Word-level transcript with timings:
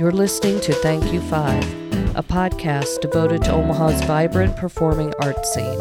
You're 0.00 0.12
listening 0.12 0.60
to 0.60 0.72
Thank 0.72 1.12
You 1.12 1.20
Five, 1.20 1.62
a 2.16 2.22
podcast 2.22 3.02
devoted 3.02 3.44
to 3.44 3.52
Omaha's 3.52 4.02
vibrant 4.04 4.56
performing 4.56 5.12
arts 5.20 5.52
scene. 5.52 5.78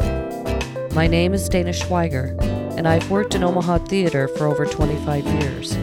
My 0.94 1.08
name 1.08 1.34
is 1.34 1.48
Dana 1.48 1.70
Schweiger, 1.70 2.38
and 2.78 2.86
I've 2.86 3.10
worked 3.10 3.34
in 3.34 3.46
Omaha 3.46 3.78
theater 3.86 4.28
for 4.28 4.48
over 4.48 4.66
25 4.66 5.26
years. 5.26 5.78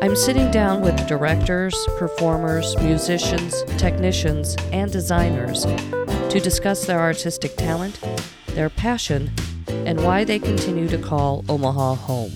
I'm 0.00 0.16
sitting 0.16 0.50
down 0.50 0.80
with 0.80 1.06
directors, 1.06 1.76
performers, 1.98 2.74
musicians, 2.78 3.64
technicians, 3.76 4.56
and 4.72 4.90
designers 4.90 5.64
to 5.64 6.40
discuss 6.42 6.86
their 6.86 7.00
artistic 7.00 7.54
talent, 7.56 8.00
their 8.54 8.70
passion, 8.70 9.30
and 9.68 10.02
why 10.02 10.24
they 10.24 10.38
continue 10.38 10.88
to 10.88 10.96
call 10.96 11.44
Omaha 11.50 11.96
home. 11.96 12.32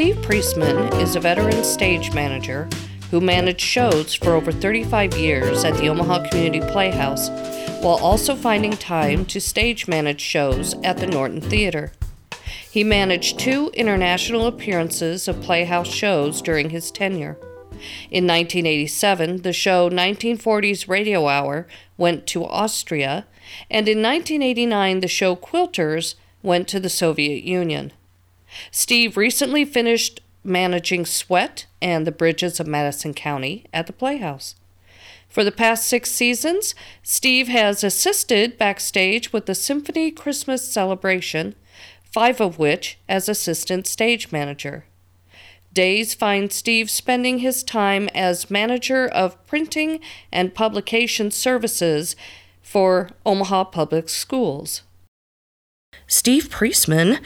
Steve 0.00 0.22
Priestman 0.22 0.98
is 1.02 1.14
a 1.14 1.20
veteran 1.20 1.62
stage 1.62 2.14
manager 2.14 2.66
who 3.10 3.20
managed 3.20 3.60
shows 3.60 4.14
for 4.14 4.32
over 4.32 4.50
35 4.50 5.14
years 5.18 5.62
at 5.62 5.76
the 5.76 5.90
Omaha 5.90 6.26
Community 6.30 6.66
Playhouse 6.72 7.28
while 7.82 7.98
also 7.98 8.34
finding 8.34 8.72
time 8.72 9.26
to 9.26 9.38
stage 9.42 9.86
manage 9.86 10.22
shows 10.22 10.72
at 10.82 10.96
the 10.96 11.06
Norton 11.06 11.42
Theater. 11.42 11.92
He 12.70 12.82
managed 12.82 13.38
two 13.38 13.70
international 13.74 14.46
appearances 14.46 15.28
of 15.28 15.42
Playhouse 15.42 15.88
shows 15.92 16.40
during 16.40 16.70
his 16.70 16.90
tenure. 16.90 17.36
In 18.10 18.26
1987, 18.26 19.42
the 19.42 19.52
show 19.52 19.90
1940s 19.90 20.88
Radio 20.88 21.28
Hour 21.28 21.68
went 21.98 22.26
to 22.28 22.46
Austria, 22.46 23.26
and 23.70 23.86
in 23.86 24.00
1989, 24.02 25.00
the 25.00 25.08
show 25.08 25.36
Quilters 25.36 26.14
went 26.42 26.68
to 26.68 26.80
the 26.80 26.88
Soviet 26.88 27.44
Union. 27.44 27.92
Steve 28.70 29.16
recently 29.16 29.64
finished 29.64 30.20
managing 30.42 31.04
Sweat 31.04 31.66
and 31.82 32.06
the 32.06 32.12
Bridges 32.12 32.60
of 32.60 32.66
Madison 32.66 33.14
County 33.14 33.64
at 33.72 33.86
the 33.86 33.92
Playhouse. 33.92 34.54
For 35.28 35.44
the 35.44 35.52
past 35.52 35.86
six 35.86 36.10
seasons, 36.10 36.74
Steve 37.02 37.48
has 37.48 37.84
assisted 37.84 38.58
backstage 38.58 39.32
with 39.32 39.46
the 39.46 39.54
Symphony 39.54 40.10
Christmas 40.10 40.68
celebration, 40.68 41.54
five 42.02 42.40
of 42.40 42.58
which 42.58 42.98
as 43.08 43.28
assistant 43.28 43.86
stage 43.86 44.32
manager. 44.32 44.86
Days 45.72 46.14
find 46.14 46.50
Steve 46.50 46.90
spending 46.90 47.38
his 47.38 47.62
time 47.62 48.08
as 48.12 48.50
manager 48.50 49.06
of 49.06 49.46
printing 49.46 50.00
and 50.32 50.52
publication 50.52 51.30
services 51.30 52.16
for 52.60 53.10
Omaha 53.24 53.64
Public 53.64 54.08
Schools. 54.08 54.82
Steve 56.08 56.50
Priestman, 56.50 57.20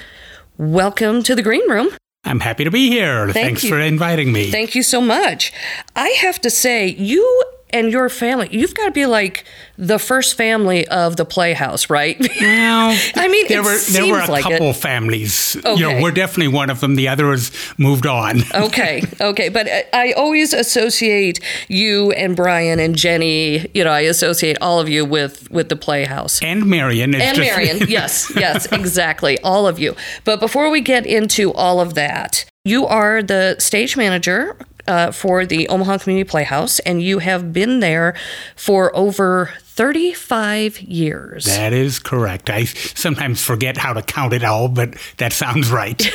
welcome 0.56 1.22
to 1.22 1.34
the 1.34 1.42
Green 1.42 1.68
Room. 1.68 1.90
I'm 2.24 2.40
happy 2.40 2.64
to 2.64 2.70
be 2.70 2.88
here. 2.88 3.24
Thank 3.26 3.34
Thanks 3.34 3.64
you. 3.64 3.70
for 3.70 3.78
inviting 3.78 4.32
me. 4.32 4.50
Thank 4.50 4.74
you 4.74 4.82
so 4.82 5.00
much. 5.00 5.52
I 5.94 6.08
have 6.20 6.40
to 6.40 6.50
say, 6.50 6.88
you 6.88 7.44
and 7.74 7.90
your 7.90 8.08
family, 8.08 8.48
you've 8.50 8.74
got 8.74 8.86
to 8.86 8.90
be 8.92 9.04
like 9.04 9.44
the 9.76 9.98
first 9.98 10.36
family 10.36 10.86
of 10.88 11.16
the 11.16 11.24
Playhouse, 11.24 11.90
right? 11.90 12.16
well, 12.40 12.96
I 13.16 13.28
mean, 13.28 13.46
there 13.48 13.62
were 13.62 13.76
there 13.90 14.06
were 14.06 14.20
a 14.20 14.30
like 14.30 14.44
couple 14.44 14.70
it. 14.70 14.76
families. 14.76 15.56
You 15.64 15.80
know, 15.80 16.00
we're 16.00 16.12
definitely 16.12 16.54
one 16.54 16.70
of 16.70 16.80
them. 16.80 16.94
The 16.94 17.08
others 17.08 17.50
moved 17.76 18.06
on. 18.06 18.42
okay, 18.54 19.02
okay. 19.20 19.48
But 19.48 19.68
I- 19.68 19.84
I 19.92 20.12
always 20.12 20.52
associate 20.52 21.40
you 21.68 22.12
and 22.12 22.36
Brian 22.36 22.78
and 22.78 22.94
Jenny, 22.94 23.68
you 23.74 23.82
know, 23.82 23.90
I 23.90 24.00
associate 24.00 24.56
all 24.60 24.78
of 24.80 24.88
you 24.88 25.04
with, 25.04 25.50
with 25.50 25.68
the 25.68 25.76
Playhouse. 25.76 26.42
And 26.42 26.66
Marion. 26.66 27.14
And 27.14 27.36
just, 27.36 27.40
Marion. 27.40 27.78
yes, 27.88 28.30
yes, 28.36 28.66
exactly. 28.70 29.38
All 29.40 29.66
of 29.66 29.78
you. 29.78 29.96
But 30.24 30.40
before 30.40 30.70
we 30.70 30.80
get 30.80 31.06
into 31.06 31.52
all 31.54 31.80
of 31.80 31.94
that, 31.94 32.44
you 32.64 32.86
are 32.86 33.22
the 33.22 33.56
stage 33.58 33.96
manager 33.96 34.56
uh, 34.86 35.10
for 35.12 35.46
the 35.46 35.68
Omaha 35.68 35.98
Community 35.98 36.28
Playhouse, 36.28 36.78
and 36.80 37.02
you 37.02 37.18
have 37.18 37.52
been 37.52 37.80
there 37.80 38.14
for 38.56 38.94
over 38.96 39.52
35 39.62 40.80
years. 40.80 41.46
That 41.46 41.72
is 41.72 41.98
correct. 41.98 42.48
I 42.50 42.64
sometimes 42.64 43.42
forget 43.42 43.76
how 43.76 43.92
to 43.92 44.02
count 44.02 44.32
it 44.32 44.44
all, 44.44 44.68
but 44.68 44.94
that 45.16 45.32
sounds 45.32 45.70
right. 45.70 46.00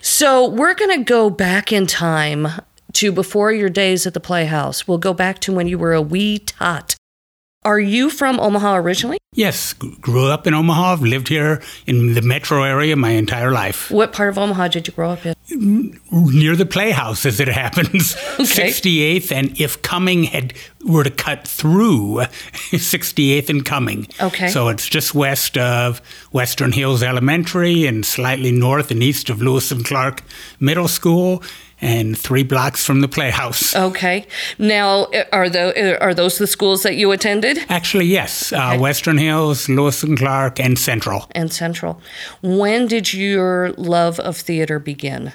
So 0.00 0.48
we're 0.48 0.74
going 0.74 0.98
to 0.98 1.04
go 1.04 1.30
back 1.30 1.72
in 1.72 1.86
time 1.86 2.48
to 2.94 3.12
before 3.12 3.52
your 3.52 3.70
days 3.70 4.06
at 4.06 4.14
the 4.14 4.20
Playhouse. 4.20 4.86
We'll 4.86 4.98
go 4.98 5.14
back 5.14 5.38
to 5.40 5.52
when 5.52 5.66
you 5.66 5.78
were 5.78 5.94
a 5.94 6.02
wee 6.02 6.38
tot. 6.38 6.96
Are 7.64 7.78
you 7.80 8.10
from 8.10 8.40
Omaha 8.40 8.76
originally? 8.76 9.18
yes, 9.34 9.72
grew 9.72 10.26
up 10.26 10.46
in 10.46 10.52
Omaha, 10.52 10.96
lived 11.00 11.28
here 11.28 11.62
in 11.86 12.12
the 12.12 12.20
metro 12.20 12.64
area 12.64 12.94
my 12.96 13.10
entire 13.12 13.50
life. 13.50 13.90
What 13.90 14.12
part 14.12 14.28
of 14.28 14.36
Omaha 14.36 14.68
did 14.68 14.86
you 14.86 14.92
grow 14.92 15.10
up 15.10 15.24
in? 15.24 15.34
Mm, 15.50 16.34
near 16.34 16.54
the 16.54 16.66
playhouse, 16.66 17.24
as 17.24 17.40
it 17.40 17.48
happens. 17.48 18.14
Okay. 18.42 18.70
68th, 18.70 19.30
and 19.30 19.58
if 19.60 19.80
Cumming 19.82 20.24
had 20.24 20.52
were 20.84 21.04
to 21.04 21.10
cut 21.10 21.46
through 21.46 22.16
68th 22.72 23.48
and 23.48 23.64
Cumming. 23.64 24.08
Okay. 24.20 24.48
So 24.48 24.68
it's 24.68 24.88
just 24.88 25.14
west 25.14 25.56
of 25.56 26.00
Western 26.32 26.72
Hills 26.72 27.02
Elementary 27.02 27.86
and 27.86 28.04
slightly 28.04 28.50
north 28.50 28.90
and 28.90 29.02
east 29.02 29.30
of 29.30 29.40
Lewis 29.40 29.70
and 29.70 29.84
Clark 29.84 30.22
Middle 30.60 30.88
School 30.88 31.42
and 31.82 32.16
three 32.16 32.44
blocks 32.44 32.86
from 32.86 33.00
the 33.00 33.08
playhouse. 33.08 33.76
Okay. 33.76 34.26
Now, 34.58 35.08
are 35.32 35.50
the 35.50 36.00
are 36.00 36.14
those 36.14 36.38
the 36.38 36.46
schools 36.46 36.84
that 36.84 36.94
you 36.96 37.10
attended? 37.10 37.58
Actually, 37.68 38.06
yes. 38.06 38.52
Uh, 38.52 38.78
Western 38.78 39.18
Hills, 39.18 39.68
Lewis 39.68 40.02
and 40.02 40.16
Clark, 40.16 40.60
and 40.60 40.78
Central. 40.78 41.26
and 41.32 41.52
Central. 41.52 42.00
When 42.40 42.86
did 42.86 43.12
your 43.12 43.72
love 43.72 44.18
of 44.20 44.36
theater 44.36 44.78
begin? 44.78 45.32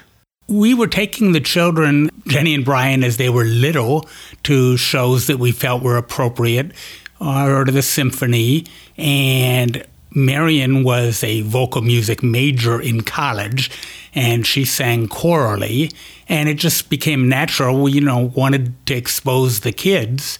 We 0.48 0.72
were 0.72 0.86
taking 0.86 1.32
the 1.32 1.40
children, 1.40 2.10
Jenny 2.26 2.54
and 2.54 2.64
Brian, 2.64 3.04
as 3.04 3.18
they 3.18 3.28
were 3.28 3.44
little, 3.44 4.08
to 4.44 4.78
shows 4.78 5.26
that 5.26 5.38
we 5.38 5.52
felt 5.52 5.82
were 5.82 5.98
appropriate, 5.98 6.72
or 7.20 7.64
to 7.64 7.70
the 7.70 7.82
symphony. 7.82 8.64
And 8.96 9.84
Marion 10.14 10.84
was 10.84 11.22
a 11.22 11.42
vocal 11.42 11.82
music 11.82 12.22
major 12.22 12.80
in 12.80 13.02
college, 13.02 13.70
and 14.14 14.46
she 14.46 14.64
sang 14.64 15.06
chorally. 15.06 15.90
And 16.28 16.48
it 16.48 16.54
just 16.54 16.90
became 16.90 17.28
natural. 17.28 17.82
We, 17.82 17.92
you 17.92 18.00
know, 18.00 18.32
wanted 18.34 18.74
to 18.86 18.94
expose 18.94 19.60
the 19.60 19.72
kids. 19.72 20.38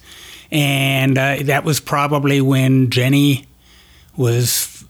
And 0.51 1.17
uh, 1.17 1.37
that 1.43 1.63
was 1.63 1.79
probably 1.79 2.41
when 2.41 2.89
Jenny 2.89 3.47
was 4.17 4.83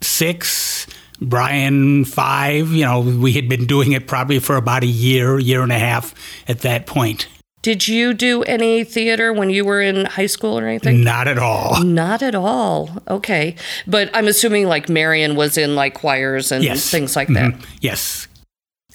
six, 0.00 0.86
Brian 1.20 2.04
five. 2.04 2.68
You 2.70 2.84
know, 2.84 3.00
we 3.00 3.32
had 3.32 3.48
been 3.48 3.66
doing 3.66 3.92
it 3.92 4.06
probably 4.06 4.38
for 4.38 4.56
about 4.56 4.82
a 4.82 4.86
year, 4.86 5.38
year 5.38 5.62
and 5.62 5.72
a 5.72 5.78
half 5.78 6.14
at 6.48 6.60
that 6.60 6.86
point. 6.86 7.28
Did 7.62 7.88
you 7.88 8.14
do 8.14 8.42
any 8.44 8.84
theater 8.84 9.32
when 9.32 9.50
you 9.50 9.64
were 9.64 9.80
in 9.80 10.04
high 10.04 10.26
school 10.26 10.56
or 10.56 10.66
anything? 10.66 11.02
Not 11.02 11.26
at 11.26 11.38
all. 11.38 11.82
Not 11.82 12.22
at 12.22 12.34
all. 12.36 13.02
Okay. 13.08 13.56
But 13.88 14.08
I'm 14.14 14.28
assuming 14.28 14.68
like 14.68 14.88
Marion 14.88 15.34
was 15.34 15.58
in 15.58 15.74
like 15.74 15.94
choirs 15.94 16.52
and 16.52 16.62
Yes. 16.62 16.88
things 16.88 17.16
like 17.16 17.26
that. 17.28 17.54
Mhm. 17.54 17.64
Yes. 17.80 18.28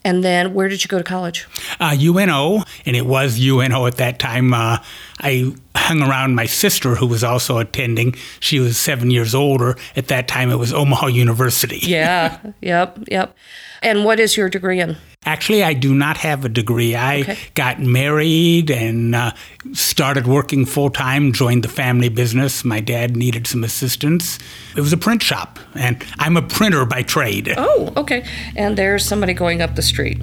And 0.04 0.24
then 0.24 0.54
where 0.54 0.68
did 0.68 0.84
you 0.84 0.88
go 0.88 0.98
to 0.98 1.04
college? 1.04 1.48
Uh, 1.80 1.96
UNO, 2.00 2.64
and 2.86 2.96
it 2.96 3.06
was 3.06 3.40
UNO 3.40 3.86
at 3.86 3.98
that 3.98 4.18
time. 4.18 4.54
Uh, 4.54 4.78
I 5.20 5.54
hung 5.76 6.02
around 6.02 6.36
my 6.36 6.48
sister, 6.48 6.96
who 6.96 7.06
was 7.06 7.24
also 7.24 7.60
attending. 7.60 8.16
She 8.40 8.60
was 8.60 8.78
seven 8.78 9.12
years 9.12 9.36
older. 9.36 9.78
At 9.96 10.08
that 10.08 10.28
time, 10.28 10.50
it 10.50 10.56
was 10.56 10.74
Omaha 10.74 11.08
University. 11.08 11.80
Yeah. 11.84 12.40
yep. 12.62 12.98
Yep. 13.10 13.36
And 13.84 14.06
what 14.06 14.20
is 14.20 14.38
your 14.38 14.48
degree 14.48 14.80
in? 14.80 14.96
Actually, 15.26 15.64
I 15.64 15.74
do 15.74 15.96
not 15.96 16.18
have 16.18 16.46
a 16.46 16.50
degree. 16.50 16.94
I 16.96 17.22
Okay. 17.22 17.38
got 17.56 17.80
married 17.80 18.70
and 18.70 19.16
uh, 19.16 19.32
started 19.74 20.28
working 20.28 20.66
full 20.66 20.90
time, 20.92 21.32
joined 21.34 21.64
the 21.64 21.68
family 21.68 22.10
business. 22.10 22.64
My 22.64 22.80
dad 22.80 23.16
needed 23.18 23.48
some 23.48 23.64
assistance. 23.64 24.38
It 24.76 24.82
was 24.82 24.94
a 24.94 24.98
print 24.98 25.24
shop, 25.24 25.58
and 25.76 26.04
I'm 26.20 26.38
a 26.38 26.42
printer 26.44 26.86
by 26.86 27.02
trade. 27.04 27.54
Oh, 27.58 27.92
okay. 27.98 28.24
And 28.56 28.78
there's 28.78 29.04
somebody 29.06 29.34
going 29.34 29.62
up 29.62 29.76
the 29.76 29.82
street. 29.82 30.20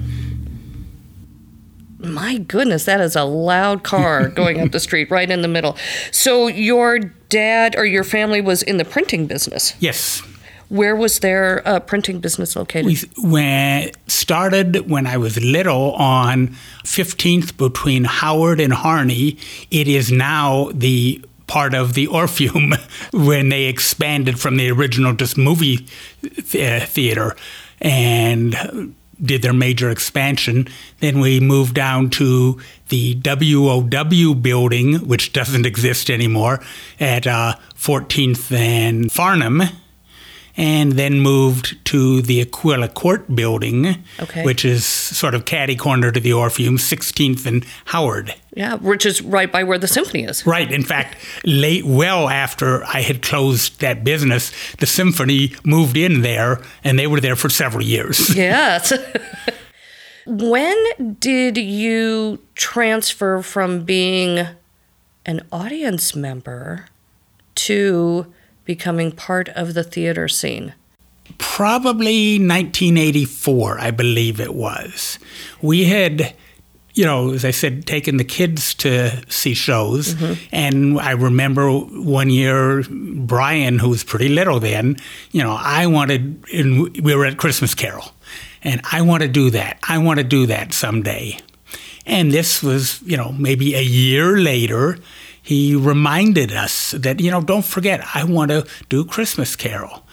My 1.99 2.37
goodness, 2.37 2.85
that 2.85 3.01
is 3.01 3.15
a 3.17 3.25
loud 3.25 3.83
car 3.83 4.29
going 4.41 4.61
up 4.61 4.71
the 4.71 4.79
street 4.79 5.11
right 5.11 5.29
in 5.29 5.41
the 5.41 5.47
middle. 5.49 5.75
So 6.11 6.47
your 6.47 6.99
dad 6.99 7.75
or 7.77 7.85
your 7.85 8.05
family 8.05 8.39
was 8.39 8.63
in 8.63 8.77
the 8.77 8.85
printing 8.85 9.27
business. 9.27 9.73
Yes. 9.79 10.23
Where 10.69 10.95
was 10.95 11.19
their 11.19 11.67
uh, 11.67 11.79
printing 11.79 12.19
business 12.19 12.55
located? 12.55 12.85
We 12.85 13.91
started 14.07 14.89
when 14.89 15.07
I 15.07 15.17
was 15.17 15.41
little 15.43 15.93
on 15.93 16.49
15th 16.83 17.57
between 17.57 18.03
Howard 18.03 18.59
and 18.59 18.71
Harney. 18.71 19.37
It 19.71 19.87
is 19.87 20.11
now 20.11 20.69
the 20.73 21.23
part 21.47 21.73
of 21.73 21.95
the 21.95 22.05
Orpheum 22.05 22.75
when 23.11 23.49
they 23.49 23.65
expanded 23.65 24.39
from 24.39 24.57
the 24.57 24.69
original 24.71 25.13
just 25.13 25.37
movie 25.37 25.87
th- 26.21 26.83
theater 26.83 27.35
and 27.81 28.95
did 29.21 29.41
their 29.41 29.53
major 29.53 29.89
expansion. 29.89 30.67
Then 30.99 31.19
we 31.19 31.39
moved 31.39 31.73
down 31.73 32.09
to 32.11 32.59
the 32.89 33.15
WOW 33.23 34.33
building, 34.35 34.95
which 35.07 35.33
doesn't 35.33 35.65
exist 35.73 36.09
anymore, 36.09 36.61
at 36.99 37.27
uh, 37.27 37.55
14th 37.75 38.51
and 38.51 39.05
Farnam. 39.05 39.69
And 40.59 40.91
then 40.93 41.21
moved 41.21 41.77
to 41.85 42.21
the 42.21 42.41
Aquila 42.41 42.89
Court 42.89 43.33
building, 43.33 44.03
Okay. 44.19 44.43
which 44.43 44.65
is 44.65 44.83
sort 44.85 45.33
of 45.33 45.45
catty 45.45 45.75
corner 45.77 46.11
to 46.11 46.19
the 46.19 46.33
Orpheum, 46.33 46.77
16th 46.77 47.45
and 47.45 47.65
Howard. 47.85 48.35
Yeah, 48.53 48.75
which 48.75 49.05
is 49.05 49.21
right 49.21 49.49
by 49.49 49.63
where 49.63 49.77
the 49.77 49.87
symphony 49.87 50.25
is. 50.25 50.45
Right. 50.45 50.69
In 50.69 50.83
fact, 50.83 51.15
late, 51.45 51.85
well 51.85 52.27
after 52.27 52.83
I 52.83 53.01
had 53.01 53.21
closed 53.21 53.79
that 53.79 54.03
business, 54.03 54.51
the 54.79 54.85
symphony 54.85 55.53
moved 55.63 55.95
in 55.95 56.23
there, 56.23 56.61
and 56.83 56.99
they 56.99 57.07
were 57.07 57.21
there 57.21 57.37
for 57.37 57.49
several 57.49 57.83
years. 57.83 58.35
Yes. 58.35 58.91
when 60.25 60.77
did 61.19 61.57
you 61.57 62.39
transfer 62.55 63.41
from 63.41 63.83
being 63.85 64.45
an 65.25 65.41
audience 65.51 66.15
member 66.15 66.85
to 67.55 68.25
becoming 68.69 69.11
part 69.11 69.49
of 69.49 69.73
the 69.73 69.83
theater 69.83 70.27
scene? 70.27 70.75
Probably 71.39 72.37
1984, 72.37 73.79
I 73.79 73.89
believe 73.89 74.39
it 74.39 74.53
was. 74.53 75.17
We 75.59 75.85
had, 75.85 76.35
you 76.93 77.03
know, 77.03 77.33
as 77.33 77.43
I 77.43 77.49
said, 77.49 77.87
taken 77.87 78.17
the 78.17 78.23
kids 78.23 78.75
to 78.75 79.23
see 79.27 79.55
shows. 79.55 80.13
Mm-hmm. 80.13 80.33
And 80.51 80.99
I 80.99 81.13
remember 81.13 81.71
one 81.71 82.29
year, 82.29 82.83
Brian, 82.87 83.79
who 83.79 83.89
was 83.89 84.03
pretty 84.03 84.29
little 84.29 84.59
then, 84.59 84.97
you 85.31 85.41
know, 85.41 85.57
I 85.59 85.87
wanted, 85.87 86.43
and 86.53 86.95
we 87.03 87.15
were 87.15 87.25
at 87.25 87.37
Christmas 87.37 87.73
Carol, 87.73 88.05
and 88.61 88.81
I 88.91 89.01
want 89.01 89.23
to 89.23 89.29
do 89.29 89.49
that. 89.49 89.79
I 89.81 89.97
want 89.97 90.19
to 90.19 90.23
do 90.23 90.45
that 90.45 90.73
someday. 90.73 91.39
And 92.05 92.31
this 92.31 92.61
was, 92.61 93.01
you 93.01 93.17
know, 93.17 93.31
maybe 93.31 93.73
a 93.73 93.81
year 93.81 94.37
later, 94.37 94.99
he 95.41 95.75
reminded 95.75 96.51
us 96.51 96.91
that, 96.91 97.19
you 97.19 97.31
know, 97.31 97.41
don't 97.41 97.65
forget, 97.65 98.05
I 98.13 98.23
want 98.23 98.51
to 98.51 98.67
do 98.89 99.05
Christmas 99.05 99.55
Carol. 99.55 100.05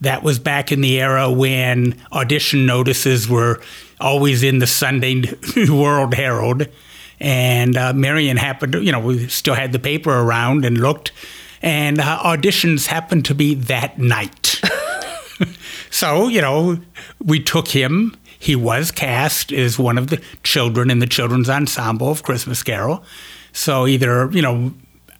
That 0.00 0.22
was 0.22 0.38
back 0.38 0.70
in 0.70 0.80
the 0.80 1.00
era 1.00 1.30
when 1.30 2.00
audition 2.12 2.66
notices 2.66 3.28
were 3.28 3.60
always 4.00 4.42
in 4.42 4.60
the 4.60 4.66
Sunday 4.66 5.24
World 5.68 6.14
Herald. 6.14 6.68
And 7.20 7.76
uh, 7.76 7.92
Marion 7.92 8.36
happened 8.36 8.72
to, 8.72 8.82
you 8.82 8.92
know, 8.92 9.00
we 9.00 9.26
still 9.26 9.54
had 9.54 9.72
the 9.72 9.80
paper 9.80 10.12
around 10.12 10.64
and 10.64 10.78
looked, 10.78 11.10
and 11.62 11.98
uh, 11.98 12.20
auditions 12.22 12.86
happened 12.86 13.24
to 13.24 13.34
be 13.34 13.54
that 13.54 13.98
night. 13.98 14.60
so, 15.90 16.28
you 16.28 16.40
know, 16.40 16.78
we 17.20 17.40
took 17.40 17.68
him. 17.68 18.16
He 18.38 18.54
was 18.54 18.92
cast 18.92 19.52
as 19.52 19.80
one 19.80 19.98
of 19.98 20.10
the 20.10 20.22
children 20.44 20.92
in 20.92 21.00
the 21.00 21.08
children's 21.08 21.50
ensemble 21.50 22.10
of 22.10 22.22
Christmas 22.22 22.62
Carol. 22.62 23.02
So 23.58 23.88
either, 23.88 24.30
you 24.30 24.40
know, 24.40 24.72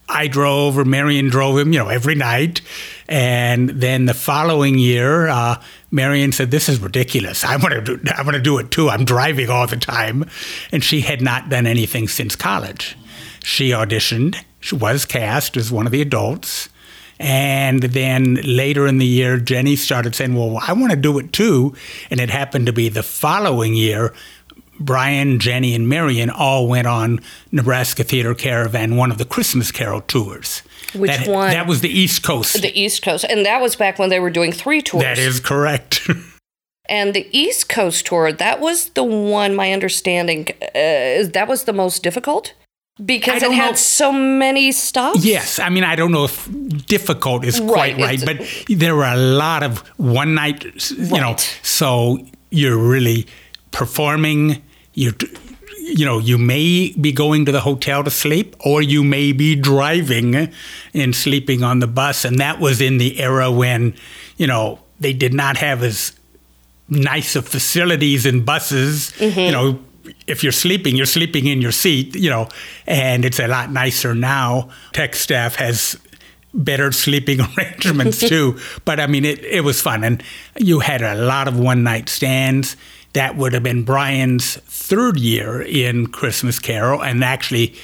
I 0.09 0.29
drove 0.29 0.79
or 0.79 0.85
Marion 0.85 1.29
drove 1.29 1.59
him, 1.59 1.73
you 1.73 1.81
know, 1.81 1.89
every 1.89 2.15
night. 2.15 2.61
And 3.09 3.69
then 3.69 4.07
the 4.07 4.15
following 4.15 4.79
year, 4.79 5.27
uh, 5.27 5.61
Marion 5.91 6.31
said, 6.31 6.53
"This 6.53 6.69
is 6.69 6.79
ridiculous. 6.79 7.45
I 7.45 7.57
want 7.57 7.85
to. 7.85 8.01
I 8.17 8.23
want 8.23 8.37
to 8.37 8.43
do 8.43 8.59
it 8.59 8.71
too. 8.71 8.91
I'm 8.91 9.05
driving 9.05 9.51
all 9.51 9.67
the 9.67 9.77
time." 9.77 10.25
And 10.71 10.85
she 10.85 11.01
had 11.01 11.21
not 11.21 11.49
done 11.49 11.67
anything 11.67 12.07
since 12.07 12.37
college. 12.37 12.97
She 13.43 13.71
auditioned. 13.71 14.37
She 14.61 14.77
was 14.77 15.05
cast 15.05 15.57
as 15.57 15.73
one 15.73 15.87
of 15.87 15.93
the 15.93 16.01
adults. 16.01 16.69
And 17.21 17.83
then 17.83 18.35
later 18.45 18.87
in 18.87 18.99
the 18.99 19.07
year, 19.07 19.39
Jenny 19.39 19.75
started 19.75 20.15
saying, 20.15 20.35
Well, 20.35 20.59
I 20.67 20.73
want 20.73 20.93
to 20.93 20.97
do 20.97 21.19
it 21.19 21.33
too. 21.33 21.75
And 22.11 22.21
it 22.21 22.31
happened 22.31 22.67
to 22.67 22.73
be 22.73 22.89
the 22.89 23.03
following 23.03 23.75
year, 23.75 24.15
Brian, 24.81 25.39
Jenny, 25.39 25.75
and 25.75 25.89
Marion 25.89 26.31
all 26.31 26.67
went 26.69 26.87
on 26.87 27.21
Nebraska 27.53 28.05
Theater 28.05 28.35
Caravan, 28.35 28.97
one 28.97 29.11
of 29.11 29.19
the 29.19 29.25
Christmas 29.25 29.73
Carol 29.73 30.01
tours. 30.03 30.63
Which 30.95 31.11
that, 31.11 31.29
one? 31.29 31.51
That 31.51 31.67
was 31.67 31.81
the 31.81 31.91
East 31.91 32.23
Coast. 32.23 32.61
The 32.61 32.79
East 32.79 33.03
Coast. 33.03 33.25
And 33.29 33.45
that 33.45 33.61
was 33.61 33.77
back 33.77 33.99
when 33.99 34.09
they 34.09 34.21
were 34.21 34.31
doing 34.31 34.53
three 34.53 34.81
tours. 34.81 35.03
that 35.03 35.19
is 35.19 35.41
correct. 35.41 36.09
And 36.91 37.13
the 37.13 37.29
East 37.37 37.69
Coast 37.69 38.07
tour, 38.07 38.33
that 38.33 38.61
was 38.61 38.89
the 38.91 39.05
one, 39.05 39.55
my 39.55 39.73
understanding, 39.73 40.49
uh, 40.63 41.29
that 41.35 41.45
was 41.47 41.65
the 41.65 41.73
most 41.75 42.03
difficult 42.03 42.55
because 43.05 43.43
it 43.43 43.53
had 43.53 43.73
know. 43.73 43.77
so 43.77 44.13
many 44.13 44.73
stops. 44.73 45.25
yes, 45.25 45.59
I 45.59 45.69
mean, 45.69 45.85
I 45.85 45.95
don't 45.95 46.11
know 46.11 46.25
if 46.25 46.49
difficult 46.87 47.45
is 47.45 47.61
quite 47.61 47.97
Right, 47.99 48.21
right, 48.21 48.25
but 48.25 48.77
there 48.79 48.97
were 48.97 49.05
a 49.05 49.17
lot 49.17 49.63
of 49.63 49.79
one 49.99 50.35
night, 50.35 50.65
you 50.91 51.21
know, 51.21 51.37
so 51.63 52.19
you're 52.51 52.79
really 52.79 53.27
performing, 53.71 54.63
you're. 54.99 55.15
You 55.81 56.05
know, 56.05 56.19
you 56.19 56.37
may 56.37 56.93
be 57.01 57.13
going 57.13 57.47
to 57.47 57.53
the 57.53 57.63
hotel 57.63 58.05
to 58.05 58.11
sleep, 58.11 58.55
or 58.61 58.83
you 58.83 59.03
may 59.03 59.33
be 59.33 59.55
driving 59.57 60.53
and 60.93 61.15
sleeping 61.17 61.63
on 61.63 61.79
the 61.79 61.87
bus. 61.87 62.27
And 62.27 62.39
that 62.41 62.61
was 62.61 62.83
in 62.83 62.99
the 62.99 63.19
era 63.19 63.51
when, 63.51 63.95
you 64.37 64.47
know, 64.47 64.81
they 65.01 65.15
did 65.15 65.33
not 65.33 65.57
have 65.57 65.83
as 65.83 66.13
nice 66.91 67.37
of 67.37 67.49
facilities 67.49 68.27
and 68.27 68.45
buses. 68.45 69.13
Mm-hmm. 69.17 69.41
You 69.41 69.51
know, 69.53 69.79
if 70.27 70.43
you're 70.43 70.53
sleeping, 70.53 70.97
you're 70.97 71.07
sleeping 71.07 71.47
in 71.47 71.63
your 71.63 71.73
seat, 71.73 72.15
you 72.15 72.31
know, 72.31 72.49
and 72.87 73.25
it's 73.25 73.41
a 73.41 73.49
lot 73.49 73.71
nicer 73.71 74.15
now. 74.15 74.69
Tech 74.93 75.15
staff 75.15 75.57
has 75.57 75.99
better 76.55 76.93
sleeping 76.93 77.41
arrangements 77.59 78.21
too. 78.21 78.59
But 78.85 79.01
I 79.01 79.07
mean, 79.07 79.25
it, 79.25 79.45
it 79.45 79.63
was 79.63 79.81
fun. 79.81 80.05
And 80.05 80.23
you 80.57 80.81
had 80.81 81.03
a 81.03 81.15
lot 81.15 81.49
of 81.49 81.59
one 81.59 81.83
night 81.83 82.09
stands. 82.09 82.77
That 83.19 83.37
would 83.37 83.53
have 83.53 83.65
been 83.65 83.83
Brian's 83.83 84.59
third 84.59 85.19
year 85.19 85.61
in 85.61 86.07
Christmas 86.07 86.61
Carol. 86.61 87.03
And 87.03 87.25
actually, 87.25 87.75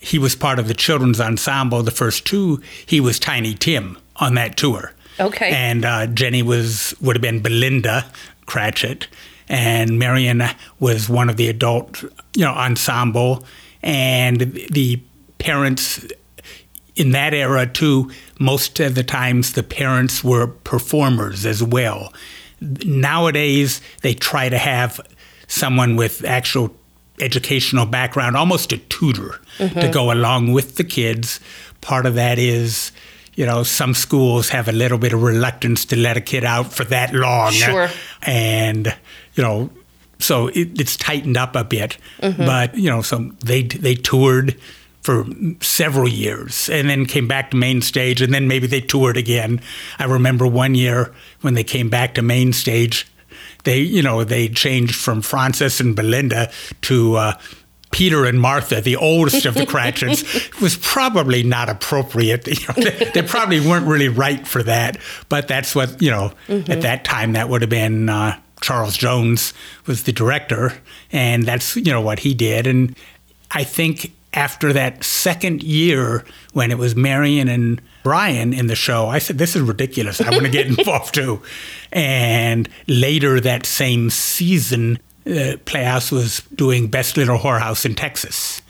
he 0.00 0.18
was 0.18 0.34
part 0.34 0.58
of 0.58 0.66
the 0.66 0.74
children's 0.74 1.20
ensemble. 1.20 1.84
The 1.84 1.92
first 1.92 2.26
two, 2.26 2.60
he 2.84 2.98
was 2.98 3.20
Tiny 3.20 3.54
Tim 3.54 3.96
on 4.16 4.34
that 4.34 4.56
tour. 4.56 4.92
Okay. 5.20 5.50
And 5.50 5.84
uh, 5.84 6.08
Jenny 6.08 6.42
was 6.42 6.96
would 7.00 7.14
have 7.14 7.22
been 7.22 7.40
Belinda 7.40 8.10
Cratchit, 8.46 9.06
and 9.48 10.00
Marion 10.00 10.42
was 10.80 11.08
one 11.08 11.30
of 11.30 11.36
the 11.36 11.48
adult, 11.48 12.02
you 12.34 12.44
know, 12.44 12.50
ensemble, 12.50 13.44
and 13.84 14.40
the 14.40 15.00
parents 15.38 16.04
in 16.96 17.12
that 17.12 17.34
era 17.34 17.66
too. 17.68 18.10
Most 18.40 18.80
of 18.80 18.96
the 18.96 19.04
times, 19.04 19.52
the 19.52 19.62
parents 19.62 20.24
were 20.24 20.48
performers 20.48 21.46
as 21.46 21.62
well. 21.62 22.12
Nowadays, 22.84 23.80
they 24.02 24.14
try 24.14 24.48
to 24.48 24.58
have 24.58 25.00
someone 25.48 25.96
with 25.96 26.24
actual 26.24 26.74
educational 27.20 27.86
background, 27.86 28.36
almost 28.36 28.72
a 28.72 28.78
tutor, 28.78 29.40
to 29.58 29.64
mm-hmm. 29.64 29.90
go 29.90 30.12
along 30.12 30.52
with 30.52 30.76
the 30.76 30.84
kids. 30.84 31.40
Part 31.80 32.06
of 32.06 32.14
that 32.14 32.38
is, 32.38 32.92
you 33.34 33.44
know, 33.46 33.62
some 33.62 33.94
schools 33.94 34.48
have 34.50 34.68
a 34.68 34.72
little 34.72 34.98
bit 34.98 35.12
of 35.12 35.22
reluctance 35.22 35.84
to 35.86 35.96
let 35.96 36.16
a 36.16 36.20
kid 36.20 36.44
out 36.44 36.72
for 36.72 36.84
that 36.84 37.12
long. 37.12 37.52
Sure. 37.52 37.88
And, 38.22 38.94
you 39.34 39.42
know, 39.42 39.70
so 40.18 40.48
it, 40.48 40.80
it's 40.80 40.96
tightened 40.96 41.36
up 41.36 41.56
a 41.56 41.64
bit. 41.64 41.98
Mm-hmm. 42.20 42.46
But, 42.46 42.76
you 42.76 42.88
know, 42.88 43.02
so 43.02 43.32
they, 43.44 43.62
they 43.62 43.94
toured 43.94 44.56
for 45.02 45.26
several 45.60 46.08
years 46.08 46.68
and 46.68 46.88
then 46.88 47.06
came 47.06 47.26
back 47.26 47.50
to 47.50 47.56
main 47.56 47.82
stage 47.82 48.22
and 48.22 48.32
then 48.32 48.46
maybe 48.46 48.66
they 48.66 48.80
toured 48.80 49.16
again. 49.16 49.60
I 49.98 50.04
remember 50.04 50.46
one 50.46 50.74
year 50.74 51.12
when 51.40 51.54
they 51.54 51.64
came 51.64 51.88
back 51.88 52.14
to 52.14 52.22
main 52.22 52.52
stage, 52.52 53.06
they, 53.64 53.80
you 53.80 54.02
know, 54.02 54.24
they 54.24 54.48
changed 54.48 54.94
from 54.94 55.20
Frances 55.22 55.80
and 55.80 55.94
Belinda 55.94 56.50
to 56.82 57.16
uh, 57.16 57.38
Peter 57.90 58.24
and 58.24 58.40
Martha, 58.40 58.80
the 58.80 58.96
oldest 58.96 59.44
of 59.44 59.54
the 59.54 59.66
Cratchits, 59.66 60.24
was 60.60 60.76
probably 60.76 61.42
not 61.42 61.68
appropriate. 61.68 62.48
You 62.62 62.66
know, 62.68 62.90
they, 62.90 63.10
they 63.10 63.22
probably 63.22 63.60
weren't 63.60 63.86
really 63.86 64.08
right 64.08 64.46
for 64.46 64.62
that. 64.62 64.98
But 65.28 65.48
that's 65.48 65.74
what 65.74 66.00
you 66.00 66.10
know. 66.10 66.32
At 66.48 66.82
that 66.82 67.04
time, 67.04 67.32
that 67.32 67.48
would 67.48 67.60
have 67.60 67.70
been 67.70 68.08
uh, 68.08 68.38
Charles 68.60 68.96
Jones 68.96 69.52
was 69.86 70.04
the 70.04 70.12
director, 70.12 70.72
and 71.12 71.44
that's 71.44 71.76
you 71.76 71.92
know 71.92 72.00
what 72.00 72.20
he 72.20 72.34
did. 72.34 72.66
And 72.66 72.96
I 73.50 73.64
think 73.64 74.12
after 74.34 74.72
that 74.72 75.04
second 75.04 75.62
year, 75.62 76.24
when 76.52 76.70
it 76.70 76.78
was 76.78 76.96
Marion 76.96 77.48
and 77.48 77.80
Brian 78.02 78.52
in 78.52 78.66
the 78.66 78.74
show, 78.74 79.08
I 79.08 79.18
said, 79.18 79.38
"This 79.38 79.54
is 79.54 79.62
ridiculous. 79.62 80.20
I 80.20 80.30
want 80.30 80.44
to 80.44 80.50
get 80.50 80.66
involved 80.66 81.14
too." 81.20 81.42
And 81.92 82.68
later 82.86 83.40
that 83.40 83.66
same 83.66 84.10
season, 84.10 84.98
uh, 85.26 85.56
Playhouse 85.64 86.10
was 86.10 86.40
doing 86.54 86.88
Best 86.88 87.16
Little 87.16 87.38
Whorehouse 87.38 87.84
in 87.84 87.94
Texas, 87.94 88.62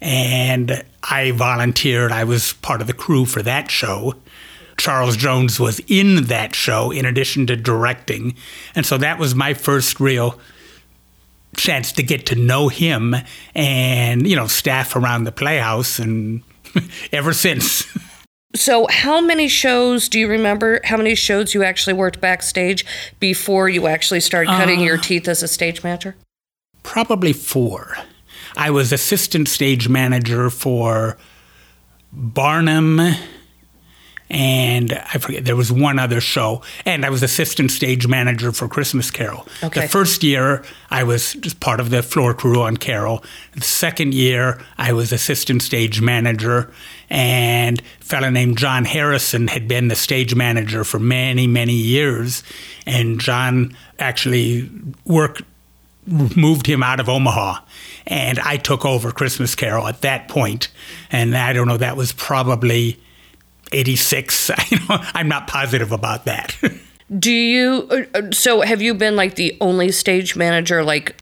and 0.00 0.84
I 1.02 1.32
volunteered. 1.32 2.12
I 2.12 2.24
was 2.24 2.52
part 2.54 2.80
of 2.80 2.86
the 2.86 2.92
crew 2.92 3.24
for 3.24 3.42
that 3.42 3.70
show. 3.70 4.14
Charles 4.76 5.16
Jones 5.16 5.58
was 5.58 5.80
in 5.88 6.26
that 6.26 6.54
show 6.54 6.92
in 6.92 7.04
addition 7.04 7.48
to 7.48 7.56
directing, 7.56 8.36
and 8.76 8.86
so 8.86 8.96
that 8.98 9.18
was 9.18 9.34
my 9.34 9.52
first 9.52 9.98
real 9.98 10.38
chance 11.58 11.92
to 11.92 12.02
get 12.02 12.26
to 12.26 12.34
know 12.34 12.68
him 12.68 13.14
and 13.54 14.26
you 14.26 14.36
know 14.36 14.46
staff 14.46 14.96
around 14.96 15.24
the 15.24 15.32
playhouse 15.32 15.98
and 15.98 16.42
ever 17.12 17.32
since 17.32 17.86
So, 18.54 18.86
how 18.88 19.20
many 19.20 19.46
shows 19.46 20.08
do 20.08 20.18
you 20.18 20.26
remember? 20.26 20.80
How 20.82 20.96
many 20.96 21.14
shows 21.14 21.52
you 21.52 21.62
actually 21.62 21.92
worked 21.92 22.18
backstage 22.18 22.86
before 23.20 23.68
you 23.68 23.86
actually 23.86 24.20
started 24.20 24.48
cutting 24.48 24.80
your 24.80 24.96
uh, 24.96 25.02
teeth 25.02 25.28
as 25.28 25.42
a 25.42 25.48
stage 25.48 25.84
manager? 25.84 26.16
probably 26.82 27.34
four 27.34 27.96
i 28.56 28.70
was 28.70 28.92
assistant 28.92 29.46
stage 29.46 29.90
manager 29.90 30.48
for 30.48 31.18
barnum 32.12 32.98
and 34.30 34.92
I 34.92 35.18
forget 35.18 35.44
there 35.44 35.56
was 35.56 35.72
one 35.72 35.98
other 35.98 36.20
show, 36.20 36.62
and 36.84 37.04
I 37.04 37.10
was 37.10 37.22
assistant 37.22 37.70
stage 37.70 38.06
manager 38.06 38.52
for 38.52 38.68
Christmas 38.68 39.10
Carol. 39.10 39.46
Okay. 39.62 39.82
The 39.82 39.88
first 39.88 40.22
year 40.22 40.64
I 40.90 41.04
was 41.04 41.34
just 41.34 41.60
part 41.60 41.80
of 41.80 41.90
the 41.90 42.02
floor 42.02 42.34
crew 42.34 42.60
on 42.62 42.76
Carol. 42.76 43.24
The 43.52 43.62
second 43.62 44.14
year 44.14 44.60
I 44.76 44.92
was 44.92 45.12
assistant 45.12 45.62
stage 45.62 46.00
manager, 46.00 46.72
and 47.08 47.80
a 48.00 48.04
fellow 48.04 48.30
named 48.30 48.58
John 48.58 48.84
Harrison 48.84 49.48
had 49.48 49.66
been 49.68 49.88
the 49.88 49.96
stage 49.96 50.34
manager 50.34 50.84
for 50.84 50.98
many 50.98 51.46
many 51.46 51.74
years, 51.74 52.42
and 52.86 53.20
John 53.20 53.76
actually 53.98 54.70
worked 55.04 55.42
moved 56.06 56.66
him 56.66 56.82
out 56.82 57.00
of 57.00 57.08
Omaha. 57.08 57.60
And 58.06 58.38
I 58.38 58.56
took 58.56 58.86
over 58.86 59.12
Christmas 59.12 59.54
Carol 59.54 59.86
at 59.86 60.00
that. 60.00 60.34
And 61.10 61.36
I 61.36 61.52
don't 61.52 61.68
know, 61.68 61.76
that 61.76 61.96
was 61.96 62.12
probably 62.12 62.98
86. 63.72 64.50
You 64.70 64.78
know, 64.88 64.98
I'm 65.14 65.28
not 65.28 65.46
positive 65.46 65.92
about 65.92 66.24
that. 66.26 66.56
Do 67.18 67.32
you, 67.32 68.06
uh, 68.14 68.32
so 68.32 68.60
have 68.60 68.82
you 68.82 68.92
been 68.92 69.16
like 69.16 69.36
the 69.36 69.56
only 69.60 69.90
stage 69.92 70.36
manager, 70.36 70.84
like 70.84 71.16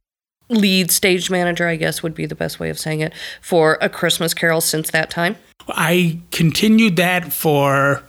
lead 0.49 0.91
stage 0.91 1.31
manager, 1.31 1.69
I 1.69 1.77
guess 1.77 2.03
would 2.03 2.15
be 2.15 2.27
the 2.27 2.35
best 2.35 2.59
way 2.59 2.71
of 2.71 2.79
saying 2.79 3.01
it, 3.01 3.13
for 3.41 3.79
A 3.81 3.89
Christmas 3.89 4.35
Carol 4.35 4.61
since 4.61 4.91
that 4.91 5.11
time? 5.11 5.37
I 5.69 6.21
continued 6.33 6.97
that 6.97 7.33
for 7.33 8.03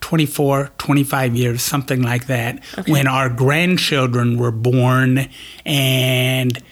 24, 0.00 0.70
25 0.78 1.34
years, 1.34 1.62
something 1.62 2.02
like 2.02 2.26
that, 2.26 2.64
when 2.86 3.06
our 3.06 3.28
grandchildren 3.28 4.38
were 4.38 4.52
born 4.52 5.28
and 5.64 6.62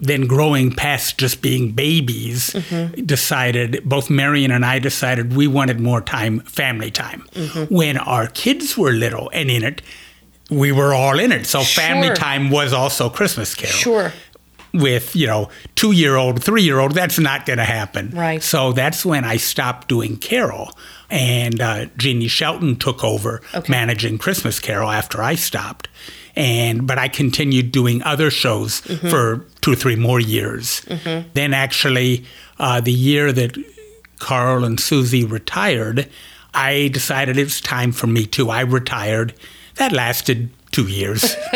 then 0.00 0.26
growing 0.26 0.72
past 0.72 1.18
just 1.18 1.42
being 1.42 1.72
babies, 1.72 2.54
decided, 3.04 3.82
both 3.84 4.10
Marion 4.10 4.50
and 4.50 4.64
I 4.64 4.78
decided 4.78 5.34
we 5.34 5.46
wanted 5.46 5.80
more 5.80 6.00
time, 6.00 6.40
family 6.40 6.90
time. 6.90 7.26
When 7.70 7.96
our 7.98 8.26
kids 8.28 8.76
were 8.76 8.92
little 8.92 9.30
and 9.32 9.50
in 9.50 9.64
it, 9.64 9.82
we 10.50 10.72
were 10.72 10.94
all 10.94 11.18
in 11.18 11.32
it. 11.32 11.46
So 11.46 11.62
family 11.62 12.14
time 12.14 12.50
was 12.50 12.72
also 12.72 13.08
Christmas 13.10 13.54
Carol 13.54 13.72
Sure. 13.74 14.12
with 14.72 15.16
you 15.16 15.26
know 15.26 15.48
two 15.74 15.92
year 15.92 16.16
old 16.16 16.42
three 16.44 16.62
year 16.62 16.78
old 16.78 16.92
that's 16.92 17.18
not 17.18 17.46
going 17.46 17.56
to 17.58 17.64
happen 17.64 18.10
Right. 18.10 18.42
so 18.42 18.72
that's 18.72 19.02
when 19.02 19.24
i 19.24 19.38
stopped 19.38 19.88
doing 19.88 20.18
carol 20.18 20.76
and 21.08 21.58
uh, 21.58 21.86
jeannie 21.96 22.28
shelton 22.28 22.76
took 22.76 23.02
over 23.02 23.40
Okay. 23.54 23.70
managing 23.72 24.18
christmas 24.18 24.60
carol 24.60 24.90
after 24.90 25.22
i 25.22 25.34
stopped 25.36 25.88
and 26.36 26.86
but 26.86 26.98
i 26.98 27.08
continued 27.08 27.72
doing 27.72 28.02
other 28.02 28.30
shows 28.30 28.82
Mm-hmm. 28.82 29.08
for 29.08 29.46
two 29.68 29.72
or 29.74 29.76
three 29.76 29.96
more 29.96 30.18
years 30.18 30.80
then 31.34 31.52
actually 31.52 32.24
uh, 32.58 32.80
the 32.80 32.92
year 32.92 33.32
that 33.32 33.54
carl 34.18 34.64
and 34.64 34.80
susie 34.80 35.24
retired 35.26 36.08
i 36.54 36.88
decided 36.88 37.36
it's 37.36 37.60
time 37.60 37.92
for 37.92 38.06
me 38.06 38.24
too 38.24 38.48
i 38.48 38.60
retired 38.60 39.34
that 39.74 39.92
lasted 39.92 40.48
two 40.70 40.86
years 40.88 41.36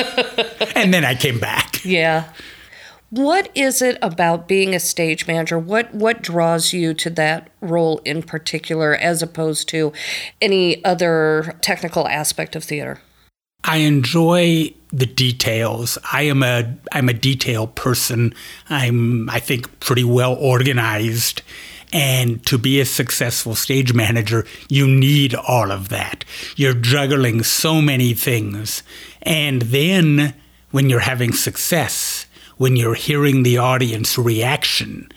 and 0.77 0.93
then 0.93 1.05
i 1.05 1.15
came 1.15 1.41
back 1.41 1.83
Yeah. 1.85 2.25
What 3.11 3.51
is 3.55 3.83
it 3.83 3.99
about 4.01 4.49
being 4.49 4.75
a 4.75 4.81
stage 4.81 5.27
manager? 5.27 5.59
What 5.59 5.93
what 5.95 6.23
draws 6.23 6.73
you 6.73 6.95
to 6.95 7.11
that 7.11 7.51
role 7.61 7.99
in 8.07 8.23
particular 8.23 8.95
as 8.95 9.23
opposed 9.23 9.69
to 9.69 9.93
any 10.41 10.83
other 10.83 11.55
technical 11.61 12.09
aspect 12.09 12.57
of 12.57 12.65
theater? 12.65 13.01
I 13.65 13.79
enjoy 13.79 14.75
the 14.93 15.07
details. 15.07 15.99
I 16.13 16.23
am 16.23 16.43
a 16.43 16.75
I'm 16.93 17.09
a 17.09 17.15
detail 17.15 17.67
person. 17.67 18.35
I'm 18.69 19.29
I 19.31 19.41
think 19.41 19.81
pretty 19.81 20.05
well 20.05 20.35
organized. 20.35 21.43
And 21.95 22.45
to 22.47 22.57
be 22.57 22.81
a 22.81 22.87
successful 22.87 23.55
stage 23.55 23.93
manager, 23.93 24.47
you 24.69 24.87
need 24.87 25.35
all 25.35 25.71
of 25.71 25.91
that. 25.91 26.25
You're 26.57 26.73
juggling 26.73 27.43
so 27.43 27.83
many 27.83 28.15
things. 28.15 28.83
And 29.21 29.63
then 29.63 30.35
when 30.71 30.89
you're 30.89 31.01
having 31.01 31.33
success, 31.33 32.27
when 32.57 32.77
you're 32.77 32.95
hearing 32.95 33.43
the 33.43 33.59
audience 33.59 34.17
reaction, 34.17 35.13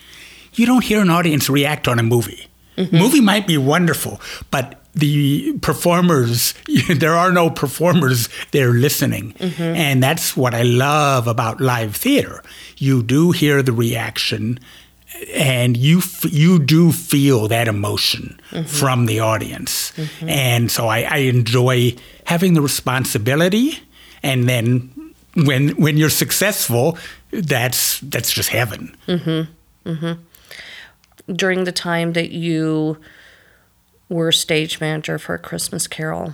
you 0.54 0.66
don't 0.66 0.84
hear 0.84 1.02
an 1.02 1.10
audience 1.10 1.50
react 1.50 1.88
on 1.88 1.98
a 1.98 2.04
movie. 2.04 2.48
Mm-hmm. 2.78 2.98
Movie 2.98 3.22
might 3.22 3.48
be 3.48 3.58
wonderful, 3.58 4.20
but 4.52 4.85
the 4.96 5.58
performers, 5.60 6.54
there 6.90 7.14
are 7.14 7.32
no 7.32 7.50
performers, 7.50 8.30
they're 8.52 8.74
listening. 8.74 9.34
Mm-hmm. 9.34 9.62
And 9.62 10.04
that's 10.04 10.36
what 10.36 10.54
I 10.54 10.64
love 10.64 11.28
about 11.28 11.62
live 11.62 11.96
theater. 11.96 12.44
You 12.78 13.04
do 13.04 13.32
hear 13.32 13.62
the 13.62 13.74
reaction 13.74 14.60
and 15.34 15.78
you 15.78 16.00
f- 16.00 16.26
you 16.32 16.60
do 16.60 16.92
feel 16.92 17.48
that 17.48 17.68
emotion 17.68 18.40
mm-hmm. 18.52 18.66
from 18.66 19.06
the 19.06 19.20
audience. 19.20 19.92
Mm-hmm. 19.96 20.30
And 20.30 20.72
so 20.72 20.88
I, 20.88 21.02
I 21.02 21.18
enjoy 21.18 21.96
having 22.26 22.54
the 22.54 22.62
responsibility 22.62 23.80
and 24.24 24.50
then 24.50 24.92
when 25.36 25.70
when 25.76 25.98
you're 25.98 26.10
successful, 26.10 26.98
that's 27.32 28.00
that's 28.00 28.32
just 28.32 28.50
heaven. 28.50 28.96
During 31.28 31.64
the 31.64 31.72
time 31.72 32.14
that 32.14 32.32
you 32.32 32.98
were 34.10 34.32
stage 34.32 34.80
manager 34.80 35.18
for 35.18 35.36
a 35.36 35.40
Christmas 35.40 35.88
Carol, 35.88 36.34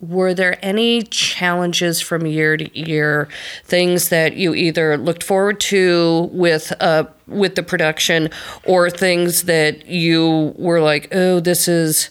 were 0.00 0.32
there 0.32 0.58
any 0.64 1.02
challenges 1.02 2.00
from 2.00 2.26
year 2.26 2.56
to 2.56 2.78
year, 2.78 3.28
things 3.64 4.08
that 4.08 4.34
you 4.34 4.54
either 4.54 4.96
looked 4.96 5.22
forward 5.22 5.60
to 5.60 6.30
with 6.32 6.72
uh 6.80 7.04
with 7.26 7.54
the 7.54 7.62
production, 7.62 8.30
or 8.64 8.90
things 8.90 9.42
that 9.42 9.86
you 9.86 10.54
were 10.56 10.80
like, 10.80 11.08
oh, 11.12 11.38
this 11.38 11.68
is 11.68 12.10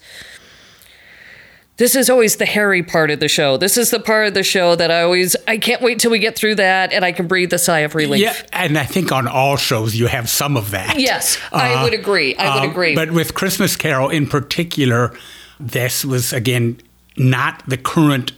this 1.79 1.95
is 1.95 2.09
always 2.09 2.35
the 2.35 2.45
hairy 2.45 2.83
part 2.83 3.09
of 3.09 3.19
the 3.19 3.27
show. 3.27 3.57
This 3.57 3.75
is 3.77 3.89
the 3.89 3.99
part 3.99 4.27
of 4.27 4.33
the 4.35 4.43
show 4.43 4.75
that 4.75 4.91
I 4.91 5.01
always 5.01 5.35
I 5.47 5.57
can't 5.57 5.81
wait 5.81 5.97
till 5.99 6.11
we 6.11 6.19
get 6.19 6.35
through 6.37 6.55
that 6.55 6.93
and 6.93 7.03
I 7.03 7.11
can 7.11 7.25
breathe 7.27 7.51
a 7.53 7.57
sigh 7.57 7.79
of 7.79 7.95
relief. 7.95 8.21
Yeah, 8.21 8.35
and 8.53 8.77
I 8.77 8.83
think 8.83 9.11
on 9.11 9.27
all 9.27 9.57
shows 9.57 9.95
you 9.95 10.07
have 10.07 10.29
some 10.29 10.55
of 10.57 10.71
that. 10.71 10.99
Yes, 10.99 11.37
I 11.51 11.81
would 11.83 11.93
agree. 11.93 12.35
I 12.35 12.53
would 12.55 12.63
Um, 12.65 12.69
agree. 12.69 12.93
But 12.95 13.11
with 13.11 13.33
Christmas 13.33 13.75
Carol 13.75 14.09
in 14.09 14.27
particular, 14.27 15.17
this 15.59 16.05
was 16.05 16.31
again 16.33 16.77
not 17.17 17.63
the 17.67 17.77
current 17.77 18.31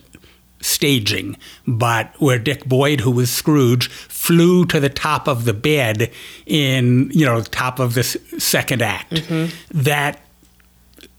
staging, 0.63 1.35
but 1.67 2.13
where 2.19 2.37
Dick 2.37 2.65
Boyd, 2.65 3.01
who 3.01 3.09
was 3.11 3.31
Scrooge, 3.31 3.89
flew 3.89 4.65
to 4.65 4.79
the 4.79 4.89
top 4.89 5.27
of 5.27 5.45
the 5.45 5.53
bed 5.53 6.11
in 6.45 7.09
you 7.13 7.25
know 7.25 7.41
top 7.41 7.79
of 7.79 7.95
the 7.95 8.01
s- 8.01 8.17
second 8.37 8.81
act. 8.83 9.11
Mm-hmm. 9.13 9.81
That 9.83 10.19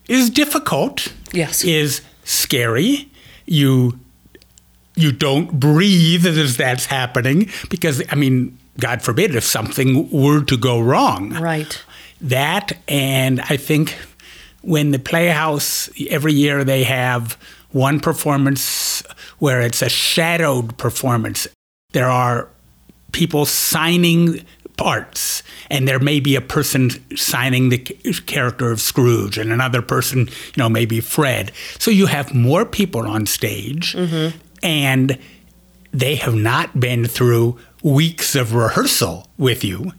is 0.09 0.31
difficult. 0.31 1.13
Yes. 1.33 1.65
is 1.65 2.03
scary. 2.33 3.09
You 3.47 3.99
you 4.95 5.13
don't 5.13 5.59
breathe 5.59 6.27
as 6.27 6.57
that's 6.57 6.87
happening 6.87 7.51
because 7.71 8.03
I 8.11 8.15
mean, 8.15 8.59
God 8.79 9.03
forbid 9.03 9.35
if 9.35 9.45
something 9.45 10.11
were 10.11 10.45
to 10.45 10.57
go 10.57 10.81
wrong. 10.81 11.31
right. 11.35 11.83
That 12.21 12.73
and 12.87 13.41
I 13.41 13.57
think 13.57 13.97
when 14.61 14.93
the 14.93 14.99
Playhouse 14.99 15.91
every 16.09 16.33
year 16.35 16.63
they 16.63 16.85
have 16.85 17.37
one 17.73 17.99
performance 17.99 19.03
where 19.39 19.61
it's 19.61 19.83
a 19.83 19.89
shadowed 19.89 20.79
performance. 20.79 21.49
There 21.93 22.09
are 22.09 22.49
people 23.13 23.45
signing 23.45 24.45
parts 24.83 25.45
and 25.71 25.87
there 25.87 26.01
may 26.01 26.19
be 26.19 26.35
a 26.35 26.41
person 26.41 26.91
signing 27.17 27.69
the 27.69 27.79
character 27.79 28.73
of 28.73 28.81
Scrooge 28.81 29.39
and 29.39 29.53
another 29.53 29.81
person, 29.81 30.27
you 30.27 30.59
know, 30.59 30.69
maybe 30.69 31.01
Fred. 31.01 31.53
So 31.79 31.93
you 31.93 32.07
have 32.07 32.35
more 32.35 32.67
people 32.67 33.07
on 33.07 33.27
stage 33.27 33.95
mm-hmm. 33.95 34.37
and 34.61 35.19
they 35.93 36.17
have 36.17 36.35
not 36.35 36.81
been 36.81 37.05
through 37.05 37.59
weeks 37.85 38.35
of 38.35 38.55
rehearsal 38.55 39.29
with 39.39 39.63
you. 39.63 39.93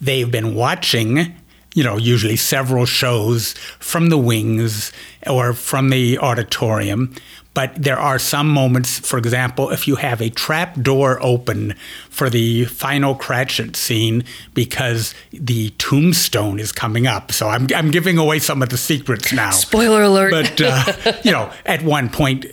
They've 0.00 0.30
been 0.30 0.54
watching, 0.54 1.34
you 1.74 1.82
know, 1.82 1.96
usually 1.96 2.36
several 2.36 2.86
shows 2.86 3.54
from 3.80 4.10
the 4.10 4.18
wings 4.18 4.92
or 5.26 5.54
from 5.54 5.90
the 5.90 6.18
auditorium. 6.18 7.16
But 7.52 7.74
there 7.74 7.98
are 7.98 8.18
some 8.18 8.48
moments, 8.48 9.00
for 9.00 9.18
example, 9.18 9.70
if 9.70 9.88
you 9.88 9.96
have 9.96 10.22
a 10.22 10.30
trap 10.30 10.80
door 10.80 11.18
open 11.20 11.74
for 12.08 12.30
the 12.30 12.64
final 12.66 13.14
Cratchit 13.16 13.74
scene 13.74 14.22
because 14.54 15.14
the 15.32 15.70
tombstone 15.70 16.60
is 16.60 16.70
coming 16.70 17.08
up. 17.08 17.32
So 17.32 17.48
I'm, 17.48 17.66
I'm 17.74 17.90
giving 17.90 18.18
away 18.18 18.38
some 18.38 18.62
of 18.62 18.68
the 18.68 18.78
secrets 18.78 19.32
now 19.32 19.50
Spoiler 19.50 20.02
alert. 20.02 20.30
but 20.30 20.60
uh, 20.60 21.12
you 21.24 21.32
know, 21.32 21.50
at 21.66 21.82
one 21.82 22.08
point, 22.08 22.46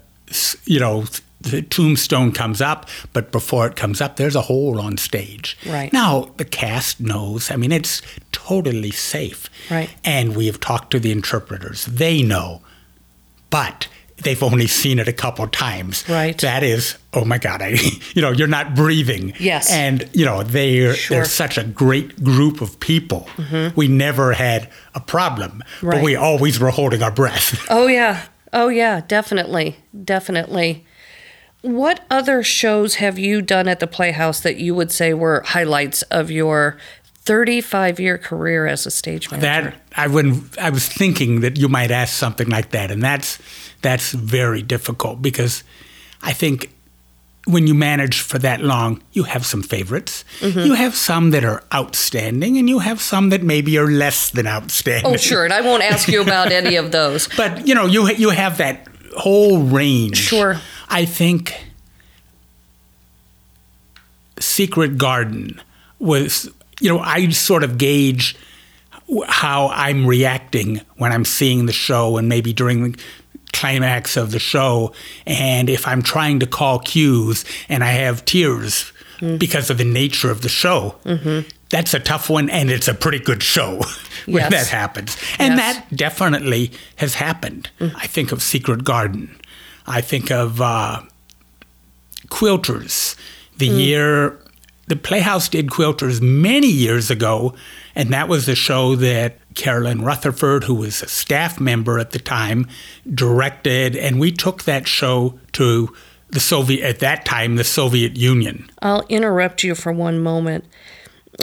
you 0.66 0.80
know, 0.80 1.06
the 1.42 1.62
tombstone 1.62 2.32
comes 2.32 2.60
up, 2.60 2.90
but 3.14 3.32
before 3.32 3.68
it 3.68 3.76
comes 3.76 4.02
up, 4.02 4.16
there's 4.16 4.36
a 4.36 4.42
hole 4.42 4.82
on 4.82 4.98
stage. 4.98 5.58
Right. 5.68 5.94
now, 5.94 6.32
the 6.38 6.46
cast 6.46 7.00
knows. 7.00 7.52
I 7.52 7.56
mean, 7.56 7.72
it's 7.72 8.02
totally 8.32 8.92
safe. 8.92 9.50
Right. 9.70 9.90
and 10.04 10.36
we 10.36 10.48
have 10.48 10.60
talked 10.60 10.90
to 10.92 11.00
the 11.00 11.12
interpreters. 11.12 11.86
They 11.86 12.24
know, 12.24 12.62
but 13.52 13.88
they've 14.24 14.42
only 14.42 14.68
seen 14.68 15.00
it 15.00 15.08
a 15.08 15.14
couple 15.14 15.48
times. 15.48 16.08
Right. 16.10 16.38
That 16.40 16.64
is, 16.64 16.98
oh 17.14 17.24
my 17.26 17.38
God, 17.38 17.62
I, 17.62 17.78
you 18.16 18.22
know, 18.22 18.32
you're 18.32 18.48
not 18.48 18.76
breathing. 18.76 19.34
Yes. 19.40 19.72
And, 19.72 20.10
you 20.14 20.26
know, 20.26 20.44
they're, 20.44 20.94
Sure. 20.94 21.18
they're 21.18 21.26
such 21.26 21.58
a 21.58 21.64
great 21.64 22.24
group 22.24 22.62
of 22.62 22.80
people. 22.80 23.28
Mm-hmm. 23.38 23.76
We 23.76 23.88
never 23.88 24.34
had 24.34 24.70
a 24.96 25.00
problem, 25.00 25.64
right. 25.82 25.98
but 25.98 26.04
we 26.04 26.16
always 26.16 26.60
were 26.60 26.72
holding 26.72 27.04
our 27.04 27.12
breath. 27.12 27.66
Oh 27.70 27.88
yeah. 27.88 28.26
Oh 28.54 28.70
yeah, 28.70 29.02
definitely. 29.08 29.76
Definitely. 30.04 30.86
What 31.62 32.06
other 32.10 32.44
shows 32.44 32.96
have 32.96 33.20
you 33.20 33.42
done 33.42 33.68
at 33.68 33.80
the 33.80 33.88
Playhouse 33.88 34.40
that 34.42 34.58
you 34.58 34.74
would 34.76 34.92
say 34.92 35.14
were 35.14 35.42
highlights 35.46 36.02
of 36.04 36.32
your 36.32 36.78
35 37.28 38.00
year 38.00 38.18
career 38.18 38.66
as 38.66 38.86
a 38.86 38.92
stage 38.92 39.30
manager? 39.30 39.48
That 39.48 39.82
I 39.96 40.08
wouldn't. 40.08 40.58
I 40.58 40.70
was 40.70 40.88
thinking 40.88 41.42
that 41.42 41.58
you 41.58 41.68
might 41.68 41.92
ask 41.92 42.14
something 42.14 42.50
like 42.50 42.72
that, 42.72 42.90
and 42.92 43.04
that's 43.04 43.38
that's 43.82 44.12
very 44.14 44.62
difficult 44.62 45.22
because 45.22 45.64
I 46.24 46.34
think 46.34 46.72
when 47.46 47.68
you 47.68 47.74
manage 47.74 48.22
for 48.22 48.40
that 48.40 48.62
long, 48.62 49.02
you 49.14 49.24
have 49.24 49.46
some 49.46 49.64
favorites. 49.64 50.26
Mm-hmm. 50.40 50.60
You 50.60 50.74
have 50.74 50.96
some 50.96 51.32
that 51.32 51.44
are 51.44 51.64
outstanding, 51.74 52.58
and 52.58 52.70
you 52.70 52.80
have 52.80 53.02
some 53.02 53.30
that 53.30 53.44
maybe 53.44 53.78
are 53.78 53.88
less 53.88 54.32
than 54.32 54.48
outstanding. 54.48 55.14
oh, 55.14 55.18
sure. 55.18 55.44
And 55.46 55.54
I 55.54 55.62
won't 55.62 55.84
ask 55.84 56.08
you 56.08 56.22
about 56.22 56.52
any 56.52 56.76
of 56.76 56.92
those. 56.92 57.30
But 57.38 57.68
you 57.68 57.76
know, 57.76 57.86
you 57.86 58.10
you 58.10 58.30
have 58.30 58.58
that 58.58 58.88
whole 59.18 59.60
range. 59.60 60.18
Sure. 60.18 60.60
I 60.90 61.06
think 61.06 61.54
Secret 64.40 64.98
Garden 64.98 65.62
was, 66.00 66.50
you 66.80 66.90
know, 66.90 67.00
I 67.00 67.30
sort 67.30 67.64
of 67.64 67.78
gauge 67.78 68.36
how 69.28 69.70
I'm 69.70 70.06
reacting 70.06 70.82
when 70.98 71.12
I'm 71.12 71.26
seeing 71.26 71.66
the 71.66 71.74
show 71.74 72.18
and 72.18 72.28
maybe 72.28 72.54
during 72.54 72.92
the 72.92 73.00
climax 73.54 74.18
of 74.18 74.32
the 74.32 74.40
show. 74.40 74.94
And 75.26 75.70
if 75.70 75.88
I'm 75.88 76.02
trying 76.02 76.40
to 76.42 76.48
call 76.48 76.80
cues 76.80 77.46
and 77.70 77.84
I 77.84 77.92
have 77.92 78.26
tears 78.26 78.92
mm. 79.20 79.40
because 79.40 79.70
of 79.70 79.78
the 79.78 79.86
nature 79.86 80.30
of 80.30 80.42
the 80.42 80.50
show, 80.50 80.96
mm-hmm. 81.06 81.48
that's 81.70 81.94
a 81.94 82.00
tough 82.00 82.30
one. 82.30 82.50
And 82.50 82.70
it's 82.70 82.88
a 82.88 82.94
pretty 82.94 83.20
good 83.20 83.42
show 83.42 83.78
when 84.26 84.36
Yes. 84.36 84.52
that 84.52 84.68
happens. 84.68 85.18
And 85.40 85.56
Yes. 85.56 85.78
that 85.78 85.96
definitely 85.96 86.72
has 86.98 87.16
happened. 87.16 87.70
Mm. 87.80 87.94
I 87.96 88.08
think 88.08 88.32
of 88.32 88.42
Secret 88.44 88.84
Garden. 88.84 89.40
I 89.86 90.02
think 90.02 90.32
of 90.32 90.62
uh, 90.62 91.02
Quilters. 92.28 93.16
The 93.58 93.70
mm. 93.70 93.80
year 93.80 94.40
the 94.88 94.96
Playhouse 94.96 95.50
did 95.50 95.68
Quilters 95.68 96.22
many 96.22 96.68
years 96.68 97.12
ago, 97.12 97.54
and 97.94 98.12
that 98.12 98.30
was 98.30 98.48
a 98.48 98.56
show 98.56 98.96
that 98.96 99.38
Carolyn 99.54 100.02
Rutherford, 100.02 100.64
who 100.64 100.76
was 100.76 101.02
a 101.02 101.08
staff 101.08 101.60
member 101.60 102.00
at 102.00 102.12
the 102.12 102.20
time, 102.20 102.68
directed, 103.14 103.96
and 103.96 104.20
we 104.20 104.32
took 104.32 104.64
that 104.64 104.88
show 104.88 105.40
to 105.54 105.94
the 106.30 106.40
Soviet 106.40 106.86
at 106.86 107.00
that 107.00 107.26
time 107.26 107.56
the 107.56 107.64
Soviet 107.64 108.18
Union. 108.18 108.70
I'll 108.82 109.06
interrupt 109.08 109.64
you 109.64 109.76
for 109.76 109.92
one 109.92 110.20
moment. 110.20 110.66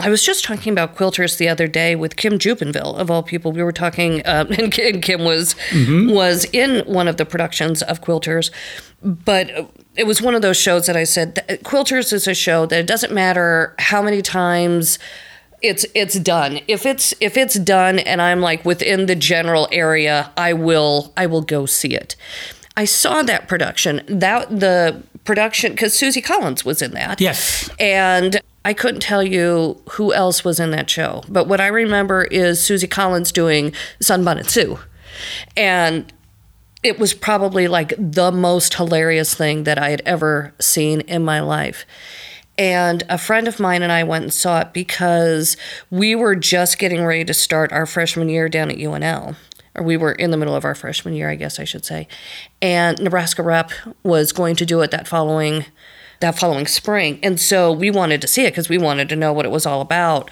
I 0.01 0.09
was 0.09 0.25
just 0.25 0.45
talking 0.45 0.73
about 0.73 0.97
quilters 0.97 1.39
the 1.39 1.49
other 1.49 1.69
day 1.69 1.95
with 1.95 2.17
Kim 2.17 2.39
Jupenville, 2.39 2.97
of 2.97 3.11
all 3.11 3.23
people. 3.23 3.53
We 3.53 3.63
were 3.63 3.73
talking, 3.73 4.23
uh, 4.27 4.47
and 4.59 4.73
Kim 4.73 5.01
Kim 5.01 5.25
was 5.25 5.55
was 5.73 6.47
in 6.53 6.85
one 6.87 7.07
of 7.07 7.17
the 7.17 7.25
productions 7.25 7.83
of 7.83 8.01
Quilters, 8.01 8.51
but 9.05 9.71
it 9.97 10.07
was 10.07 10.21
one 10.21 10.35
of 10.35 10.43
those 10.43 10.57
shows 10.57 10.87
that 10.87 10.97
I 10.97 11.05
said 11.05 11.35
that 11.35 11.63
Quilters 11.63 12.13
is 12.13 12.27
a 12.27 12.35
show 12.35 12.67
that 12.67 12.79
it 12.79 12.87
doesn't 12.87 13.13
matter 13.13 13.75
how 13.79 14.03
many 14.03 14.23
times 14.23 14.99
it's 15.63 15.87
it's 15.95 16.19
done. 16.19 16.61
If 16.69 16.85
it's 16.85 17.15
if 17.21 17.37
it's 17.37 17.59
done 17.59 17.99
and 18.01 18.21
I'm 18.21 18.41
like 18.41 18.65
within 18.65 19.07
the 19.07 19.15
general 19.15 19.69
area, 19.73 20.33
I 20.37 20.53
will 20.53 21.13
I 21.17 21.27
will 21.27 21.43
go 21.43 21.67
see 21.67 21.95
it. 21.95 22.17
I 22.77 22.85
saw 22.85 23.23
that 23.23 23.47
production. 23.47 24.03
That 24.09 24.49
the 24.51 25.03
production 25.25 25.73
because 25.73 25.97
Susie 25.97 26.21
Collins 26.21 26.65
was 26.65 26.83
in 26.83 26.93
that. 26.93 27.21
Yes. 27.21 27.71
And 27.79 28.41
I 28.65 28.73
couldn't 28.73 29.01
tell 29.01 29.23
you 29.23 29.81
who 29.91 30.13
else 30.13 30.45
was 30.45 30.59
in 30.59 30.71
that 30.71 30.89
show, 30.89 31.23
but 31.29 31.47
what 31.47 31.61
I 31.61 31.67
remember 31.67 32.25
is 32.25 32.63
Susie 32.63 32.87
Collins 32.87 33.31
doing 33.31 33.73
Sunbonnet 34.01 34.49
Sue. 34.49 34.79
And 35.57 36.11
it 36.85 36.99
was 36.99 37.15
probably 37.15 37.67
like 37.67 37.95
the 37.99 38.31
most 38.31 38.75
hilarious 38.75 39.35
thing 39.35 39.65
that 39.65 39.79
I 39.79 39.89
had 39.89 40.03
ever 40.05 40.55
seen 40.61 41.01
in 41.01 41.25
my 41.25 41.41
life. 41.41 41.87
And 42.57 43.03
a 43.09 43.19
friend 43.19 43.49
of 43.49 43.59
mine 43.59 43.83
and 43.83 43.91
I 43.91 44.05
went 44.05 44.25
and 44.25 44.33
saw 44.33 44.61
it 44.61 44.73
because 44.73 45.57
we 45.91 46.15
were 46.15 46.37
just 46.37 46.79
getting 46.79 47.05
ready 47.05 47.25
to 47.25 47.35
start 47.35 47.73
our 47.73 47.87
freshman 47.87 48.29
year 48.29 48.49
down 48.49 48.71
at 48.71 48.77
UNL. 48.77 49.35
Or 49.75 49.83
we 49.83 49.97
were 49.97 50.13
in 50.13 50.31
the 50.31 50.37
middle 50.37 50.55
of 50.55 50.65
our 50.65 50.75
freshman 50.77 51.15
year, 51.15 51.31
I 51.31 51.35
guess 51.35 51.59
I 51.59 51.65
should 51.65 51.85
say. 51.85 52.07
And 52.63 53.01
Nebraska 53.01 53.43
Rep 53.43 53.73
was 54.05 54.31
going 54.31 54.55
to 54.57 54.67
do 54.67 54.83
it 54.83 54.93
that 54.93 55.09
following 55.09 55.65
that 56.21 56.39
following 56.39 56.67
spring. 56.67 57.19
And 57.23 57.41
so 57.41 57.73
we 57.73 57.91
wanted 57.91 58.21
to 58.21 58.29
see 58.29 58.45
it 58.45 58.53
because 58.53 58.69
we 58.69 58.79
wanted 58.79 59.09
to 59.09 59.17
know 59.17 59.33
what 59.33 59.45
it 59.45 59.51
was 59.51 59.67
all 59.67 59.81
about. 59.81 60.31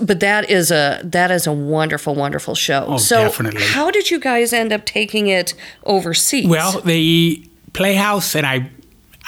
But 0.00 0.20
that 0.20 0.48
is 0.48 0.70
a 0.70 1.00
that 1.02 1.32
is 1.32 1.46
a 1.48 1.52
wonderful, 1.52 2.14
wonderful 2.14 2.54
show. 2.54 2.86
Oh, 2.88 2.96
so 2.96 3.24
definitely. 3.24 3.62
how 3.62 3.90
did 3.90 4.08
you 4.10 4.20
guys 4.20 4.52
end 4.52 4.72
up 4.72 4.84
taking 4.84 5.26
it 5.26 5.54
overseas? 5.84 6.46
Well, 6.46 6.80
the 6.80 7.44
Playhouse, 7.72 8.36
and 8.36 8.46
I, 8.46 8.70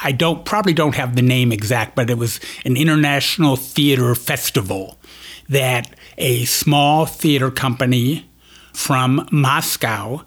I 0.02 0.12
don't 0.12 0.44
probably 0.44 0.72
don't 0.72 0.94
have 0.94 1.16
the 1.16 1.22
name 1.22 1.50
exact, 1.50 1.96
but 1.96 2.10
it 2.10 2.16
was 2.16 2.38
an 2.64 2.76
international 2.76 3.56
theater 3.56 4.14
festival 4.14 4.98
that 5.48 5.90
a 6.16 6.44
small 6.44 7.06
theater 7.06 7.50
company 7.50 8.28
from 8.72 9.28
Moscow 9.32 10.24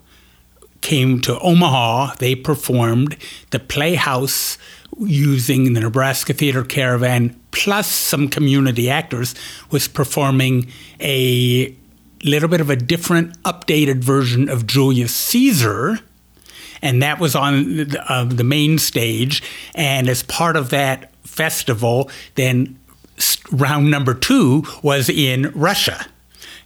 came 0.82 1.22
to 1.22 1.40
Omaha. 1.40 2.16
They 2.16 2.36
performed 2.36 3.16
the 3.52 3.60
Playhouse 3.60 4.58
using 5.00 5.74
the 5.74 5.80
Nebraska 5.80 6.34
Theater 6.34 6.64
Caravan 6.64 7.40
plus 7.52 7.88
some 7.88 8.28
community 8.28 8.90
actors 8.90 9.34
was 9.72 9.88
performing 9.88 10.72
a 11.00 11.76
little 12.24 12.50
bit 12.50 12.62
of 12.62 12.70
a 12.70 12.76
different 12.76 13.42
updated 13.44 14.04
version 14.04 14.50
of 14.50 14.68
Julius 14.68 15.16
Caesar 15.16 16.00
and 16.82 17.02
that 17.02 17.20
was 17.20 17.36
on 17.36 17.76
the, 17.76 18.06
uh, 18.12 18.24
the 18.24 18.44
main 18.44 18.78
stage. 18.78 19.44
And 19.76 20.08
as 20.08 20.24
part 20.24 20.56
of 20.56 20.70
that 20.70 21.14
festival, 21.24 22.10
then 22.36 22.80
round 23.52 23.92
number 23.92 24.14
two 24.14 24.64
was 24.82 25.10
in 25.10 25.52
Russia, 25.54 26.06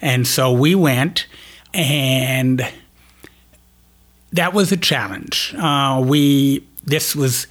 and 0.01 0.27
so 0.27 0.51
we 0.51 0.75
went, 0.75 1.27
and 1.73 2.67
that 4.31 4.53
was 4.53 4.71
a 4.71 4.77
challenge. 4.77 5.55
Uh, 5.57 6.03
we 6.05 6.65
this 6.83 7.15
was 7.15 7.47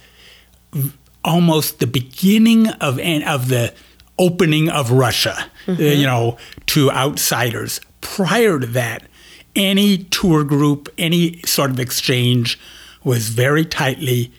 almost 1.23 1.79
the 1.79 1.87
beginning 1.87 2.67
of 2.67 2.99
of 2.99 3.47
the 3.47 3.73
opening 4.19 4.69
of 4.69 4.91
Russia, 4.91 5.49
uh, 5.67 5.71
you 5.73 6.05
know, 6.05 6.37
to 6.67 6.91
outsiders. 6.91 7.81
Prior 8.01 8.59
to 8.59 8.67
that, 8.67 9.03
any 9.55 9.99
tour 10.05 10.43
group, 10.43 10.89
any 10.97 11.41
sort 11.45 11.71
of 11.71 11.79
exchange 11.79 12.59
was 13.03 13.29
very 13.29 13.65
tightly 13.65 14.31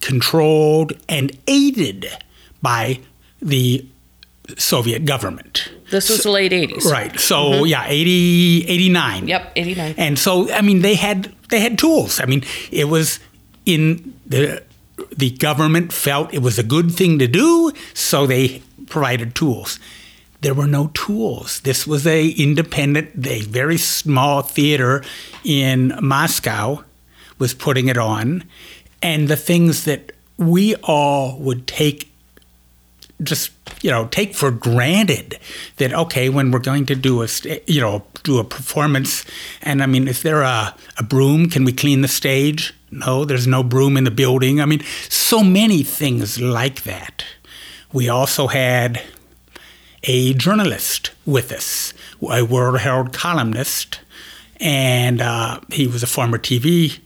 controlled 0.00 0.92
and 1.08 1.36
aided 1.46 2.06
by 2.62 3.00
the 3.40 3.84
Soviet 4.56 5.04
government. 5.04 5.70
this 5.90 6.08
was 6.08 6.22
the 6.22 6.30
late 6.30 6.52
80s. 6.52 6.84
Right. 6.84 7.18
So 7.20 7.64
yeah, 7.64 7.84
80 7.86 8.66
89. 8.66 9.18
Mm-hmm. 9.18 9.28
Yep, 9.28 9.52
89. 9.56 9.94
And 9.98 10.18
so 10.18 10.52
I 10.52 10.62
mean 10.62 10.82
they 10.82 10.94
had 10.94 11.32
they 11.50 11.60
had 11.60 11.78
tools. 11.78 12.20
I 12.20 12.26
mean, 12.26 12.42
it 12.70 12.88
was 12.88 13.20
in 13.66 14.14
the 14.26 14.62
the 15.16 15.30
government 15.30 15.92
felt 15.92 16.34
it 16.34 16.42
was 16.42 16.58
a 16.58 16.62
good 16.62 16.92
thing 16.92 17.18
to 17.18 17.26
do, 17.26 17.72
so 17.94 18.26
they 18.26 18.62
provided 18.86 19.34
tools. 19.34 19.78
There 20.40 20.54
were 20.54 20.66
no 20.66 20.90
tools. 20.94 21.60
This 21.60 21.86
was 21.86 22.06
a 22.06 22.28
independent, 22.30 23.26
a 23.26 23.42
very 23.42 23.76
small 23.76 24.42
theater 24.42 25.04
in 25.44 25.98
Moscow 26.00 26.84
was 27.38 27.54
putting 27.54 27.88
it 27.88 27.98
on, 27.98 28.44
and 29.02 29.28
the 29.28 29.36
things 29.36 29.84
that 29.84 30.12
we 30.38 30.74
all 30.76 31.38
would 31.38 31.66
take 31.66 32.10
just 33.22 33.50
you 33.82 33.90
know 33.90 34.06
take 34.08 34.34
for 34.34 34.50
granted 34.50 35.38
that 35.76 35.92
okay 35.92 36.28
when 36.28 36.50
we're 36.50 36.58
going 36.58 36.86
to 36.86 36.94
do 36.94 37.22
a 37.22 37.28
you 37.66 37.80
know 37.80 38.02
do 38.22 38.38
a 38.38 38.44
performance 38.44 39.24
and 39.62 39.82
i 39.82 39.86
mean 39.86 40.08
is 40.08 40.22
there 40.22 40.40
a, 40.40 40.74
a 40.96 41.02
broom 41.02 41.48
can 41.48 41.64
we 41.64 41.72
clean 41.72 42.00
the 42.00 42.08
stage 42.08 42.74
no 42.90 43.24
there's 43.24 43.46
no 43.46 43.62
broom 43.62 43.96
in 43.96 44.04
the 44.04 44.10
building. 44.10 44.60
I 44.60 44.66
mean 44.66 44.82
so 45.08 45.42
many 45.42 45.82
things 45.82 46.40
like 46.40 46.82
that. 46.82 47.24
We 47.92 48.08
also 48.08 48.46
had 48.46 49.02
a 50.04 50.32
journalist 50.34 51.10
with 51.26 51.52
us 51.52 51.92
a 52.30 52.42
world 52.42 52.78
herald 52.80 53.12
columnist 53.12 54.00
and 54.60 55.20
uh, 55.20 55.60
he 55.72 55.86
was 55.86 56.02
a 56.02 56.06
former 56.06 56.38
tv 56.38 56.98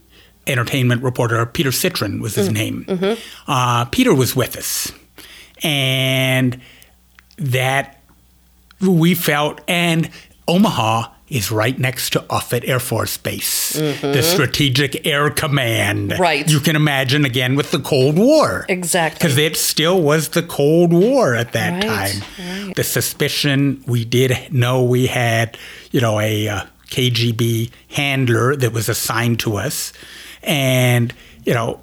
entertainment 0.47 1.03
reporter. 1.03 1.45
Peter 1.47 1.73
citron 1.73 2.21
was 2.21 2.35
his 2.35 2.51
name. 2.51 2.85
Uh, 3.47 3.85
peter 3.87 4.15
was 4.15 4.37
with 4.37 4.57
us 4.57 4.93
and 5.63 6.61
that 7.39 8.01
we 8.81 9.15
felt 9.15 9.61
and 9.67 10.11
Omaha 10.47 11.09
is 11.29 11.51
right 11.51 11.79
next 11.79 12.11
to 12.11 12.25
Offutt 12.29 12.65
Air 12.69 12.79
Force 12.79 13.17
Base, 13.17 13.73
the 13.73 14.23
Strategic 14.23 15.07
Air 15.07 15.31
Command. 15.31 16.11
Mm-hmm. 16.11 16.23
Right. 16.23 16.49
You 16.51 16.61
can 16.61 16.77
imagine 16.77 17.25
again 17.25 17.57
with 17.57 17.71
the 17.71 17.79
Cold 17.79 18.19
War. 18.19 18.67
Exactly. 18.69 19.19
Because 19.19 19.39
it 19.39 19.57
still 19.57 20.03
was 20.03 20.29
the 20.31 20.43
Cold 20.43 20.93
War 20.93 21.35
at 21.35 21.53
that 21.53 21.73
Right, 21.85 22.13
time. 22.13 22.67
right. 22.67 22.77
The 22.77 22.85
suspicion 22.85 23.83
we 23.87 24.05
did 24.05 24.53
know 24.53 24.85
we 24.85 25.07
had, 25.07 25.57
you 25.93 26.01
know, 26.01 26.21
a 26.21 26.47
uh, 26.49 26.65
KGB 26.91 27.71
handler 27.89 28.55
that 28.57 28.73
was 28.73 28.89
assigned 28.91 29.41
to 29.41 29.57
us. 29.57 29.95
And, 30.43 31.15
you 31.45 31.55
know, 31.55 31.81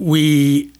we 0.00 0.72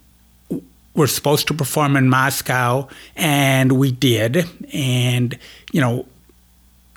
were 0.94 1.06
supposed 1.06 1.46
to 1.46 1.54
perform 1.54 1.96
in 1.96 2.08
Moscow, 2.08 2.88
and 3.16 3.72
we 3.72 3.92
did. 3.92 4.44
And, 4.74 5.38
you 5.70 5.80
know, 5.80 6.06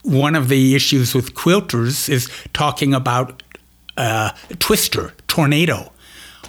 one 0.05 0.35
of 0.35 0.49
the 0.49 0.75
issues 0.75 1.15
with 1.15 1.33
quilters 1.33 2.07
is 2.07 2.29
talking 2.53 2.93
about 2.93 3.43
uh, 3.97 4.31
twister, 4.59 5.13
tornado. 5.27 5.91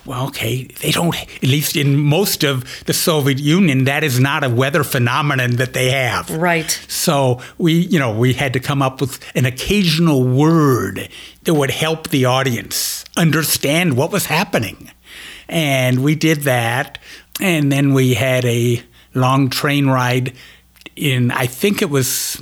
Well, 0.05 0.27
okay, 0.29 0.65
they 0.65 0.93
don't, 0.93 1.17
at 1.17 1.43
least 1.43 1.75
in 1.75 1.97
most 1.97 2.45
of 2.45 2.85
the 2.85 2.93
Soviet 2.93 3.41
Union, 3.41 3.85
that 3.85 4.05
is 4.05 4.21
not 4.21 4.45
a 4.45 4.49
weather 4.49 4.85
phenomenon 4.85 5.57
that 5.57 5.73
they 5.73 5.91
have. 5.91 6.31
Right. 6.31 6.71
So 6.87 7.41
we, 7.59 7.73
you 7.73 7.99
know, 7.99 8.17
we 8.17 8.33
had 8.33 8.53
to 8.53 8.61
come 8.61 8.83
up 8.83 9.01
with 9.01 9.19
an 9.35 9.47
occasional 9.47 10.23
word 10.23 11.09
that 11.43 11.55
would 11.55 11.73
help 11.73 12.11
the 12.11 12.25
audience 12.25 13.05
understand 13.17 13.97
what 13.97 14.13
was 14.13 14.27
happening. 14.27 14.93
And 15.49 16.05
we 16.05 16.15
did 16.15 16.43
that. 16.43 16.99
And 17.41 17.73
then 17.73 17.93
we 17.93 18.15
had 18.15 18.45
a 18.45 18.83
long 19.13 19.51
train 19.51 19.89
ride 19.89 20.35
in, 20.95 21.33
I 21.33 21.47
think 21.47 21.83
it 21.83 21.91
was 21.91 22.41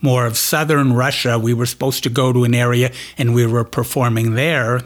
more 0.00 0.26
of 0.26 0.36
southern 0.36 0.92
Russia. 0.92 1.38
We 1.38 1.54
were 1.54 1.66
supposed 1.66 2.02
to 2.04 2.10
go 2.10 2.32
to 2.32 2.44
an 2.44 2.54
area 2.54 2.92
and 3.16 3.34
we 3.34 3.46
were 3.46 3.64
performing 3.64 4.34
there. 4.34 4.82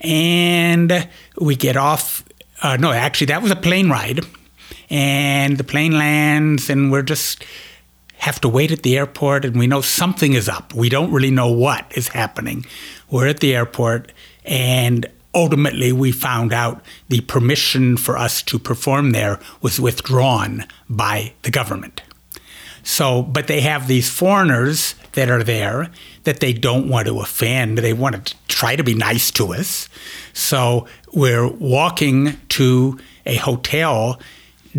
And 0.00 1.08
we 1.40 1.56
get 1.56 1.76
off. 1.76 2.24
Uh, 2.62 2.76
no, 2.76 2.92
actually, 2.92 3.26
that 3.26 3.42
was 3.42 3.50
a 3.50 3.56
plane 3.56 3.90
ride. 3.90 4.20
And 4.90 5.58
the 5.58 5.64
plane 5.64 5.92
lands, 5.92 6.70
and 6.70 6.90
we're 6.90 7.02
just 7.02 7.44
have 8.18 8.40
to 8.40 8.48
wait 8.48 8.72
at 8.72 8.82
the 8.82 8.96
airport, 8.96 9.44
and 9.44 9.56
we 9.56 9.66
know 9.66 9.80
something 9.80 10.32
is 10.32 10.48
up. 10.48 10.74
We 10.74 10.88
don't 10.88 11.12
really 11.12 11.30
know 11.30 11.50
what 11.50 11.86
is 11.96 12.08
happening. 12.08 12.64
We're 13.10 13.28
at 13.28 13.40
the 13.40 13.54
airport, 13.54 14.12
and 14.44 15.06
ultimately, 15.34 15.92
we 15.92 16.10
found 16.10 16.52
out 16.52 16.82
the 17.08 17.20
permission 17.22 17.96
for 17.96 18.16
us 18.16 18.42
to 18.44 18.58
perform 18.58 19.12
there 19.12 19.38
was 19.60 19.78
withdrawn 19.78 20.66
by 20.88 21.32
the 21.42 21.50
government. 21.50 22.02
So, 22.88 23.22
but 23.22 23.48
they 23.48 23.60
have 23.60 23.86
these 23.86 24.08
foreigners 24.08 24.94
that 25.12 25.30
are 25.30 25.42
there 25.42 25.90
that 26.24 26.40
they 26.40 26.54
don't 26.54 26.88
want 26.88 27.06
to 27.06 27.20
offend. 27.20 27.76
They 27.76 27.92
want 27.92 28.26
to 28.26 28.34
try 28.48 28.76
to 28.76 28.82
be 28.82 28.94
nice 28.94 29.30
to 29.32 29.52
us. 29.52 29.90
So 30.32 30.86
we're 31.12 31.46
walking 31.46 32.38
to 32.48 32.98
a 33.26 33.36
hotel. 33.36 34.18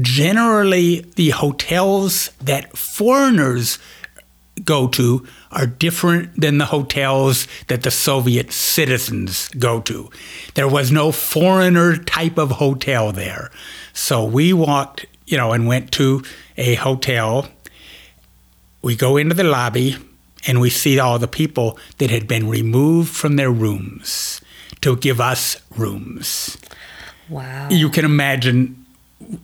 Generally, 0.01 1.01
the 1.17 1.29
hotels 1.29 2.31
that 2.41 2.75
foreigners 2.75 3.77
go 4.63 4.87
to 4.87 5.27
are 5.51 5.67
different 5.67 6.41
than 6.41 6.57
the 6.57 6.65
hotels 6.65 7.47
that 7.67 7.83
the 7.83 7.91
Soviet 7.91 8.51
citizens 8.51 9.49
go 9.49 9.81
to. 9.81 10.09
There 10.55 10.67
was 10.67 10.91
no 10.91 11.11
foreigner 11.11 11.95
type 11.95 12.39
of 12.39 12.51
hotel 12.53 13.11
there. 13.11 13.51
So 13.93 14.25
we 14.25 14.51
walked, 14.51 15.05
you 15.27 15.37
know, 15.37 15.53
and 15.53 15.67
went 15.67 15.91
to 15.91 16.23
a 16.57 16.73
hotel 16.73 17.47
we 18.81 18.95
go 18.95 19.17
into 19.17 19.35
the 19.35 19.43
lobby 19.43 19.97
and 20.47 20.61
we 20.61 20.69
see 20.69 20.99
all 20.99 21.19
the 21.19 21.27
people 21.27 21.77
that 21.97 22.09
had 22.09 22.27
been 22.27 22.47
removed 22.47 23.09
from 23.09 23.35
their 23.35 23.51
rooms 23.51 24.41
to 24.81 24.95
give 24.95 25.19
us 25.19 25.57
rooms. 25.75 26.57
Wow. 27.29 27.69
You 27.69 27.89
can 27.89 28.05
imagine 28.05 28.78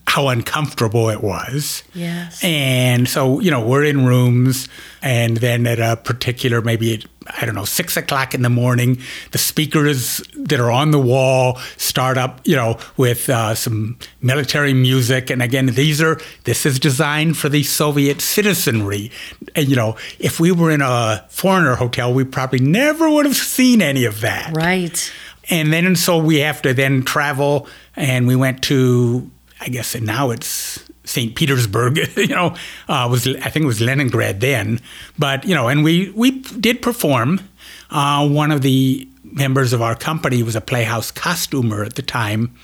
how 0.07 0.29
uncomfortable 0.29 1.09
it 1.09 1.21
was. 1.21 1.83
Yes. 1.93 2.41
And 2.43 3.07
so, 3.07 3.39
you 3.39 3.51
know, 3.51 3.65
we're 3.65 3.83
in 3.83 4.05
rooms, 4.05 4.69
and 5.01 5.37
then 5.37 5.67
at 5.67 5.79
a 5.79 5.97
particular, 5.97 6.61
maybe, 6.61 7.03
I 7.27 7.45
don't 7.45 7.55
know, 7.55 7.65
six 7.65 7.97
o'clock 7.97 8.33
in 8.33 8.41
the 8.41 8.49
morning, 8.49 8.99
the 9.31 9.37
speakers 9.37 10.23
that 10.33 10.59
are 10.59 10.71
on 10.71 10.91
the 10.91 10.99
wall 10.99 11.59
start 11.75 12.17
up, 12.17 12.39
you 12.45 12.55
know, 12.55 12.79
with 12.95 13.29
uh, 13.29 13.53
some 13.53 13.99
military 14.21 14.73
music. 14.73 15.29
And 15.29 15.41
again, 15.41 15.65
these 15.67 16.01
are, 16.01 16.19
this 16.45 16.65
is 16.65 16.79
designed 16.79 17.37
for 17.37 17.49
the 17.49 17.63
Soviet 17.63 18.21
citizenry. 18.21 19.11
And, 19.55 19.67
you 19.67 19.75
know, 19.75 19.97
if 20.19 20.39
we 20.39 20.51
were 20.51 20.71
in 20.71 20.81
a 20.81 21.25
foreigner 21.29 21.75
hotel, 21.75 22.13
we 22.13 22.23
probably 22.23 22.59
never 22.59 23.09
would 23.09 23.25
have 23.25 23.35
seen 23.35 23.81
any 23.81 24.05
of 24.05 24.21
that. 24.21 24.55
Right. 24.55 25.11
And 25.49 25.71
then, 25.73 25.95
so 25.95 26.17
we 26.17 26.37
have 26.37 26.61
to 26.63 26.73
then 26.73 27.03
travel, 27.03 27.67
and 27.95 28.25
we 28.25 28.35
went 28.35 28.63
to, 28.63 29.29
I 29.65 29.69
guess 29.69 29.95
now 29.99 30.29
it's 30.29 30.79
St. 31.05 31.35
Petersburg, 31.35 31.97
you 32.17 32.27
know, 32.27 32.55
uh, 32.87 33.07
was 33.09 33.27
I 33.27 33.49
think 33.49 33.63
it 33.63 33.67
was 33.67 33.81
Leningrad 33.81 34.39
then, 34.41 34.79
but 35.17 35.43
you 35.45 35.55
know, 35.55 35.67
and 35.67 35.83
we 35.83 36.11
we 36.11 36.39
did 36.41 36.81
perform. 36.81 37.41
Uh, 37.89 38.27
one 38.27 38.51
of 38.51 38.61
the 38.61 39.07
members 39.23 39.73
of 39.73 39.81
our 39.81 39.95
company 39.95 40.43
was 40.43 40.55
a 40.55 40.61
Playhouse 40.61 41.11
costumer 41.11 41.83
at 41.83 41.95
the 41.95 42.01
time, 42.01 42.55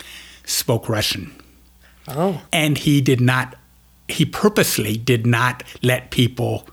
spoke 0.46 0.88
Russian, 0.90 1.32
Oh. 2.08 2.42
and 2.54 2.78
he 2.78 3.02
did 3.02 3.20
not. 3.22 3.56
He 4.08 4.26
purposely 4.26 4.98
did 4.98 5.26
not 5.26 5.64
let 5.82 6.12
people 6.12 6.68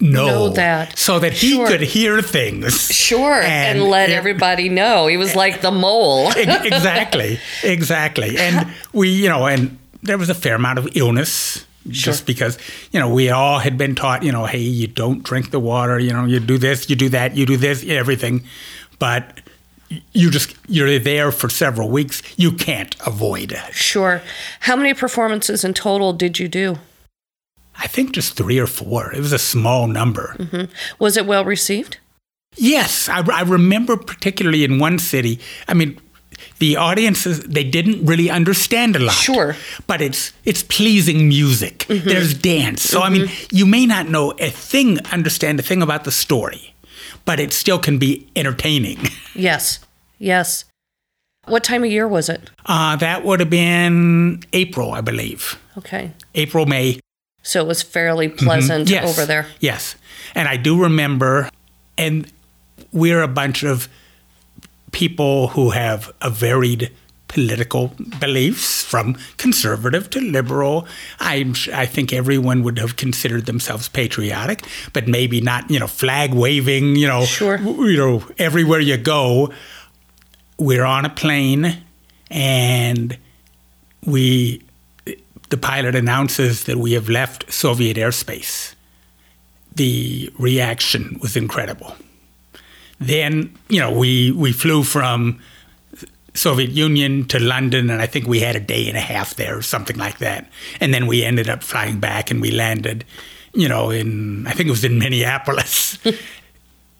know, 0.00 0.26
Know 0.26 0.48
that. 0.50 0.98
so 0.98 1.18
that 1.18 1.32
he 1.32 1.52
Sure. 1.52 1.66
could 1.66 1.80
hear 1.80 2.20
things. 2.22 2.90
Sure. 2.94 3.40
And, 3.40 3.82
let 3.84 4.10
it- 4.10 4.14
everybody 4.14 4.68
know. 4.68 5.06
He 5.06 5.16
was 5.16 5.34
like 5.34 5.60
the 5.62 5.70
mole. 5.70 6.30
Exactly, 6.36 7.38
exactly. 7.62 8.36
And 8.38 8.68
we, 8.92 9.08
you 9.10 9.28
know, 9.28 9.46
and 9.46 9.78
there 10.02 10.18
was 10.18 10.28
a 10.30 10.34
fair 10.34 10.54
amount 10.56 10.78
of 10.78 10.88
illness 10.96 11.64
just 11.88 12.26
because, 12.26 12.58
you 12.92 12.98
know, 13.00 13.08
we 13.08 13.30
all 13.30 13.58
had 13.60 13.78
been 13.78 13.94
taught, 13.94 14.22
you 14.24 14.32
know, 14.32 14.44
hey, 14.44 14.58
you 14.58 14.86
don't 14.88 15.22
drink 15.22 15.50
the 15.52 15.60
water, 15.60 15.98
you 16.00 16.12
know, 16.12 16.24
you 16.24 16.40
do 16.40 16.58
this, 16.58 16.90
you 16.90 16.96
do 16.96 17.08
that, 17.10 17.36
you 17.36 17.46
do 17.46 17.56
this, 17.56 17.84
everything. 17.86 18.42
But 18.98 19.40
you 20.12 20.30
just, 20.32 20.54
you're 20.68 20.98
there 20.98 21.30
for 21.30 21.48
several 21.48 21.88
weeks. 21.88 22.22
You 22.36 22.50
can't 22.52 22.96
avoid 23.06 23.52
it. 23.52 23.72
Sure. 23.72 24.20
How 24.60 24.74
many 24.74 24.94
performances 24.94 25.62
in 25.64 25.74
total 25.74 26.12
did 26.12 26.40
you 26.40 26.48
do? 26.48 26.78
I 27.78 27.86
think 27.86 28.12
just 28.12 28.36
three 28.36 28.58
or 28.58 28.66
four. 28.66 29.12
It 29.12 29.20
was 29.20 29.32
a 29.32 29.38
small 29.38 29.86
number. 29.86 30.34
Mm-hmm. 30.38 30.72
Was 30.98 31.16
it 31.16 31.26
well 31.26 31.44
received? 31.44 31.98
Yes, 32.56 33.08
I, 33.08 33.20
I 33.30 33.42
remember 33.42 33.96
particularly 33.96 34.64
in 34.64 34.78
one 34.78 34.98
city. 34.98 35.40
I 35.68 35.74
mean, 35.74 36.00
the 36.58 36.76
audiences 36.76 37.40
they 37.40 37.64
didn't 37.64 38.04
really 38.04 38.30
understand 38.30 38.96
a 38.96 39.00
lot. 39.00 39.14
Sure. 39.14 39.56
but 39.86 40.00
it's 40.00 40.32
it's 40.44 40.62
pleasing 40.62 41.28
music. 41.28 41.78
Mm-hmm. 41.88 42.08
There's 42.08 42.34
dance. 42.34 42.82
So 42.82 43.02
I 43.02 43.10
mean, 43.10 43.26
mm-hmm. 43.26 43.56
you 43.56 43.66
may 43.66 43.86
not 43.86 44.08
know 44.08 44.32
a 44.38 44.50
thing, 44.50 44.98
understand 45.12 45.60
a 45.60 45.62
thing 45.62 45.82
about 45.82 46.04
the 46.04 46.12
story, 46.12 46.74
but 47.24 47.40
it 47.40 47.52
still 47.52 47.78
can 47.78 47.98
be 47.98 48.26
entertaining. 48.36 48.98
Yes. 49.34 49.80
Yes. 50.18 50.64
What 51.44 51.62
time 51.62 51.84
of 51.84 51.90
year 51.90 52.08
was 52.08 52.30
it? 52.30 52.50
Uh, 52.64 52.96
that 52.96 53.22
would 53.22 53.40
have 53.40 53.50
been 53.50 54.42
April, 54.54 54.92
I 54.92 55.02
believe. 55.02 55.60
Okay. 55.76 56.12
April, 56.34 56.64
May. 56.64 56.98
So 57.46 57.60
it 57.60 57.66
was 57.68 57.82
fairly 57.82 58.28
pleasant 58.28 58.86
Mm-hmm. 58.88 58.94
Yes. 59.04 59.08
over 59.18 59.24
there. 59.26 59.46
Yes. 59.60 59.94
And 60.34 60.48
I 60.48 60.56
do 60.56 60.82
remember, 60.82 61.48
and 61.96 62.30
we're 62.92 63.22
a 63.22 63.28
bunch 63.28 63.62
of 63.62 63.88
people 64.92 65.48
who 65.48 65.70
have 65.70 66.10
a 66.20 66.28
varied 66.30 66.90
political 67.28 67.92
beliefs 68.20 68.82
from 68.82 69.16
conservative 69.36 70.08
to 70.10 70.20
liberal. 70.20 70.86
I'm, 71.20 71.50
s- 71.50 71.68
I 71.68 71.86
think 71.86 72.12
everyone 72.12 72.62
would 72.62 72.78
have 72.78 72.96
considered 72.96 73.46
themselves 73.46 73.88
patriotic, 73.88 74.64
but 74.92 75.06
maybe 75.06 75.40
not, 75.40 75.70
you 75.70 75.78
know, 75.78 75.86
flag 75.86 76.32
waving, 76.34 76.96
you 76.96 77.06
know, 77.06 77.24
Sure. 77.24 77.58
you 77.58 77.96
know, 77.96 78.24
everywhere 78.38 78.80
you 78.80 78.96
go. 78.96 79.52
We're 80.58 80.84
on 80.84 81.04
a 81.04 81.10
plane 81.10 81.78
and 82.30 83.16
we 84.04 84.62
the 85.48 85.56
pilot 85.56 85.94
announces 85.94 86.64
that 86.64 86.76
we 86.76 86.92
have 86.92 87.08
left 87.08 87.52
Soviet 87.52 87.96
airspace. 87.96 88.74
The 89.74 90.32
reaction 90.38 91.18
was 91.20 91.36
incredible. 91.36 91.94
Then, 92.98 93.54
you 93.68 93.80
know, 93.80 93.92
we, 93.92 94.32
we 94.32 94.52
flew 94.52 94.82
from 94.82 95.40
Soviet 96.34 96.70
Union 96.70 97.26
to 97.28 97.38
London, 97.38 97.90
and 97.90 98.00
I 98.00 98.06
think 98.06 98.26
we 98.26 98.40
had 98.40 98.56
a 98.56 98.60
day 98.60 98.88
and 98.88 98.96
a 98.96 99.00
half 99.00 99.34
there 99.34 99.56
or 99.56 99.62
something 99.62 99.96
like 99.96 100.18
that. 100.18 100.50
And 100.80 100.92
then 100.92 101.06
we 101.06 101.22
ended 101.22 101.48
up 101.48 101.62
flying 101.62 102.00
back 102.00 102.30
and 102.30 102.40
we 102.40 102.50
landed, 102.50 103.04
you 103.54 103.68
know, 103.68 103.90
in, 103.90 104.46
I 104.46 104.52
think 104.52 104.68
it 104.68 104.72
was 104.72 104.84
in 104.84 104.98
Minneapolis. 104.98 105.98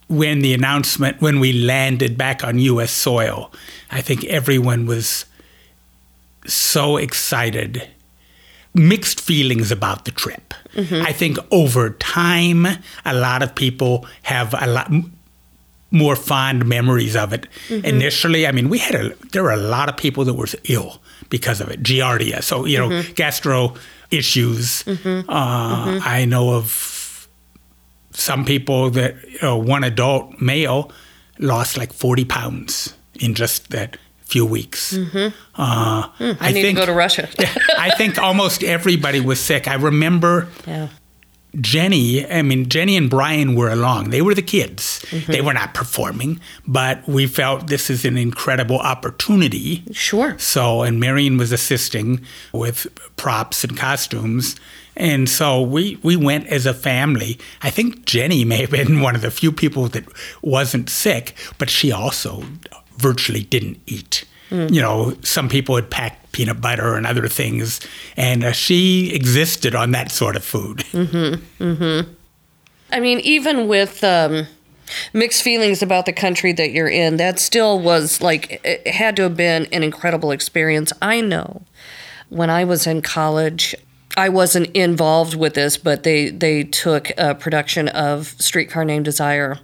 when 0.09 0.41
the 0.41 0.55
announcement, 0.55 1.21
when 1.21 1.41
we 1.41 1.53
landed 1.53 2.17
back 2.17 2.45
on 2.45 2.59
US 2.59 2.93
soil, 2.93 3.53
I 3.91 4.03
think 4.03 4.25
everyone 4.25 4.87
was 4.87 5.25
so 6.47 6.97
excited 6.97 7.89
mixed 8.77 9.21
feelings 9.21 9.73
about 9.73 10.05
the 10.05 10.11
trip. 10.11 10.55
I 10.77 11.13
think 11.13 11.39
over 11.51 11.91
time, 11.91 12.67
a 13.05 13.15
lot 13.15 13.43
of 13.43 13.55
people 13.55 14.07
have 14.23 14.55
a 14.59 14.67
lot 14.67 14.93
more 15.91 16.17
fond 16.17 16.67
memories 16.67 17.17
of 17.17 17.33
it. 17.33 17.47
Mm-hmm. 17.69 17.85
Initially, 17.85 18.47
I 18.47 18.53
mean, 18.53 18.69
we 18.69 18.79
had 18.79 18.95
a 18.95 19.15
there 19.33 19.43
were 19.43 19.53
a 19.53 19.57
lot 19.57 19.89
of 19.89 19.97
people 19.97 20.25
that 20.25 20.35
were 20.35 20.49
ill 20.65 21.01
because 21.31 21.61
of 21.61 21.71
it, 21.71 21.83
giardia. 21.83 22.43
So 22.43 22.67
you 22.67 22.79
know, 22.79 22.89
mm-hmm. 22.89 23.13
gastro 23.15 23.75
issues. 24.11 24.83
Mm-hmm. 24.85 25.31
Uh, 25.31 26.01
I 26.05 26.27
know 26.27 26.55
of 26.55 27.29
some 28.13 28.45
people 28.45 28.91
that 28.91 29.15
you 29.31 29.39
know, 29.43 29.57
one 29.57 29.85
adult 29.85 30.41
male 30.41 30.93
lost 31.39 31.77
like 31.77 31.93
forty 31.93 32.25
pounds 32.25 32.95
in 33.19 33.35
just 33.35 33.71
that 33.71 33.97
few 34.27 34.45
weeks. 34.45 34.93
Mm-hmm. 34.93 35.35
Uh, 35.55 36.09
hmm, 36.19 36.33
I, 36.41 36.53
need 36.53 36.63
to 36.63 36.73
go 36.73 36.87
to 36.87 36.93
Russia. 36.93 37.29
I 37.79 37.91
think 37.97 38.19
almost 38.19 38.63
everybody 38.63 39.21
was 39.21 39.41
sick. 39.41 39.69
I 39.69 39.75
remember 39.75 40.49
yeah. 40.67 40.89
Jenny, 41.61 42.27
I 42.27 42.43
mean, 42.43 42.69
Jenny 42.69 42.97
and 42.97 43.09
Brian 43.09 43.55
were 43.55 43.71
along. 43.71 44.11
They 44.11 44.21
were 44.21 44.35
the 44.35 44.43
kids. 44.43 45.05
Mm-hmm. 45.09 45.33
They 45.33 45.41
were 45.41 45.55
not 45.55 45.75
performing, 45.75 46.41
but 46.67 47.07
we 47.09 47.27
felt 47.27 47.69
this 47.69 47.89
is 47.89 48.05
an 48.05 48.19
incredible 48.19 48.79
opportunity. 48.79 49.85
Sure. 49.93 50.39
So, 50.39 50.83
and 50.83 51.01
Marion 51.01 51.39
was 51.39 51.53
assisting 51.53 52.21
with 52.53 52.87
props 53.17 53.65
and 53.65 53.77
costumes. 53.77 54.57
And 54.97 55.29
so 55.29 55.63
we, 55.63 55.99
we 56.03 56.17
went 56.17 56.47
as 56.49 56.67
a 56.67 56.75
family. 56.75 57.39
I 57.63 57.71
think 57.71 58.05
Jenny 58.05 58.45
may 58.45 58.63
have 58.63 58.71
been 58.71 59.01
one 59.03 59.15
of 59.15 59.23
the 59.23 59.31
few 59.31 59.53
people 59.53 59.89
that 59.89 60.05
wasn't 60.43 60.91
sick, 60.91 61.35
but 61.59 61.71
she 61.71 61.91
also 61.91 62.45
virtually 62.97 63.43
didn't 63.43 63.81
eat. 63.87 64.25
You 64.51 64.81
know, 64.81 65.17
some 65.23 65.49
people 65.49 65.75
had 65.75 65.91
packed 65.91 66.31
peanut 66.31 66.61
butter 66.61 66.95
and 66.95 67.05
other 67.05 67.27
things, 67.27 67.81
and 68.17 68.45
uh, 68.45 68.53
she 68.53 69.13
existed 69.13 69.75
on 69.75 69.91
that 69.91 70.13
sort 70.13 70.37
of 70.37 70.45
food. 70.45 70.85
I 72.93 73.01
mean, 73.01 73.19
even 73.21 73.67
with 73.67 74.05
um, 74.05 74.47
mixed 75.13 75.43
feelings 75.43 75.83
about 75.83 76.07
the 76.07 76.13
country 76.13 76.53
that 76.53 76.71
you're 76.71 76.89
in, 76.89 77.17
that 77.17 77.41
still 77.41 77.81
was 77.81 78.21
like, 78.21 78.61
it 78.65 78.87
had 78.87 79.17
to 79.17 79.23
have 79.23 79.37
been 79.37 79.67
an 79.73 79.83
incredible 79.83 80.31
experience. 80.31 80.93
I 81.03 81.21
know 81.21 81.63
when 82.29 82.51
I 82.51 82.65
was 82.65 82.87
in 82.87 83.03
college, 83.03 83.75
I 84.17 84.29
wasn't 84.31 84.69
involved 84.69 85.35
with 85.35 85.55
this, 85.55 85.77
but 85.77 86.03
they, 86.03 86.31
they 86.31 86.65
took 86.65 87.11
a 87.19 87.35
production 87.35 87.89
of 87.89 88.29
Streetcar 88.39 88.85
Named 88.85 89.05
Desire 89.05 89.59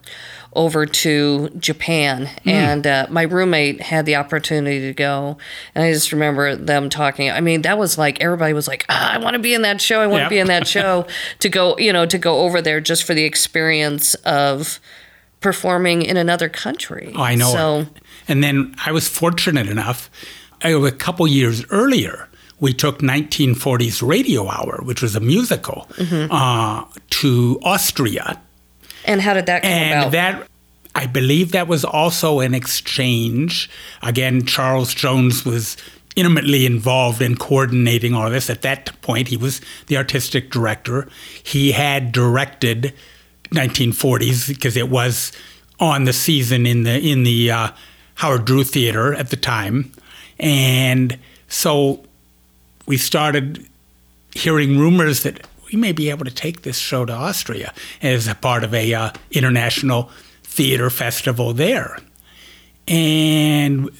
over 0.54 0.84
to 0.84 1.48
Japan, 1.58 2.28
and 2.44 2.86
uh, 2.86 3.06
my 3.08 3.22
roommate 3.22 3.80
had 3.80 4.04
the 4.04 4.16
opportunity 4.16 4.80
to 4.80 4.92
go, 4.92 5.38
and 5.74 5.82
I 5.82 5.90
just 5.92 6.12
remember 6.12 6.54
them 6.54 6.90
talking. 6.90 7.30
I 7.30 7.40
mean, 7.40 7.62
that 7.62 7.78
was 7.78 7.96
like 7.96 8.20
everybody 8.20 8.52
was 8.52 8.68
like, 8.68 8.84
ah, 8.90 9.14
"I 9.14 9.16
want 9.18 9.32
to 9.32 9.38
be 9.38 9.54
in 9.54 9.62
that 9.62 9.80
show. 9.80 10.00
I 10.02 10.06
want 10.06 10.18
to 10.20 10.24
Yep. 10.24 10.30
be 10.30 10.38
in 10.40 10.48
that 10.48 10.66
show." 10.66 11.06
to 11.38 11.48
go, 11.48 11.78
you 11.78 11.90
know, 11.90 12.04
to 12.04 12.18
go 12.18 12.40
over 12.40 12.60
there 12.60 12.82
just 12.82 13.04
for 13.04 13.14
the 13.14 13.24
experience 13.24 14.12
of 14.26 14.78
performing 15.40 16.02
in 16.02 16.18
another 16.18 16.50
country. 16.50 17.12
Oh, 17.16 17.22
I 17.22 17.34
know. 17.34 17.50
So. 17.52 17.86
And 18.28 18.44
then 18.44 18.74
I 18.84 18.92
was 18.92 19.08
fortunate 19.08 19.68
enough, 19.68 20.10
a 20.62 20.90
couple 20.92 21.26
years 21.26 21.64
earlier, 21.70 22.28
we 22.62 22.72
took 22.72 23.00
1940s 23.00 24.06
Radio 24.06 24.48
Hour, 24.48 24.80
which 24.84 25.02
was 25.02 25.16
a 25.16 25.20
musical, 25.20 25.88
uh, 26.30 26.84
to 27.10 27.58
Austria. 27.64 28.40
and 29.04 29.20
how 29.20 29.34
did 29.34 29.46
that 29.46 29.62
come 29.62 29.70
And 29.72 29.98
about? 30.00 30.12
that, 30.12 30.46
I 30.94 31.06
believe 31.06 31.50
that 31.52 31.66
was 31.66 31.84
also 31.84 32.38
an 32.40 32.54
exchange. 32.54 33.68
Again, 34.00 34.46
Charles 34.46 34.94
Jones 34.94 35.44
was 35.44 35.76
intimately 36.14 36.64
involved 36.64 37.20
in 37.20 37.36
coordinating 37.36 38.14
all 38.14 38.30
this. 38.30 38.48
At 38.48 38.62
that 38.62 38.92
point, 39.02 39.26
he 39.28 39.36
was 39.36 39.60
the 39.88 39.96
artistic 39.96 40.50
director. 40.50 41.08
He 41.42 41.72
had 41.72 42.12
directed 42.12 42.92
1940s 43.50 44.46
because 44.48 44.76
it 44.76 44.88
was 44.88 45.32
on 45.80 46.04
the 46.04 46.12
season 46.12 46.64
in 46.66 46.84
the 46.84 46.96
in 47.00 47.24
the 47.24 47.50
uh, 47.50 47.68
Howard 48.16 48.44
Drew 48.44 48.62
Theater 48.62 49.14
at 49.14 49.30
the 49.30 49.36
time, 49.36 49.90
and 50.38 51.18
so 51.48 52.04
we 52.86 52.96
started 52.96 53.66
hearing 54.34 54.78
rumors 54.78 55.22
that 55.22 55.46
we 55.72 55.78
may 55.78 55.92
be 55.92 56.10
able 56.10 56.24
to 56.24 56.30
take 56.30 56.62
this 56.62 56.78
show 56.78 57.04
to 57.04 57.12
Austria 57.12 57.72
as 58.02 58.28
a 58.28 58.34
part 58.34 58.64
of 58.64 58.74
a 58.74 58.92
uh, 58.92 59.10
international 59.30 60.10
theater 60.42 60.90
festival 60.90 61.52
there. 61.52 61.98
And 62.88 63.90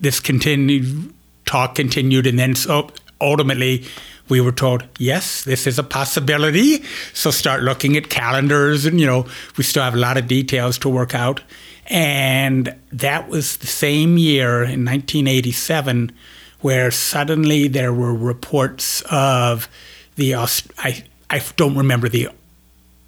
this 0.00 0.18
continued, 0.18 1.12
talk 1.44 1.74
continued, 1.74 2.26
and 2.26 2.38
then 2.38 2.54
so 2.54 2.90
ultimately 3.20 3.84
we 4.28 4.40
were 4.40 4.52
told, 4.52 4.84
yes, 4.98 5.44
this 5.44 5.66
is 5.66 5.78
a 5.78 5.82
possibility. 5.82 6.82
So 7.12 7.30
start 7.30 7.62
looking 7.62 7.96
at 7.96 8.08
calendars, 8.08 8.86
and 8.86 8.98
you 8.98 9.06
know, 9.06 9.26
we 9.56 9.64
still 9.64 9.82
have 9.82 9.94
a 9.94 9.98
lot 9.98 10.16
of 10.16 10.26
details 10.26 10.78
to 10.78 10.88
work 10.88 11.14
out. 11.14 11.42
And 11.86 12.74
that 12.92 13.28
was 13.28 13.56
the 13.58 13.66
same 13.66 14.16
year 14.16 14.62
in 14.62 14.84
1987 14.84 16.12
where 16.60 16.90
suddenly 16.90 17.68
there 17.68 17.92
were 17.92 18.14
reports 18.14 19.02
of 19.10 19.68
the 20.16 20.34
I 20.34 21.04
I 21.30 21.42
don't 21.56 21.76
remember 21.76 22.08
the 22.08 22.28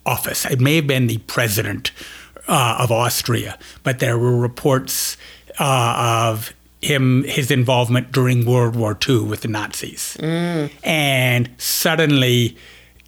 office. 0.04 0.44
It 0.46 0.60
may 0.60 0.76
have 0.76 0.86
been 0.86 1.06
the 1.06 1.18
president 1.18 1.92
uh, 2.48 2.76
of 2.80 2.90
Austria, 2.90 3.58
but 3.82 3.98
there 3.98 4.18
were 4.18 4.36
reports 4.36 5.16
uh, 5.60 6.28
of 6.30 6.52
him 6.80 7.24
his 7.24 7.50
involvement 7.50 8.10
during 8.12 8.44
World 8.44 8.74
War 8.76 8.98
II 9.08 9.20
with 9.24 9.42
the 9.42 9.48
Nazis, 9.48 10.16
and 10.82 11.50
suddenly. 11.58 12.56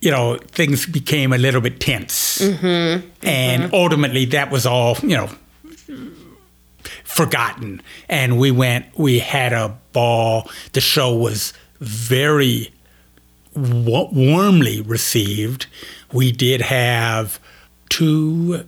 You 0.00 0.10
know, 0.10 0.36
things 0.36 0.84
became 0.84 1.32
a 1.32 1.38
little 1.38 1.62
bit 1.62 1.80
tense, 1.80 2.38
and 3.22 3.72
ultimately, 3.72 4.26
that 4.26 4.50
was 4.50 4.66
all. 4.66 4.98
You 5.02 5.16
know, 5.16 5.30
forgotten. 7.04 7.80
And 8.08 8.38
we 8.38 8.50
went, 8.50 8.86
we 8.98 9.18
had 9.20 9.52
a 9.54 9.78
ball. 9.94 10.50
The 10.74 10.82
show 10.82 11.16
was 11.16 11.54
very 11.80 12.70
wa- 13.56 14.10
warmly 14.12 14.82
received. 14.82 15.66
We 16.12 16.30
did 16.32 16.60
have 16.60 17.40
two. 17.88 18.64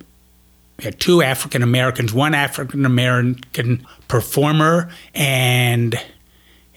Two 0.98 1.22
African 1.22 1.62
Americans, 1.62 2.12
one 2.12 2.34
African 2.34 2.84
American 2.84 3.86
performer 4.08 4.90
and 5.14 5.98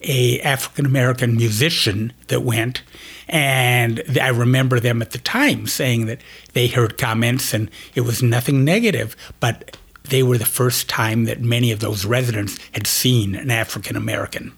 a 0.03 0.39
African 0.39 0.85
American 0.85 1.35
musician 1.35 2.13
that 2.27 2.43
went. 2.43 2.81
And 3.27 4.01
I 4.21 4.29
remember 4.29 4.79
them 4.79 5.01
at 5.01 5.11
the 5.11 5.17
time 5.17 5.67
saying 5.67 6.05
that 6.05 6.21
they 6.53 6.67
heard 6.67 6.97
comments 6.97 7.53
and 7.53 7.69
it 7.93 8.01
was 8.01 8.23
nothing 8.23 8.63
negative, 8.63 9.17
but 9.41 9.77
they 10.09 10.23
were 10.23 10.37
the 10.37 10.45
first 10.45 10.89
time 10.89 11.25
that 11.25 11.41
many 11.41 11.71
of 11.71 11.79
those 11.79 12.05
residents 12.05 12.57
had 12.71 12.87
seen 12.87 13.35
an 13.35 13.51
African 13.51 13.95
American. 13.95 14.53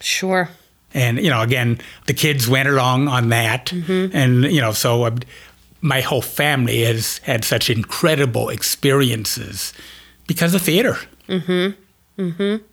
sure. 0.00 0.48
And, 0.94 1.18
you 1.18 1.30
know, 1.30 1.40
again, 1.40 1.78
the 2.06 2.12
kids 2.14 2.48
went 2.48 2.68
along 2.68 3.08
on 3.08 3.30
that. 3.30 3.66
Mm-hmm. 3.66 4.14
And, 4.14 4.44
you 4.44 4.60
know, 4.60 4.72
so 4.72 5.04
uh, 5.04 5.16
my 5.80 6.00
whole 6.00 6.20
family 6.20 6.82
has 6.82 7.18
had 7.18 7.44
such 7.44 7.70
incredible 7.70 8.50
experiences 8.50 9.72
because 10.26 10.54
of 10.54 10.62
theater. 10.62 10.98
Mm-hmm. 11.28 12.22
Mm-hmm. 12.22 12.64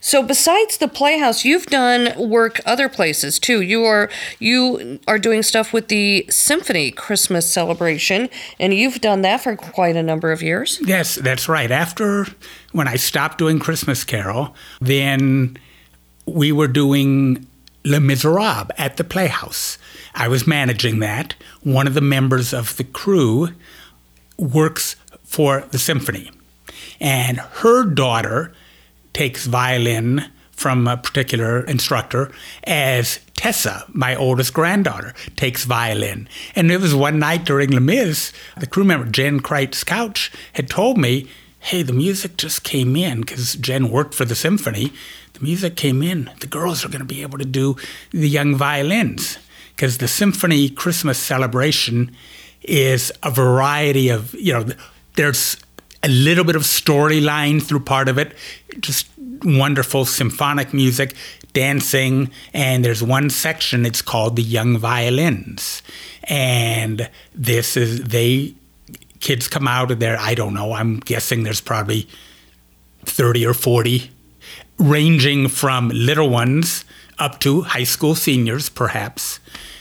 So 0.00 0.22
besides 0.22 0.78
the 0.78 0.88
Playhouse, 0.88 1.44
you've 1.44 1.66
done 1.66 2.14
work 2.16 2.60
other 2.64 2.88
places 2.88 3.38
too. 3.38 3.60
You 3.60 3.84
are 3.84 4.10
you 4.38 5.00
are 5.06 5.18
doing 5.18 5.42
stuff 5.42 5.72
with 5.72 5.88
the 5.88 6.26
Symphony 6.30 6.90
Christmas 6.90 7.50
celebration, 7.50 8.28
and 8.58 8.72
you've 8.74 9.00
done 9.00 9.22
that 9.22 9.42
for 9.42 9.56
quite 9.56 9.96
a 9.96 10.02
number 10.02 10.32
of 10.32 10.42
years. 10.42 10.80
Yes, 10.84 11.16
that's 11.16 11.48
right. 11.48 11.70
After 11.70 12.26
when 12.72 12.88
I 12.88 12.96
stopped 12.96 13.38
doing 13.38 13.58
Christmas 13.58 14.04
Carol, 14.04 14.54
then 14.80 15.58
we 16.26 16.52
were 16.52 16.68
doing 16.68 17.46
Les 17.84 18.00
Miserables 18.00 18.70
at 18.78 18.96
the 18.96 19.04
Playhouse. 19.04 19.78
I 20.14 20.28
was 20.28 20.46
managing 20.46 20.98
that. 21.00 21.34
One 21.62 21.86
of 21.86 21.94
the 21.94 22.00
members 22.00 22.52
of 22.52 22.76
the 22.76 22.84
crew 22.84 23.48
works 24.36 24.96
for 25.24 25.62
the 25.70 25.78
symphony, 25.78 26.30
and 27.00 27.38
her 27.38 27.84
daughter 27.84 28.52
takes 29.18 29.46
violin 29.46 30.24
from 30.52 30.86
a 30.86 30.96
particular 30.96 31.64
instructor 31.64 32.30
as 32.62 33.18
Tessa, 33.34 33.84
my 33.88 34.14
oldest 34.14 34.54
granddaughter, 34.54 35.12
takes 35.34 35.64
violin. 35.64 36.28
And 36.54 36.70
it 36.70 36.80
was 36.80 36.94
one 36.94 37.18
night 37.18 37.44
during 37.44 37.70
Les 37.72 37.80
Mis, 37.80 38.32
the 38.60 38.66
crew 38.68 38.84
member, 38.84 39.10
Jen 39.10 39.40
Kreitz 39.40 39.84
Couch, 39.84 40.30
had 40.52 40.70
told 40.70 40.98
me, 40.98 41.26
hey, 41.58 41.82
the 41.82 41.92
music 41.92 42.36
just 42.36 42.62
came 42.62 42.94
in 42.94 43.22
because 43.22 43.56
Jen 43.56 43.90
worked 43.90 44.14
for 44.14 44.24
the 44.24 44.36
symphony. 44.36 44.92
The 45.32 45.40
music 45.40 45.74
came 45.74 46.00
in. 46.00 46.30
The 46.38 46.46
girls 46.46 46.84
are 46.84 46.88
going 46.88 47.00
to 47.00 47.14
be 47.14 47.22
able 47.22 47.38
to 47.38 47.44
do 47.44 47.74
the 48.12 48.28
young 48.28 48.54
violins 48.54 49.36
because 49.74 49.98
the 49.98 50.06
symphony 50.06 50.70
Christmas 50.70 51.18
celebration 51.18 52.12
is 52.62 53.10
a 53.24 53.32
variety 53.32 54.10
of, 54.10 54.32
you 54.34 54.52
know, 54.52 54.66
there's 55.16 55.56
a 56.02 56.08
little 56.08 56.44
bit 56.44 56.56
of 56.56 56.62
storyline 56.62 57.62
through 57.62 57.80
part 57.80 58.08
of 58.08 58.18
it, 58.18 58.34
just 58.80 59.08
wonderful 59.42 60.04
symphonic 60.04 60.72
music, 60.72 61.14
dancing, 61.52 62.30
and 62.52 62.84
there's 62.84 63.02
one 63.02 63.30
section, 63.30 63.84
it's 63.84 64.02
called 64.02 64.36
the 64.36 64.42
Young 64.42 64.78
Violins. 64.78 65.82
And 66.24 67.10
this 67.34 67.76
is, 67.76 68.04
they, 68.04 68.54
kids 69.20 69.48
come 69.48 69.66
out 69.66 69.90
of 69.90 69.98
there, 69.98 70.16
I 70.18 70.34
don't 70.34 70.54
know, 70.54 70.72
I'm 70.72 71.00
guessing 71.00 71.42
there's 71.42 71.60
probably 71.60 72.08
30 73.04 73.46
or 73.46 73.54
40, 73.54 74.10
ranging 74.78 75.48
from 75.48 75.88
little 75.88 76.28
ones 76.28 76.84
up 77.18 77.40
to 77.40 77.62
high 77.62 77.84
school 77.84 78.14
seniors, 78.14 78.68
perhaps. 78.68 79.40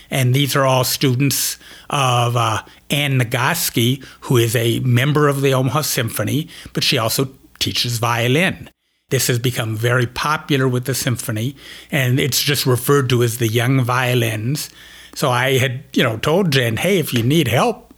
And 0.10 0.34
these 0.34 0.56
are 0.56 0.66
all 0.66 0.84
students 0.84 1.58
of 1.90 2.36
uh, 2.36 2.64
Ann 2.90 3.20
Nagoski, 3.20 4.04
who 4.22 4.38
is 4.38 4.56
a 4.56 4.80
member 4.80 5.28
of 5.28 5.42
the 5.42 5.54
Omaha 5.54 5.82
Symphony, 5.82 6.50
but 6.74 6.84
she 6.84 6.98
also 6.98 7.30
teaches 7.60 7.98
violin. 7.98 8.70
This 9.10 9.28
has 9.28 9.40
become 9.40 9.76
very 9.76 10.06
popular 10.06 10.68
with 10.68 10.86
the 10.86 10.94
symphony, 10.94 11.56
and 11.92 12.20
it's 12.20 12.42
just 12.42 12.66
referred 12.66 13.10
to 13.10 13.24
as 13.24 13.38
the 13.38 13.48
young 13.48 13.82
violins. 13.82 14.70
So 15.16 15.30
I 15.30 15.58
had, 15.58 15.86
you 15.94 16.04
know, 16.04 16.18
told 16.18 16.52
Jen, 16.52 16.76
hey, 16.76 17.00
if 17.00 17.14
you 17.14 17.24
need 17.24 17.48
help, 17.48 17.94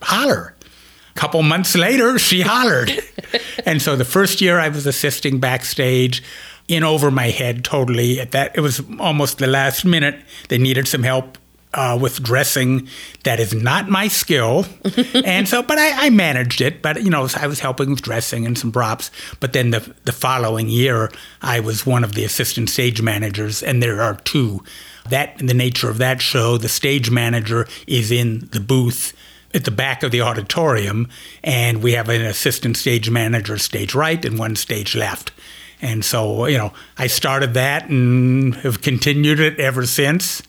holler. 0.00 0.54
A 1.14 1.18
couple 1.20 1.42
months 1.42 1.76
later, 1.76 2.18
she 2.18 2.40
hollered. 2.40 2.90
and 3.66 3.82
so 3.82 3.94
the 3.94 4.06
first 4.06 4.40
year 4.40 4.58
I 4.58 4.70
was 4.70 4.86
assisting 4.86 5.38
backstage, 5.38 6.22
in 6.68 6.82
over 6.82 7.10
my 7.10 7.28
head 7.28 7.64
totally. 7.64 8.20
At 8.20 8.32
that, 8.32 8.56
it 8.56 8.60
was 8.60 8.82
almost 8.98 9.38
the 9.38 9.46
last 9.46 9.84
minute. 9.84 10.20
They 10.48 10.58
needed 10.58 10.88
some 10.88 11.02
help 11.02 11.38
uh, 11.74 11.98
with 12.00 12.22
dressing 12.22 12.88
that 13.24 13.40
is 13.40 13.52
not 13.52 13.88
my 13.88 14.08
skill. 14.08 14.64
and 15.24 15.48
so, 15.48 15.62
but 15.62 15.78
I, 15.78 16.06
I, 16.06 16.10
managed 16.10 16.60
it. 16.60 16.80
But, 16.80 17.02
you 17.02 17.10
know, 17.10 17.28
I 17.36 17.46
was 17.46 17.60
helping 17.60 17.90
with 17.90 18.02
dressing 18.02 18.46
and 18.46 18.56
some 18.56 18.72
props. 18.72 19.10
But 19.40 19.52
then 19.52 19.70
the, 19.70 19.94
the 20.04 20.12
following 20.12 20.68
year, 20.68 21.10
I 21.42 21.60
was 21.60 21.84
one 21.84 22.04
of 22.04 22.14
the 22.14 22.24
assistant 22.24 22.70
stage 22.70 23.02
managers, 23.02 23.62
and 23.62 23.82
there 23.82 24.00
are 24.00 24.14
two. 24.16 24.62
That, 25.10 25.38
in 25.40 25.46
the 25.46 25.54
nature 25.54 25.90
of 25.90 25.98
that 25.98 26.22
show, 26.22 26.56
the 26.56 26.68
stage 26.68 27.10
manager 27.10 27.66
is 27.86 28.10
in 28.10 28.48
the 28.52 28.60
booth 28.60 29.12
at 29.52 29.64
the 29.64 29.70
back 29.70 30.02
of 30.02 30.10
the 30.10 30.22
auditorium, 30.22 31.08
and 31.42 31.82
we 31.82 31.92
have 31.92 32.08
an 32.08 32.22
assistant 32.22 32.76
stage 32.76 33.10
manager 33.10 33.58
stage 33.58 33.94
right 33.94 34.24
and 34.24 34.38
one 34.38 34.56
stage 34.56 34.96
left. 34.96 35.32
And 35.82 36.04
so, 36.04 36.46
you 36.46 36.56
know, 36.56 36.72
I 36.96 37.08
started 37.08 37.54
that 37.54 37.88
and 37.88 38.54
have 38.56 38.80
continued 38.80 39.40
it 39.40 39.60
ever 39.60 39.84
since. 39.86 40.42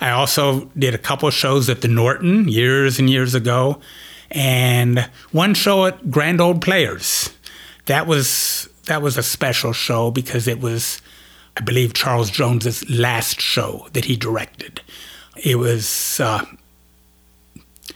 I 0.00 0.10
also 0.10 0.70
did 0.78 0.94
a 0.94 0.98
couple 0.98 1.30
shows 1.30 1.68
at 1.68 1.80
the 1.80 1.88
Norton 1.88 2.48
years 2.48 2.98
and 2.98 3.08
years 3.08 3.34
ago, 3.34 3.80
and 4.30 5.08
one 5.32 5.54
show 5.54 5.86
at 5.86 6.10
Grande 6.10 6.40
Olde 6.40 6.62
Players. 6.62 7.30
That 7.86 8.06
was 8.06 8.68
that 8.86 9.02
was 9.02 9.16
a 9.16 9.22
special 9.22 9.72
show 9.72 10.10
because 10.10 10.46
it 10.46 10.60
was, 10.60 11.00
I 11.56 11.60
believe, 11.60 11.94
Charles 11.94 12.30
Jones's 12.30 12.88
last 12.90 13.40
show 13.40 13.88
that 13.92 14.04
he 14.04 14.16
directed. 14.16 14.80
It 15.36 15.56
was 15.56 16.20
uh, 16.20 16.44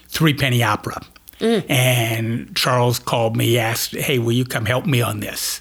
Three 0.09 0.35
Penny 0.35 0.63
Opera, 0.63 1.03
mm. 1.39 1.65
and 1.69 2.57
Charles 2.57 2.99
called 2.99 3.37
me, 3.37 3.59
asked, 3.59 3.95
"Hey, 3.95 4.19
will 4.19 4.33
you 4.33 4.45
come 4.45 4.67
help 4.67 4.87
me 4.87 5.03
on 5.03 5.21
this?" 5.21 5.61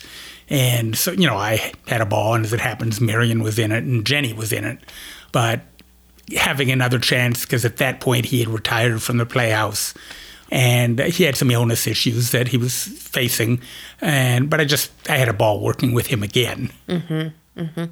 And 0.49 0.97
so, 0.97 1.12
you 1.12 1.28
know, 1.28 1.38
I 1.38 1.73
had 1.88 2.02
a 2.02 2.06
ball, 2.06 2.34
and 2.34 2.43
as 2.43 2.54
it 2.54 2.60
happens, 2.60 2.99
Marion 2.99 3.43
was 3.43 3.60
in 3.60 3.71
it 3.71 3.84
and 3.84 4.06
Jenny 4.06 4.34
was 4.34 4.52
in 4.52 4.65
it. 4.65 4.80
But 5.32 5.62
having 6.38 6.72
another 6.72 7.00
chance 7.00 7.46
because 7.46 7.65
at 7.65 7.78
that 7.78 8.00
point 8.00 8.26
he 8.26 8.39
had 8.39 8.48
retired 8.48 9.02
from 9.02 9.18
the 9.18 9.26
Playhouse 9.26 9.94
and 10.52 11.00
he 11.00 11.24
had 11.24 11.36
some 11.36 11.52
illness 11.52 11.88
issues 11.88 12.32
that 12.32 12.48
he 12.48 12.58
was 12.58 12.86
facing 12.86 13.62
and 14.02 14.50
but 14.50 14.60
i 14.60 14.65
just 14.65 14.92
i 15.10 15.18
had 15.18 15.30
a 15.30 15.34
ball 15.34 15.62
working 15.62 15.94
with 15.94 16.08
him 16.08 16.24
again 16.24 16.72
mm-hmm, 16.88 17.60
mm-hmm. 17.62 17.86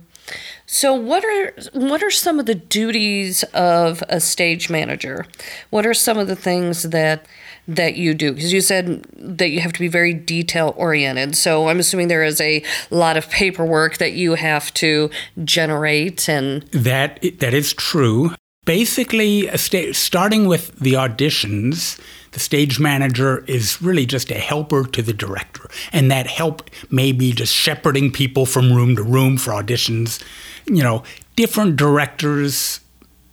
So 0.69 0.93
what 0.93 1.23
are 1.23 1.53
what 1.71 2.03
are 2.03 2.11
some 2.11 2.39
of 2.41 2.45
the 2.45 2.53
duties 2.53 3.43
of 3.53 4.03
a 4.09 4.19
stage 4.19 4.69
manager? 4.69 5.25
What 5.69 5.85
are 5.85 5.93
some 5.93 6.17
of 6.17 6.27
the 6.27 6.35
things 6.35 6.83
that 6.83 7.25
that 7.69 7.95
you 7.95 8.13
do? 8.13 8.33
Because 8.33 8.51
you 8.51 8.59
said 8.59 9.05
that 9.13 9.49
you 9.49 9.61
have 9.61 9.71
to 9.71 9.79
be 9.79 9.87
very 9.87 10.13
detail 10.13 10.73
oriented. 10.75 11.37
So 11.37 11.69
i'm 11.69 11.79
assuming 11.79 12.09
there 12.09 12.23
is 12.23 12.41
a 12.41 12.63
lot 12.91 13.15
of 13.15 13.29
paperwork 13.29 13.97
that 13.97 14.11
you 14.11 14.35
have 14.35 14.73
to 14.75 15.09
generate 15.45 16.27
and 16.27 16.63
that 16.73 17.23
that 17.39 17.53
is 17.53 17.73
true. 17.73 18.31
Basically 18.65 19.47
sta- 19.55 19.93
starting 19.93 20.47
with 20.47 20.77
the 20.77 20.93
auditions 20.93 21.97
the 22.31 22.39
stage 22.39 22.79
manager 22.79 23.43
is 23.47 23.81
really 23.81 24.05
just 24.05 24.29
a 24.29 24.35
helper 24.35 24.85
to 24.85 25.01
the 25.01 25.13
director. 25.13 25.69
And 25.91 26.11
that 26.11 26.27
help 26.27 26.69
may 26.91 27.11
be 27.11 27.31
just 27.31 27.51
shepherding 27.51 28.11
people 28.11 28.45
from 28.45 28.73
room 28.73 28.95
to 28.97 29.01
room 29.01 29.37
for 29.37 29.51
auditions 29.51 30.21
you 30.67 30.83
know 30.83 31.03
different 31.35 31.75
directors 31.75 32.79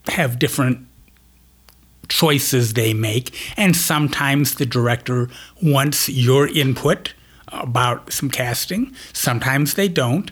have 0.09 0.39
different 0.39 0.87
choices 2.09 2.75
they 2.75 2.95
make. 2.95 3.35
And 3.57 3.75
sometimes 3.75 4.57
the 4.57 4.67
director 4.67 5.29
wants 5.63 6.09
your 6.09 6.47
input 6.49 7.15
about 7.49 8.13
some 8.13 8.31
casting, 8.31 8.95
sometimes 9.13 9.75
they 9.75 9.89
don't. 9.89 10.31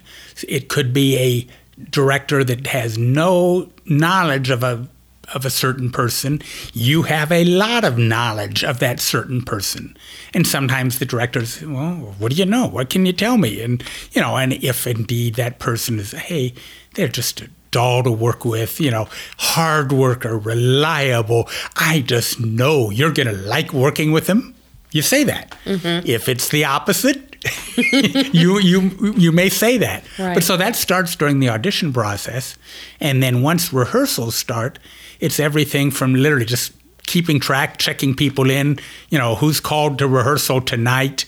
It 0.49 0.69
could 0.69 0.93
be 0.93 1.17
a 1.19 1.85
director 1.91 2.45
that 2.45 2.67
has 2.67 2.99
no 2.99 3.71
knowledge 3.87 4.51
of 4.51 4.63
a 4.63 4.89
of 5.35 5.47
a 5.47 5.51
certain 5.51 5.91
person, 5.91 6.43
you 6.75 7.03
have 7.03 7.33
a 7.33 7.45
lot 7.45 7.85
of 7.85 7.97
knowledge 7.97 8.63
of 8.65 8.81
that 8.81 9.01
certain 9.01 9.41
person. 9.41 9.97
And 10.35 10.47
sometimes 10.47 10.99
the 10.99 11.07
directors, 11.07 11.63
well, 11.63 12.15
what 12.19 12.33
do 12.33 12.37
you 12.37 12.45
know? 12.45 12.67
What 12.67 12.91
can 12.91 13.07
you 13.07 13.15
tell 13.15 13.39
me? 13.39 13.63
And 13.63 13.83
you 14.13 14.21
know, 14.21 14.37
and 14.37 14.53
if 14.53 14.87
indeed 14.87 15.37
that 15.37 15.59
person 15.59 15.99
is, 15.99 16.13
hey, 16.13 16.53
they're 16.95 17.09
just 17.09 17.41
a 17.41 17.51
doll 17.71 18.05
to 18.05 18.13
work 18.13 18.45
with, 18.45 18.81
you 18.81 18.91
know, 18.91 19.09
hard 19.39 19.91
worker, 19.91 20.39
reliable. 20.39 21.49
I 21.77 22.01
just 22.01 22.39
know 22.39 22.91
you're 22.91 23.13
going 23.13 23.27
to 23.27 23.33
like 23.33 23.73
working 23.73 24.13
with 24.13 24.27
them. 24.27 24.55
You 24.93 25.03
say 25.03 25.25
that. 25.25 25.57
Mm-hmm. 25.65 26.07
If 26.07 26.29
it's 26.29 26.51
the 26.51 26.67
opposite, 26.67 27.37
you 28.35 28.59
you 28.61 29.15
you 29.17 29.33
may 29.33 29.49
say 29.49 29.79
that. 29.79 30.05
Right. 30.19 30.35
But 30.35 30.45
so 30.45 30.57
that 30.59 30.77
starts 30.77 31.17
during 31.17 31.41
the 31.41 31.49
audition 31.49 31.93
process, 31.93 32.57
and 33.01 33.23
then 33.23 33.43
once 33.43 33.73
rehearsals 33.73 34.37
start, 34.37 34.79
it's 35.19 35.41
everything 35.41 35.91
from 35.91 36.15
literally 36.15 36.45
just 36.45 36.73
keeping 37.07 37.41
track, 37.41 37.79
checking 37.79 38.15
people 38.15 38.51
in. 38.51 38.79
You 39.09 39.17
know, 39.17 39.35
who's 39.35 39.61
called 39.61 39.99
to 39.99 40.07
rehearsal 40.07 40.61
tonight 40.61 41.25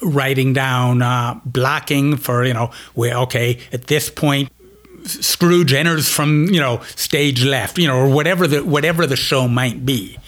writing 0.00 0.52
down 0.52 1.02
uh, 1.02 1.40
blocking 1.44 2.16
for 2.16 2.44
you 2.44 2.54
know 2.54 2.70
where 2.94 3.16
okay 3.16 3.58
at 3.72 3.86
this 3.86 4.10
point 4.10 4.50
Scrooge 5.04 5.72
enters 5.72 6.08
from 6.08 6.46
you 6.46 6.60
know 6.60 6.80
stage 6.96 7.44
left, 7.44 7.78
you 7.78 7.86
know, 7.86 7.96
or 7.96 8.08
whatever 8.08 8.46
the 8.46 8.64
whatever 8.64 9.06
the 9.06 9.16
show 9.16 9.48
might 9.48 9.84
be. 9.84 10.18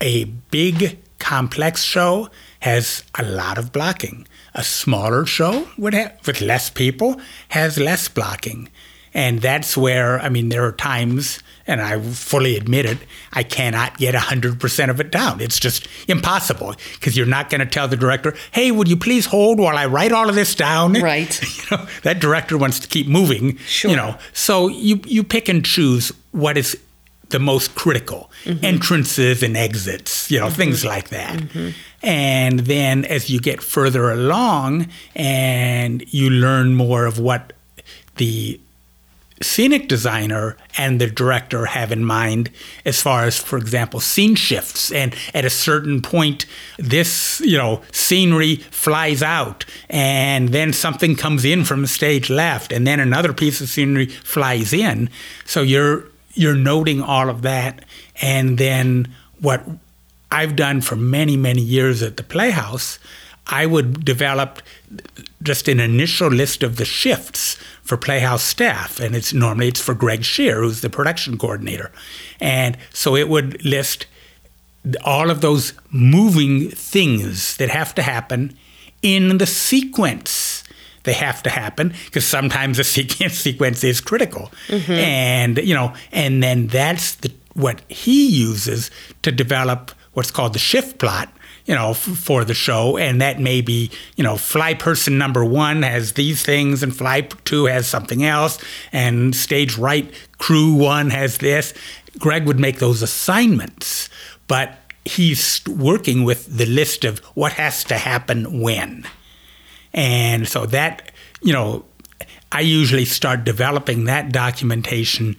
A 0.00 0.24
big 0.24 0.98
complex 1.18 1.82
show 1.82 2.30
has 2.60 3.04
a 3.18 3.24
lot 3.24 3.58
of 3.58 3.72
blocking. 3.72 4.26
A 4.54 4.64
smaller 4.64 5.26
show 5.26 5.68
would 5.76 5.94
have, 5.94 6.26
with 6.26 6.40
less 6.40 6.70
people 6.70 7.20
has 7.50 7.78
less 7.78 8.08
blocking, 8.08 8.68
and 9.12 9.40
that's 9.40 9.76
where 9.76 10.20
I 10.20 10.28
mean 10.28 10.48
there 10.48 10.64
are 10.64 10.72
times 10.72 11.40
and 11.68 11.82
I 11.82 12.00
fully 12.00 12.56
admit 12.56 12.86
it, 12.86 12.98
I 13.32 13.42
cannot 13.42 13.98
get 13.98 14.14
100% 14.14 14.90
of 14.90 15.00
it 15.00 15.12
down. 15.12 15.40
It's 15.40 15.60
just 15.60 15.86
impossible 16.08 16.74
because 16.94 17.16
you're 17.16 17.26
not 17.26 17.50
going 17.50 17.60
to 17.60 17.66
tell 17.66 17.86
the 17.86 17.96
director, 17.96 18.34
hey, 18.52 18.72
would 18.72 18.88
you 18.88 18.96
please 18.96 19.26
hold 19.26 19.60
while 19.60 19.76
I 19.76 19.84
write 19.86 20.10
all 20.10 20.28
of 20.28 20.34
this 20.34 20.54
down? 20.54 20.88
Right. 21.08 21.40
you 21.42 21.76
know, 21.76 21.86
that 22.02 22.20
director 22.20 22.58
wants 22.58 22.80
to 22.80 22.88
keep 22.88 23.06
moving. 23.06 23.56
Sure. 23.58 23.90
You 23.90 23.96
know, 23.96 24.18
so 24.32 24.68
you, 24.68 25.00
you 25.04 25.22
pick 25.22 25.48
and 25.48 25.64
choose 25.64 26.12
what 26.32 26.56
is 26.56 26.78
the 27.28 27.38
most 27.38 27.74
critical 27.74 28.30
mm-hmm. 28.44 28.64
entrances 28.64 29.42
and 29.42 29.56
exits, 29.56 30.30
you 30.30 30.38
know, 30.38 30.46
mm-hmm. 30.46 30.54
things 30.56 30.84
like 30.84 31.10
that. 31.10 31.38
Mm-hmm. 31.38 31.70
And 32.02 32.60
then 32.60 33.04
as 33.04 33.28
you 33.28 33.40
get 33.40 33.62
further 33.62 34.10
along 34.10 34.88
and 35.14 36.02
you 36.12 36.30
learn 36.30 36.74
more 36.74 37.04
of 37.04 37.18
what 37.18 37.52
the 38.16 38.60
scenic 39.42 39.88
designer 39.88 40.56
and 40.76 41.00
the 41.00 41.06
director 41.06 41.66
have 41.66 41.92
in 41.92 42.04
mind 42.04 42.50
as 42.84 43.00
far 43.00 43.24
as 43.24 43.38
for 43.38 43.56
example 43.56 44.00
scene 44.00 44.34
shifts. 44.34 44.90
And 44.92 45.14
at 45.34 45.44
a 45.44 45.50
certain 45.50 46.02
point 46.02 46.46
this 46.78 47.40
you 47.44 47.58
know 47.58 47.82
scenery 47.92 48.56
flies 48.56 49.22
out 49.22 49.64
and 49.88 50.50
then 50.50 50.72
something 50.72 51.16
comes 51.16 51.44
in 51.44 51.64
from 51.64 51.82
the 51.82 51.88
stage 51.88 52.30
left 52.30 52.72
and 52.72 52.86
then 52.86 53.00
another 53.00 53.32
piece 53.32 53.60
of 53.60 53.68
scenery 53.68 54.06
flies 54.06 54.72
in. 54.72 55.10
So 55.44 55.62
you're 55.62 56.04
you're 56.34 56.54
noting 56.54 57.02
all 57.02 57.28
of 57.28 57.42
that. 57.42 57.84
And 58.20 58.58
then 58.58 59.12
what 59.40 59.64
I've 60.30 60.56
done 60.56 60.80
for 60.80 60.96
many 60.96 61.36
many 61.36 61.62
years 61.62 62.02
at 62.02 62.16
the 62.16 62.22
Playhouse 62.22 62.98
I 63.48 63.66
would 63.66 64.04
develop 64.04 64.60
just 65.42 65.68
an 65.68 65.80
initial 65.80 66.28
list 66.28 66.62
of 66.62 66.76
the 66.76 66.84
shifts 66.84 67.56
for 67.82 67.96
Playhouse 67.96 68.42
staff, 68.42 69.00
and 69.00 69.14
it's 69.14 69.32
normally 69.32 69.68
it's 69.68 69.80
for 69.80 69.94
Greg 69.94 70.24
Shear, 70.24 70.62
who's 70.62 70.80
the 70.80 70.90
production 70.90 71.38
coordinator, 71.38 71.90
and 72.40 72.76
so 72.92 73.16
it 73.16 73.28
would 73.28 73.64
list 73.64 74.06
all 75.04 75.30
of 75.30 75.40
those 75.40 75.72
moving 75.90 76.70
things 76.70 77.56
that 77.56 77.70
have 77.70 77.94
to 77.94 78.02
happen 78.02 78.56
in 79.02 79.38
the 79.38 79.46
sequence. 79.46 80.64
They 81.04 81.12
have 81.14 81.42
to 81.44 81.50
happen 81.50 81.94
because 82.04 82.26
sometimes 82.26 82.76
the 82.76 82.84
sequence 82.98 83.38
sequence 83.38 83.82
is 83.84 84.00
critical, 84.00 84.52
mm-hmm. 84.66 84.92
and 84.92 85.58
you 85.58 85.74
know, 85.74 85.94
and 86.12 86.42
then 86.42 86.66
that's 86.66 87.14
the 87.16 87.32
what 87.54 87.80
he 87.88 88.28
uses 88.28 88.90
to 89.22 89.32
develop 89.32 89.90
what's 90.12 90.30
called 90.30 90.52
the 90.52 90.58
shift 90.58 90.98
plot, 90.98 91.32
you 91.68 91.74
know, 91.74 91.90
f- 91.90 91.98
for 91.98 92.44
the 92.44 92.54
show, 92.54 92.96
and 92.96 93.20
that 93.20 93.38
may 93.38 93.60
be, 93.60 93.90
you 94.16 94.24
know, 94.24 94.38
fly 94.38 94.72
person 94.72 95.18
number 95.18 95.44
one 95.44 95.82
has 95.82 96.14
these 96.14 96.42
things, 96.42 96.82
and 96.82 96.96
fly 96.96 97.20
two 97.44 97.66
has 97.66 97.86
something 97.86 98.24
else, 98.24 98.58
and 98.90 99.36
stage 99.36 99.76
right 99.76 100.12
crew 100.38 100.72
one 100.72 101.10
has 101.10 101.38
this. 101.38 101.74
Greg 102.18 102.46
would 102.46 102.58
make 102.58 102.78
those 102.78 103.02
assignments, 103.02 104.08
but 104.48 104.78
he's 105.04 105.60
working 105.68 106.24
with 106.24 106.46
the 106.46 106.66
list 106.66 107.04
of 107.04 107.18
what 107.34 107.52
has 107.52 107.84
to 107.84 107.98
happen 107.98 108.60
when. 108.62 109.04
And 109.92 110.48
so 110.48 110.64
that, 110.66 111.12
you 111.42 111.52
know, 111.52 111.84
I 112.50 112.60
usually 112.60 113.04
start 113.04 113.44
developing 113.44 114.04
that 114.04 114.32
documentation 114.32 115.36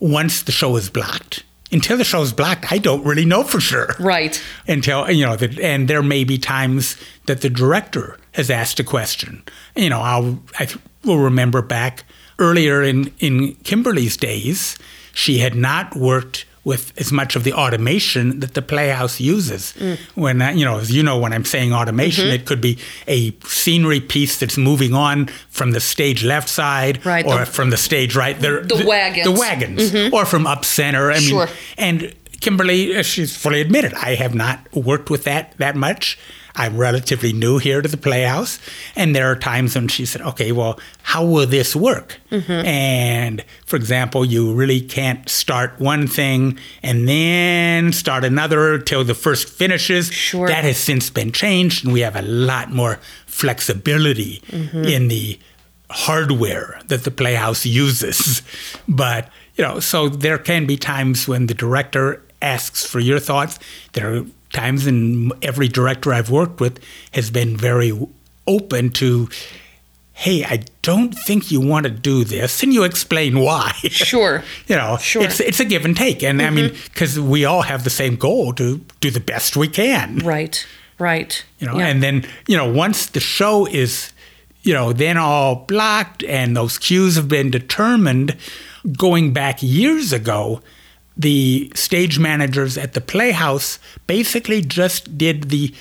once 0.00 0.42
the 0.42 0.52
show 0.52 0.76
is 0.76 0.88
blocked. 0.88 1.44
Until 1.72 1.96
the 1.96 2.04
show 2.04 2.22
is 2.22 2.32
blocked, 2.32 2.70
I 2.70 2.78
don't 2.78 3.04
really 3.04 3.24
know 3.24 3.42
for 3.42 3.60
sure. 3.60 3.94
Right. 3.98 4.40
Until, 4.68 5.10
you 5.10 5.26
know, 5.26 5.36
the, 5.36 5.62
and 5.62 5.88
there 5.88 6.02
may 6.02 6.22
be 6.24 6.38
times 6.38 6.96
that 7.26 7.40
the 7.40 7.50
director 7.50 8.18
has 8.32 8.50
asked 8.50 8.78
a 8.78 8.84
question. 8.84 9.42
You 9.74 9.90
know, 9.90 10.00
I'll, 10.00 10.42
I 10.58 10.68
will 11.04 11.18
remember 11.18 11.62
back 11.62 12.04
earlier 12.38 12.82
in, 12.82 13.12
in 13.18 13.54
Kimberly's 13.64 14.16
days, 14.16 14.76
she 15.12 15.38
had 15.38 15.54
not 15.54 15.96
worked 15.96 16.44
with 16.70 16.92
as 16.98 17.10
much 17.12 17.36
of 17.36 17.42
the 17.44 17.52
automation 17.52 18.40
that 18.40 18.52
the 18.54 18.62
Playhouse 18.62 19.20
uses. 19.20 19.72
Mm. 19.78 19.96
When 20.24 20.42
uh, 20.42 20.50
you 20.50 20.64
know, 20.64 20.78
as 20.82 20.90
you 20.90 21.02
know, 21.08 21.16
when 21.22 21.32
I'm 21.32 21.44
saying 21.44 21.72
automation, 21.72 22.24
Mm-hmm. 22.26 22.34
it 22.42 22.44
could 22.48 22.60
be 22.60 22.74
a 23.06 23.18
scenery 23.46 24.00
piece 24.00 24.34
that's 24.40 24.58
moving 24.58 24.92
on 24.94 25.26
from 25.48 25.70
the 25.72 25.80
stage 25.80 26.24
left 26.24 26.48
side, 26.48 26.94
Right, 27.06 27.24
or 27.24 27.38
the- 27.40 27.46
from 27.46 27.70
the 27.70 27.76
stage 27.76 28.16
right. 28.16 28.36
The, 28.46 28.52
The 28.76 28.84
wagons. 28.86 29.24
the 29.24 29.32
wagons, 29.44 30.12
or 30.12 30.24
from 30.26 30.46
up 30.46 30.64
center. 30.64 31.10
I 31.12 31.18
Sure. 31.20 31.46
mean, 31.46 31.54
and 31.78 32.14
Kimberly, 32.40 32.96
uh, 32.96 33.02
she's 33.02 33.36
fully 33.36 33.60
admitted, 33.60 33.94
I 33.94 34.14
have 34.16 34.34
not 34.34 34.58
worked 34.74 35.08
with 35.10 35.22
that 35.24 35.54
that 35.58 35.74
much. 35.76 36.18
I'm 36.56 36.76
relatively 36.76 37.32
new 37.32 37.58
here 37.58 37.82
to 37.82 37.88
the 37.88 37.96
Playhouse, 37.96 38.58
and 38.96 39.14
there 39.14 39.30
are 39.30 39.36
times 39.36 39.74
when 39.74 39.88
she 39.88 40.06
said, 40.06 40.22
"Okay, 40.22 40.52
well, 40.52 40.80
how 41.02 41.24
will 41.24 41.46
this 41.46 41.76
work?" 41.76 42.18
Mm-hmm. 42.30 42.66
And 42.66 43.44
for 43.66 43.76
example, 43.76 44.24
you 44.24 44.54
really 44.54 44.80
can't 44.80 45.28
start 45.28 45.78
one 45.78 46.06
thing 46.06 46.58
and 46.82 47.06
then 47.06 47.92
start 47.92 48.24
another 48.24 48.78
till 48.78 49.04
the 49.04 49.14
first 49.14 49.48
finishes. 49.48 50.10
Sure. 50.12 50.48
That 50.48 50.64
has 50.64 50.78
since 50.78 51.10
been 51.10 51.32
changed, 51.32 51.84
and 51.84 51.92
we 51.92 52.00
have 52.00 52.16
a 52.16 52.22
lot 52.22 52.72
more 52.72 52.98
flexibility 53.26 54.42
mm-hmm. 54.48 54.84
in 54.84 55.08
the 55.08 55.38
hardware 55.90 56.80
that 56.86 57.04
the 57.04 57.10
Playhouse 57.10 57.66
uses. 57.66 58.42
But, 58.88 59.28
you 59.56 59.62
know, 59.62 59.78
so 59.78 60.08
there 60.08 60.38
can 60.38 60.66
be 60.66 60.76
times 60.76 61.28
when 61.28 61.46
the 61.46 61.54
director 61.54 62.22
asks 62.42 62.84
for 62.84 62.98
your 62.98 63.20
thoughts. 63.20 63.58
There 63.92 64.16
are 64.16 64.26
times, 64.52 64.86
and 64.86 65.32
every 65.42 65.68
director 65.68 66.12
I've 66.12 66.30
worked 66.30 66.60
with 66.60 66.78
has 67.12 67.30
been 67.30 67.56
very 67.56 67.92
open 68.46 68.90
to, 68.90 69.28
hey, 70.12 70.44
I 70.44 70.64
don't 70.82 71.12
think 71.12 71.50
you 71.50 71.60
want 71.60 71.84
to 71.84 71.90
do 71.90 72.24
this. 72.24 72.62
And 72.62 72.72
you 72.72 72.84
explain 72.84 73.40
why. 73.40 73.72
Sure. 73.90 74.42
you 74.68 74.76
know, 74.76 74.96
Sure. 74.98 75.22
it's, 75.22 75.40
it's 75.40 75.60
a 75.60 75.64
give 75.64 75.84
and 75.84 75.96
take. 75.96 76.22
And 76.22 76.40
I 76.40 76.50
mean, 76.50 76.70
mm-hmm. 76.70 76.84
because 76.92 77.18
we 77.18 77.44
all 77.44 77.62
have 77.62 77.84
the 77.84 77.90
same 77.90 78.16
goal 78.16 78.52
to 78.54 78.78
do 79.00 79.10
the 79.10 79.20
best 79.20 79.56
we 79.56 79.68
can 79.68 80.18
Right. 80.18 80.64
Right. 80.98 81.44
you 81.58 81.66
know 81.66 81.76
Yeah. 81.78 81.88
and 81.88 82.02
then 82.02 82.24
you 82.48 82.56
know 82.56 82.72
once 82.72 83.06
the 83.06 83.20
show 83.20 83.66
is 83.66 84.12
you 84.62 84.72
know 84.72 84.94
then 84.94 85.18
all 85.18 85.54
blocked 85.66 86.24
and 86.24 86.56
those 86.56 86.78
cues 86.78 87.16
have 87.16 87.28
been 87.28 87.50
determined 87.50 88.34
going 88.96 89.34
back 89.34 89.58
years 89.62 90.14
ago 90.14 90.62
the 91.16 91.70
stage 91.74 92.18
managers 92.18 92.76
at 92.76 92.92
the 92.94 93.00
playhouse 93.00 93.78
basically 94.06 94.60
just 94.60 95.16
did 95.16 95.44
the 95.44 95.74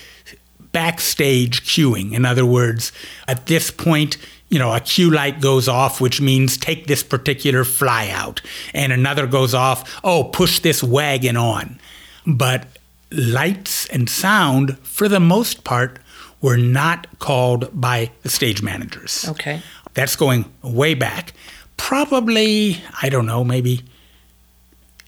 backstage 0.72 1.64
cueing 1.64 2.14
in 2.14 2.26
other 2.26 2.46
words 2.46 2.92
at 3.28 3.46
this 3.46 3.72
point 3.72 4.18
you 4.50 4.60
know 4.60 4.74
a 4.74 4.80
cue 4.82 5.10
light 5.10 5.40
goes 5.40 5.70
off 5.70 6.02
which 6.02 6.20
means 6.20 6.58
take 6.58 6.88
this 6.88 7.02
particular 7.02 7.64
fly 7.64 8.10
out 8.10 8.42
and 8.74 8.92
another 8.92 9.26
goes 9.26 9.54
off 9.54 10.00
oh 10.04 10.26
push 10.26 10.60
this 10.60 10.84
wagon 10.84 11.38
on 11.38 11.80
but 12.28 12.68
lights 13.12 13.88
and 13.88 14.10
sound, 14.10 14.78
for 14.80 15.08
the 15.08 15.20
most 15.20 15.64
part, 15.64 16.00
were 16.42 16.58
not 16.58 17.08
called 17.20 17.70
by 17.74 18.12
the 18.24 18.30
stage 18.30 18.62
managers. 18.62 19.26
Okay. 19.30 19.62
That's 19.94 20.16
going 20.16 20.46
way 20.62 20.94
back. 20.94 21.34
Probably, 21.78 22.82
I 23.02 23.10
don't 23.10 23.26
know, 23.26 23.44
maybe 23.44 23.84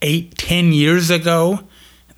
eight, 0.01 0.37
ten 0.37 0.73
years 0.73 1.09
ago, 1.09 1.59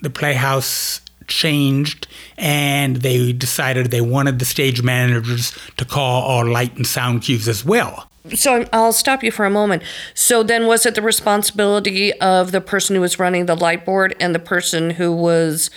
the 0.01 0.09
Playhouse 0.09 1.01
changed 1.27 2.07
and 2.37 2.97
they 2.97 3.31
decided 3.31 3.91
they 3.91 4.01
wanted 4.01 4.39
the 4.39 4.45
stage 4.45 4.81
managers 4.81 5.57
to 5.77 5.85
call 5.85 6.23
all 6.23 6.45
light 6.45 6.75
and 6.75 6.87
sound 6.87 7.21
cues 7.21 7.47
as 7.47 7.63
well. 7.63 8.09
So 8.35 8.65
I'll 8.73 8.93
stop 8.93 9.23
you 9.23 9.31
for 9.31 9.45
a 9.45 9.49
moment. 9.49 9.81
So 10.13 10.43
then, 10.43 10.67
was 10.67 10.85
it 10.85 10.95
the 10.95 11.01
responsibility 11.01 12.13
of 12.19 12.51
the 12.51 12.61
person 12.61 12.95
who 12.95 13.01
was 13.01 13.17
running 13.17 13.45
the 13.45 13.55
light 13.55 13.85
board 13.85 14.15
and 14.19 14.35
the 14.35 14.39
person 14.39 14.91
who 14.91 15.11
was 15.11 15.69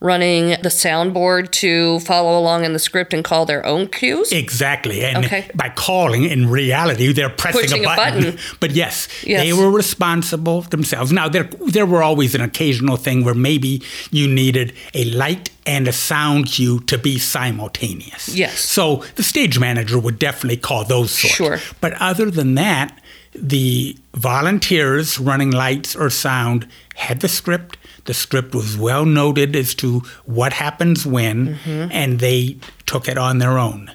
running 0.00 0.50
the 0.62 0.68
soundboard 0.68 1.50
to 1.50 1.98
follow 2.00 2.38
along 2.38 2.64
in 2.64 2.72
the 2.72 2.78
script 2.78 3.12
and 3.12 3.24
call 3.24 3.44
their 3.46 3.66
own 3.66 3.88
cues? 3.88 4.30
Exactly. 4.30 5.02
And 5.04 5.24
Okay. 5.24 5.50
by 5.54 5.70
calling, 5.70 6.24
in 6.24 6.48
reality, 6.48 7.12
they're 7.12 7.28
pressing 7.28 7.62
Pushing 7.62 7.84
a 7.84 7.90
a 7.92 7.96
button. 7.96 8.22
button. 8.24 8.38
But 8.60 8.70
yes, 8.72 9.08
Yes. 9.24 9.42
they 9.42 9.52
were 9.52 9.70
responsible 9.70 10.62
themselves. 10.62 11.10
Now, 11.12 11.28
there, 11.28 11.48
there 11.66 11.86
were 11.86 12.02
always 12.02 12.34
an 12.34 12.42
occasional 12.42 12.96
thing 12.96 13.24
where 13.24 13.34
maybe 13.34 13.82
you 14.12 14.28
needed 14.28 14.72
a 14.94 15.04
light 15.06 15.50
and 15.66 15.88
a 15.88 15.92
sound 15.92 16.46
cue 16.46 16.78
to 16.80 16.96
be 16.96 17.18
simultaneous. 17.18 18.28
Yes. 18.28 18.60
So 18.60 19.02
the 19.16 19.22
stage 19.24 19.58
manager 19.58 19.98
would 19.98 20.18
definitely 20.18 20.58
call 20.58 20.84
those 20.84 21.10
sorts. 21.10 21.34
Sure. 21.34 21.58
But 21.80 21.94
other 22.00 22.30
than 22.30 22.54
that, 22.54 22.96
the 23.34 23.96
volunteers 24.14 25.18
running 25.18 25.50
lights 25.50 25.96
or 25.96 26.08
sound 26.10 26.66
had 26.94 27.20
the 27.20 27.28
script. 27.28 27.76
The 28.08 28.14
script 28.14 28.54
was 28.54 28.74
well 28.78 29.04
noted 29.04 29.54
as 29.54 29.74
to 29.74 30.00
what 30.24 30.54
happens 30.54 31.04
when, 31.04 31.56
mm-hmm. 31.56 31.92
and 31.92 32.20
they 32.20 32.56
took 32.86 33.06
it 33.06 33.18
on 33.18 33.36
their 33.36 33.58
own. 33.58 33.92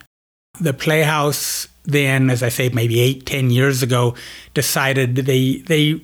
The 0.62 0.72
Playhouse 0.72 1.68
then, 1.86 2.30
as 2.30 2.44
I 2.44 2.50
say, 2.50 2.70
maybe 2.70 3.00
eight, 3.00 3.26
ten 3.26 3.50
years 3.50 3.82
ago, 3.82 4.14
decided 4.54 5.16
they 5.16 5.64
they 5.66 6.00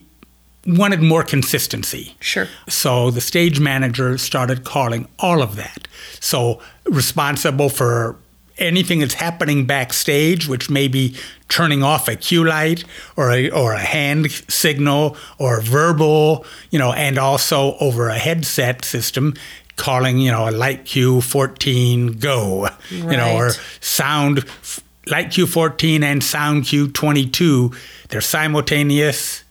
wanted 0.65 1.03
more 1.03 1.23
consistency. 1.23 2.15
Sure. 2.19 2.47
So 2.67 3.11
the 3.11 3.21
stage 3.21 3.59
manager 3.59 4.17
started 4.17 4.63
calling 4.63 5.07
all 5.19 5.43
of 5.43 5.55
that. 5.57 5.87
So 6.19 6.59
responsible 6.85 7.69
for 7.69 8.17
anything 8.59 8.99
that's 8.99 9.15
happening 9.15 9.65
backstage, 9.65 10.47
which 10.47 10.69
may 10.69 10.87
be 10.87 11.15
turning 11.47 11.81
off 11.83 12.07
a 12.07 12.15
cue 12.15 12.43
light 12.43 12.83
or 13.15 13.31
a, 13.31 13.49
or 13.49 13.73
a 13.73 13.79
hand 13.79 14.29
signal 14.31 15.17
or 15.37 15.61
verbal, 15.61 16.45
you 16.69 16.77
know, 16.79 16.93
and 16.93 17.17
also 17.17 17.75
over 17.79 18.09
a 18.09 18.17
headset 18.17 18.85
system 18.85 19.33
calling, 19.75 20.17
you 20.19 20.31
know, 20.31 20.47
a 20.47 20.51
light 20.51 20.85
cue 20.85 21.21
14 21.21 22.19
go, 22.19 22.67
you 22.91 23.03
know, 23.17 23.35
or 23.37 23.51
sound 23.79 24.39
f- 24.39 24.81
light 25.07 25.31
cue 25.31 25.47
14 25.47 26.03
and 26.03 26.23
sound 26.23 26.65
cue 26.65 26.87
22. 26.89 27.71
They're 28.09 28.21
simultaneous 28.21 29.43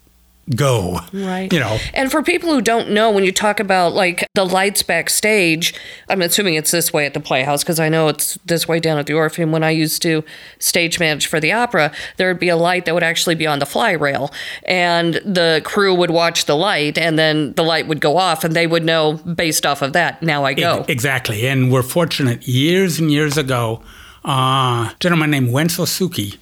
go. 0.55 0.99
Right. 1.13 1.51
You 1.51 1.59
know, 1.59 1.77
And 1.93 2.11
for 2.11 2.23
people 2.23 2.49
who 2.49 2.61
don't 2.61 2.89
know, 2.89 3.11
when 3.11 3.23
you 3.23 3.31
talk 3.31 3.59
about 3.59 3.93
like 3.93 4.27
the 4.33 4.45
lights 4.45 4.83
backstage, 4.83 5.73
I'm 6.07 6.21
assuming 6.21 6.55
it's 6.55 6.71
this 6.71 6.91
way 6.91 7.05
at 7.05 7.13
the 7.13 7.19
Playhouse 7.19 7.63
because 7.63 7.79
I 7.79 7.89
know 7.89 8.07
it's 8.07 8.37
this 8.45 8.67
way 8.67 8.79
down 8.79 8.97
at 8.97 9.05
the 9.05 9.13
Orpheum. 9.13 9.51
When 9.51 9.63
I 9.63 9.69
used 9.71 10.01
to 10.03 10.23
stage 10.59 10.99
manage 10.99 11.27
for 11.27 11.39
the 11.39 11.51
opera, 11.51 11.91
there 12.17 12.27
would 12.27 12.39
be 12.39 12.49
a 12.49 12.55
light 12.55 12.85
that 12.85 12.93
would 12.93 13.03
actually 13.03 13.35
be 13.35 13.45
on 13.45 13.59
the 13.59 13.65
fly 13.65 13.91
rail, 13.91 14.31
and 14.63 15.15
the 15.15 15.61
crew 15.63 15.93
would 15.93 16.11
watch 16.11 16.45
the 16.45 16.55
light, 16.55 16.97
and 16.97 17.17
then 17.19 17.53
the 17.53 17.63
light 17.63 17.87
would 17.87 18.01
go 18.01 18.17
off, 18.17 18.43
and 18.43 18.55
they 18.55 18.67
would 18.67 18.83
know 18.83 19.13
based 19.13 19.65
off 19.65 19.81
of 19.81 19.93
that. 19.93 20.21
Now 20.23 20.45
I 20.45 20.53
go. 20.53 20.85
Exactly. 20.87 21.47
And 21.47 21.71
we're 21.71 21.83
fortunate 21.83 22.47
years 22.47 22.99
and 22.99 23.11
years 23.11 23.37
ago, 23.37 23.81
uh, 24.25 24.29
a 24.29 24.95
gentleman 24.99 25.31
named 25.31 25.51
Wenzel 25.51 25.85
Suki 25.85 26.37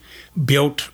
built 0.45 0.89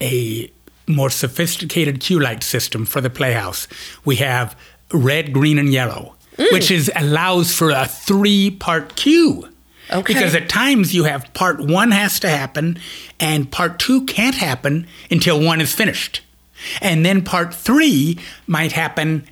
a 0.00 0.50
more 0.86 1.10
sophisticated 1.10 2.00
cue 2.00 2.20
light 2.20 2.42
system 2.42 2.84
for 2.84 3.00
the 3.00 3.10
Playhouse. 3.10 3.68
We 4.04 4.16
have 4.16 4.56
red, 4.92 5.32
green, 5.32 5.58
and 5.58 5.72
yellow, 5.72 6.16
which 6.50 6.70
is 6.70 6.90
allows 6.96 7.54
for 7.54 7.70
a 7.70 7.86
three 7.86 8.50
part 8.50 8.96
cue. 8.96 9.48
Okay. 9.90 10.14
Because 10.14 10.34
at 10.34 10.48
times 10.48 10.94
you 10.94 11.04
have 11.04 11.32
part 11.34 11.60
one 11.60 11.90
has 11.90 12.18
to 12.20 12.28
happen, 12.28 12.78
and 13.20 13.50
part 13.50 13.78
two 13.78 14.04
can't 14.06 14.36
happen 14.36 14.86
until 15.10 15.42
one 15.42 15.60
is 15.60 15.74
finished. 15.74 16.22
And 16.80 17.04
then 17.04 17.22
part 17.22 17.52
three 17.52 18.18
might 18.46 18.72
happen 18.72 19.26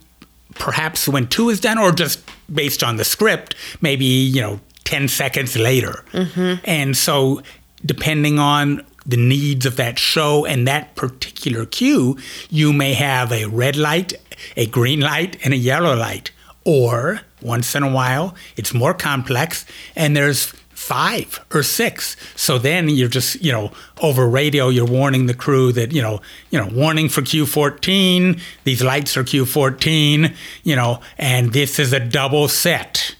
perhaps 0.54 1.08
when 1.08 1.28
two 1.28 1.48
is 1.48 1.60
done, 1.60 1.78
or 1.78 1.92
just 1.92 2.20
based 2.52 2.82
on 2.82 2.96
the 2.96 3.04
script, 3.04 3.54
maybe, 3.80 4.04
you 4.04 4.40
know, 4.40 4.60
10 4.84 5.08
seconds 5.08 5.56
later. 5.56 6.04
Mm-hmm. 6.12 6.62
And 6.64 6.96
so 6.96 7.42
depending 7.86 8.38
on 8.38 8.84
the 9.06 9.16
needs 9.16 9.66
of 9.66 9.76
that 9.76 9.98
show 9.98 10.44
and 10.44 10.66
that 10.66 10.94
particular 10.94 11.66
cue, 11.66 12.16
you 12.48 12.72
may 12.72 12.94
have 12.94 13.32
a 13.32 13.46
red 13.46 13.76
light, 13.76 14.14
a 14.56 14.66
green 14.66 15.00
light, 15.00 15.36
and 15.44 15.54
a 15.54 15.56
yellow 15.56 15.94
light. 15.96 16.30
Or 16.64 17.22
once 17.40 17.74
in 17.74 17.82
a 17.82 17.90
while, 17.90 18.34
it's 18.56 18.74
more 18.74 18.94
complex 18.94 19.64
and 19.96 20.16
there's 20.16 20.52
five 20.80 21.44
or 21.52 21.62
six. 21.62 22.16
So 22.36 22.58
then 22.58 22.88
you're 22.88 23.08
just, 23.08 23.42
you 23.42 23.52
know, 23.52 23.70
over 24.00 24.26
radio, 24.26 24.70
you're 24.70 24.86
warning 24.86 25.26
the 25.26 25.34
crew 25.34 25.72
that, 25.72 25.92
you 25.92 26.00
know, 26.00 26.20
you 26.50 26.58
know, 26.58 26.68
warning 26.72 27.10
for 27.10 27.20
Q14, 27.20 28.40
these 28.64 28.82
lights 28.82 29.16
are 29.16 29.22
Q14, 29.22 30.34
you 30.64 30.76
know, 30.76 31.00
and 31.18 31.52
this 31.52 31.78
is 31.78 31.92
a 31.92 32.00
double 32.00 32.48
set 32.48 33.14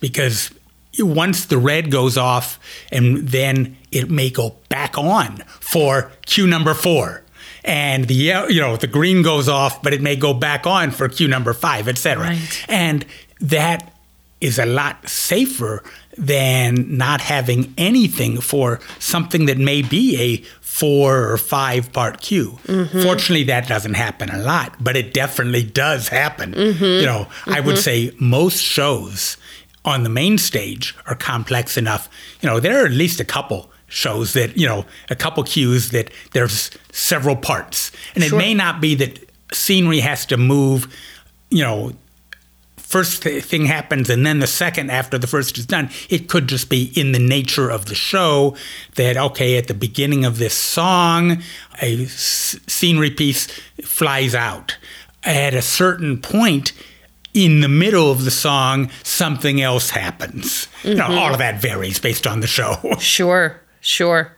because 0.00 0.50
once 0.98 1.46
the 1.46 1.58
red 1.58 1.90
goes 1.90 2.16
off 2.18 2.58
and 2.90 3.28
then 3.28 3.76
it 3.90 4.10
may 4.10 4.30
go 4.30 4.56
back 4.68 4.98
on 4.98 5.38
for 5.60 6.12
cue 6.26 6.46
number 6.46 6.74
four 6.74 7.22
and 7.64 8.08
the 8.08 8.14
you 8.14 8.60
know 8.60 8.76
the 8.76 8.86
green 8.86 9.22
goes 9.22 9.48
off 9.48 9.82
but 9.82 9.92
it 9.92 10.02
may 10.02 10.16
go 10.16 10.34
back 10.34 10.66
on 10.66 10.90
for 10.90 11.08
cue 11.08 11.28
number 11.28 11.52
five 11.52 11.88
etc 11.88 12.24
Right. 12.24 12.64
and 12.68 13.06
that 13.40 13.92
is 14.40 14.58
a 14.58 14.66
lot 14.66 15.08
safer 15.08 15.82
than 16.18 16.96
not 16.96 17.20
having 17.20 17.72
anything 17.78 18.40
for 18.40 18.80
something 18.98 19.46
that 19.46 19.56
may 19.56 19.82
be 19.82 20.20
a 20.20 20.36
four 20.60 21.30
or 21.30 21.36
five 21.36 21.92
part 21.92 22.20
cue. 22.20 22.58
Mm-hmm. 22.66 23.02
Fortunately, 23.02 23.44
that 23.44 23.68
doesn't 23.68 23.94
happen 23.94 24.30
a 24.30 24.38
lot, 24.38 24.74
but 24.80 24.96
it 24.96 25.14
definitely 25.14 25.62
does 25.62 26.08
happen. 26.08 26.52
Mm-hmm. 26.52 26.84
You 26.84 27.06
know, 27.06 27.28
I 27.46 27.60
would 27.60 27.76
mm-hmm. 27.76 27.82
say 27.82 28.16
most 28.18 28.60
shows 28.60 29.36
on 29.84 30.02
the 30.04 30.08
main 30.08 30.38
stage 30.38 30.94
are 31.06 31.14
complex 31.14 31.76
enough. 31.76 32.08
You 32.40 32.48
know, 32.48 32.60
there 32.60 32.82
are 32.82 32.86
at 32.86 32.92
least 32.92 33.20
a 33.20 33.24
couple 33.24 33.70
shows 33.88 34.32
that, 34.32 34.56
you 34.56 34.66
know, 34.66 34.86
a 35.10 35.14
couple 35.16 35.42
cues 35.44 35.90
that 35.90 36.10
there's 36.32 36.70
several 36.92 37.36
parts. 37.36 37.90
And 38.14 38.24
Sure. 38.24 38.38
it 38.38 38.42
may 38.42 38.54
not 38.54 38.80
be 38.80 38.94
that 38.96 39.18
scenery 39.52 40.00
has 40.00 40.24
to 40.26 40.36
move, 40.36 40.86
you 41.50 41.62
know, 41.62 41.92
first 42.76 43.22
th- 43.22 43.42
thing 43.44 43.64
happens 43.66 44.10
and 44.10 44.24
then 44.26 44.38
the 44.38 44.46
second 44.46 44.90
after 44.90 45.16
the 45.16 45.26
first 45.26 45.56
is 45.56 45.64
done 45.64 45.88
it 46.10 46.28
could 46.28 46.46
just 46.46 46.68
be 46.68 46.92
in 46.94 47.12
the 47.12 47.18
nature 47.18 47.70
of 47.70 47.86
the 47.86 47.94
show 47.94 48.54
that 48.96 49.16
okay 49.16 49.56
at 49.56 49.66
the 49.66 49.72
beginning 49.72 50.26
of 50.26 50.36
this 50.36 50.52
song 50.52 51.42
a 51.80 52.04
s- 52.04 52.54
scenery 52.66 53.10
piece 53.10 53.46
flies 53.82 54.34
out 54.34 54.76
at 55.22 55.54
a 55.54 55.62
certain 55.62 56.20
point 56.20 56.72
in 57.34 57.60
the 57.60 57.68
middle 57.68 58.10
of 58.10 58.24
the 58.24 58.30
song 58.30 58.90
something 59.02 59.60
else 59.60 59.90
happens 59.90 60.68
you 60.84 60.94
know, 60.94 61.04
mm-hmm. 61.04 61.18
all 61.18 61.32
of 61.32 61.38
that 61.38 61.60
varies 61.60 61.98
based 61.98 62.26
on 62.26 62.40
the 62.40 62.46
show 62.46 62.76
Sure, 62.98 63.60
sure. 63.80 64.32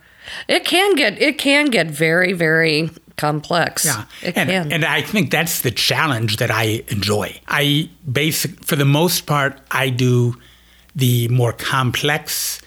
It 0.47 0.65
can 0.65 0.95
get 0.95 1.21
it 1.21 1.37
can 1.37 1.67
get 1.67 1.87
very 1.87 2.33
very 2.33 2.89
complex. 3.17 3.85
Yeah, 3.85 4.05
it 4.21 4.37
and, 4.37 4.49
can. 4.49 4.71
and 4.71 4.85
I 4.85 5.01
think 5.01 5.31
that's 5.31 5.61
the 5.61 5.71
challenge 5.71 6.37
that 6.37 6.51
I 6.51 6.83
enjoy. 6.87 7.39
I 7.47 7.89
basic 8.11 8.63
for 8.65 8.75
the 8.75 8.85
most 8.85 9.21
part, 9.21 9.59
I 9.71 9.89
do 9.89 10.35
the 10.95 11.27
more 11.29 11.53
complex 11.53 12.61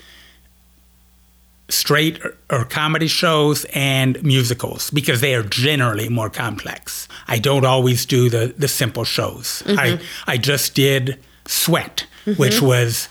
straight 1.68 2.20
or, 2.50 2.64
comedy 2.64 3.08
shows 3.08 3.64
and 3.74 4.22
musicals 4.22 4.90
because 4.90 5.20
they 5.20 5.34
are 5.34 5.42
generally 5.42 6.08
more 6.08 6.30
complex. 6.30 7.08
I 7.26 7.38
don't 7.38 7.64
always 7.64 8.06
do 8.06 8.30
the 8.30 8.54
the 8.56 8.68
simple 8.68 9.04
shows. 9.04 9.62
I 9.66 9.70
mm-hmm. 9.70 10.30
I 10.30 10.36
just 10.38 10.74
did 10.74 11.18
Sweat, 11.46 12.06
mm-hmm. 12.24 12.40
which 12.40 12.60
was 12.60 13.08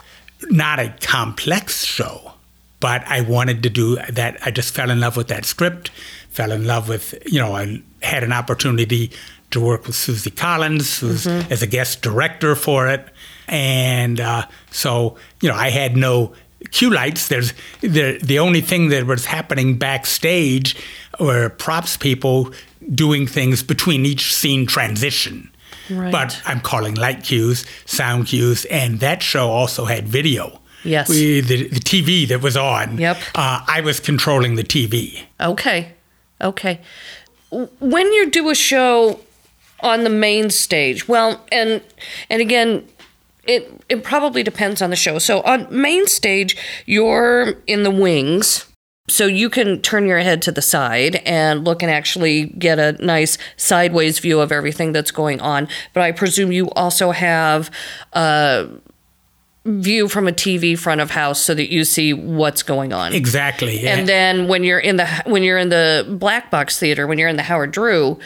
not 0.50 0.80
a 0.80 0.94
complex 1.02 1.84
show, 1.84 2.34
but 2.80 3.04
I 3.08 3.22
wanted 3.22 3.64
to 3.64 3.70
do 3.70 3.96
that. 4.10 4.38
I 4.46 4.52
just 4.52 4.74
fell 4.74 4.92
in 4.92 5.00
love 5.00 5.18
with 5.18 5.28
that 5.30 5.46
script, 5.46 5.90
fell 6.30 6.52
in 6.52 6.66
love 6.66 6.88
with, 6.88 7.16
you 7.26 7.40
know, 7.40 7.56
I 7.56 7.82
had 8.04 8.24
an 8.24 8.32
opportunity 8.32 9.12
to 9.50 9.60
work 9.60 9.88
with 9.88 9.96
Susie 9.96 10.30
Collins, 10.30 11.00
who's 11.00 11.26
mm-hmm. 11.26 11.52
as 11.52 11.64
a 11.64 11.68
guest 11.68 12.02
director 12.02 12.56
for 12.56 12.88
it. 12.88 13.08
And 13.48 14.20
uh, 14.20 14.46
so, 14.72 15.18
you 15.42 15.50
know, 15.50 15.56
I 15.56 15.70
had 15.70 15.96
no 15.96 16.34
cue 16.72 16.90
lights. 16.90 17.28
There's 17.28 17.54
the 17.82 18.20
the 18.24 18.40
only 18.40 18.62
thing 18.62 18.90
that 18.90 19.06
was 19.06 19.26
happening 19.26 19.78
backstage 19.78 20.76
were 21.20 21.50
props 21.50 21.98
people 21.98 22.54
doing 22.94 23.28
things 23.28 23.64
between 23.64 24.06
each 24.06 24.34
scene 24.34 24.66
transition. 24.66 25.50
Right. 25.90 26.12
But 26.12 26.42
I'm 26.46 26.60
calling 26.60 26.96
light 26.96 27.24
cues, 27.24 27.66
sound 27.86 28.28
cues, 28.28 28.66
and 28.66 29.00
that 29.00 29.24
show 29.24 29.50
also 29.50 29.86
had 29.86 30.08
video. 30.08 30.60
Yes. 30.84 31.10
We, 31.10 31.42
the, 31.42 31.68
the 31.70 31.80
TV 31.80 32.28
that 32.28 32.42
was 32.42 32.56
on. 32.56 32.98
Yep. 32.98 33.18
Uh, 33.36 33.64
I 33.68 33.82
was 33.82 34.00
controlling 34.00 34.56
the 34.56 34.64
TV. 34.64 35.24
Okay. 35.40 35.94
Okay. 36.42 36.82
When 37.50 38.14
you 38.14 38.30
do 38.30 38.50
a 38.50 38.56
show 38.56 39.20
on 39.80 40.04
the 40.04 40.10
main 40.10 40.50
stage, 40.50 41.08
well, 41.08 41.46
and 41.52 41.82
and 42.30 42.42
again, 42.42 42.88
it 43.48 43.82
it 43.90 44.04
probably 44.04 44.44
depends 44.44 44.82
on 44.82 44.90
the 44.90 44.96
show. 44.96 45.18
So 45.20 45.42
on 45.42 45.68
main 45.72 46.08
stage, 46.08 46.58
you're 46.86 47.56
in 47.66 47.84
the 47.84 47.92
wings. 47.92 48.66
So 49.10 49.26
you 49.26 49.50
can 49.50 49.82
turn 49.82 50.06
your 50.06 50.20
head 50.20 50.42
to 50.44 50.52
the 50.52 50.62
side 50.62 51.22
and 51.26 51.64
look 51.64 51.82
and 51.82 51.90
actually 51.90 52.48
get 52.48 52.78
a 52.78 52.92
nice 53.04 53.38
sideways 53.56 54.20
view 54.20 54.42
of 54.42 54.52
everything 54.52 54.92
that's 54.92 55.12
going 55.12 55.40
on. 55.40 55.70
But 55.94 56.04
I 56.04 56.12
presume 56.12 56.52
you 56.52 56.70
also 56.72 57.12
have 57.12 57.72
a 58.12 58.68
view 59.68 60.08
from 60.08 60.28
a 60.28 60.32
TV 60.32 60.80
front 60.80 61.02
of 61.02 61.12
house 61.12 61.42
so 61.42 61.54
that 61.54 61.70
you 61.72 61.84
see 61.84 62.14
what's 62.14 62.64
going 62.64 62.94
on. 62.94 63.14
Exactly. 63.14 63.86
And 63.86 64.08
then 64.08 64.48
when 64.48 64.64
you're 64.64 64.80
in 64.80 64.96
the 64.96 65.06
when 65.26 65.44
you're 65.44 65.58
in 65.58 65.70
the 65.70 66.06
black 66.10 66.50
box 66.50 66.80
theater, 66.80 67.06
when 67.06 67.18
you're 67.20 67.28
in 67.28 67.36
the 67.36 67.44
Howard 67.44 67.72
Drew, 67.72 68.18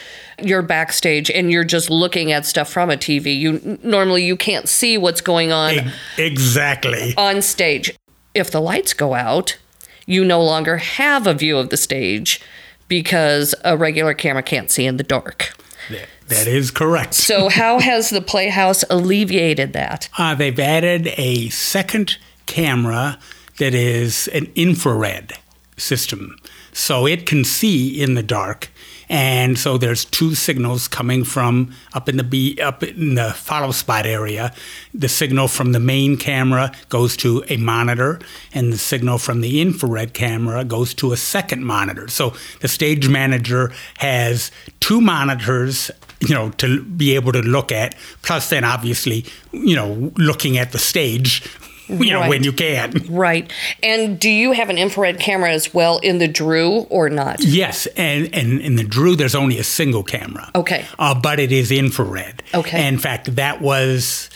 you're 0.42 0.62
backstage 0.62 1.32
and 1.32 1.52
you're 1.52 1.64
just 1.64 1.90
looking 1.90 2.32
at 2.32 2.46
stuff 2.46 2.70
from 2.72 2.90
a 2.92 2.96
TV. 2.96 3.38
You 3.38 3.80
normally 3.84 4.24
you 4.24 4.38
can't 4.38 4.70
see 4.70 4.98
what's 4.98 5.22
going 5.22 5.52
on 5.52 5.74
E- 5.74 5.92
exactly. 6.18 7.14
on 7.18 7.42
stage. 7.42 7.94
If 8.36 8.52
the 8.52 8.62
lights 8.62 8.94
go 8.94 9.14
out, 9.16 9.58
you 10.06 10.24
no 10.24 10.44
longer 10.44 10.78
have 10.78 11.26
a 11.28 11.34
view 11.34 11.58
of 11.58 11.70
the 11.70 11.78
stage 11.78 12.40
because 12.88 13.56
a 13.66 13.76
regular 13.76 14.14
camera 14.14 14.44
can't 14.44 14.70
see 14.70 14.86
in 14.86 14.98
the 14.98 15.04
dark. 15.04 15.54
That- 15.90 16.08
that 16.32 16.48
is 16.48 16.72
correct. 16.72 17.14
So 17.14 17.50
how 17.50 17.80
has 17.80 18.10
the 18.10 18.22
Playhouse 18.22 18.84
alleviated 18.90 19.74
that? 19.74 20.10
Uh, 20.18 20.36
they've 20.36 20.60
added 20.60 21.08
a 21.18 21.50
second 21.50 22.18
camera 22.46 23.20
that 23.60 23.74
is 23.74 24.28
an 24.30 24.52
infrared 24.56 25.34
system. 25.78 26.38
So 26.74 27.06
it 27.06 27.26
can 27.26 27.44
see 27.44 28.02
in 28.02 28.16
the 28.16 28.24
dark. 28.24 28.70
And 29.10 29.60
so 29.60 29.78
there's 29.78 30.06
two 30.06 30.36
signals 30.36 30.88
coming 30.88 31.26
from 31.26 31.74
up 31.94 32.08
in 32.08 32.16
the 32.16 32.24
B, 32.24 32.58
up 32.62 32.82
in 32.82 33.16
the 33.16 33.34
follow 33.34 33.72
spot 33.72 34.06
area. 34.06 34.54
The 34.94 35.10
signal 35.10 35.50
from 35.50 35.74
the 35.74 35.82
main 35.82 36.16
camera 36.16 36.72
goes 36.88 37.18
to 37.18 37.44
a 37.50 37.58
monitor, 37.58 38.22
and 38.54 38.72
the 38.72 38.78
signal 38.78 39.18
from 39.18 39.42
the 39.42 39.60
infrared 39.60 40.14
camera 40.14 40.64
goes 40.64 40.94
to 40.94 41.12
a 41.12 41.18
second 41.18 41.66
monitor. 41.66 42.08
So 42.08 42.34
the 42.62 42.70
stage 42.70 43.10
manager 43.10 43.74
has 43.98 44.50
two 44.80 45.02
monitors 45.02 45.92
you 46.22 46.34
know, 46.36 46.50
to 46.58 46.84
be 46.84 47.16
able 47.16 47.32
to 47.34 47.42
look 47.42 47.72
at. 47.72 47.96
Plus, 48.22 48.50
then 48.50 48.64
obviously, 48.64 49.26
you 49.52 49.76
know, 49.76 50.12
looking 50.18 50.58
at 50.58 50.72
the 50.72 50.78
stage, 50.80 51.44
you 51.90 52.12
know, 52.12 52.22
Right. 52.22 52.30
when 52.30 52.44
you 52.44 52.54
can. 52.54 52.94
Right. 53.10 53.52
And 53.84 54.18
do 54.20 54.30
you 54.30 54.54
have 54.54 54.70
an 54.70 54.78
infrared 54.78 55.20
camera 55.20 55.52
as 55.52 55.74
well 55.74 55.98
in 56.00 56.20
the 56.20 56.28
Drew 56.28 56.82
or 56.90 57.10
not? 57.10 57.44
Yes, 57.44 57.86
and, 57.98 58.34
and 58.34 58.62
in 58.62 58.76
the 58.78 58.84
Drew, 58.84 59.16
there's 59.16 59.36
only 59.36 59.58
a 59.58 59.64
single 59.64 60.04
camera. 60.04 60.50
Okay. 60.56 60.86
Uh, 60.98 61.20
but 61.20 61.40
it 61.40 61.52
is 61.52 61.70
infrared. 61.72 62.44
Okay. 62.54 62.88
In 62.88 62.98
fact, 62.98 63.36
that 63.36 63.62
was 63.62 64.30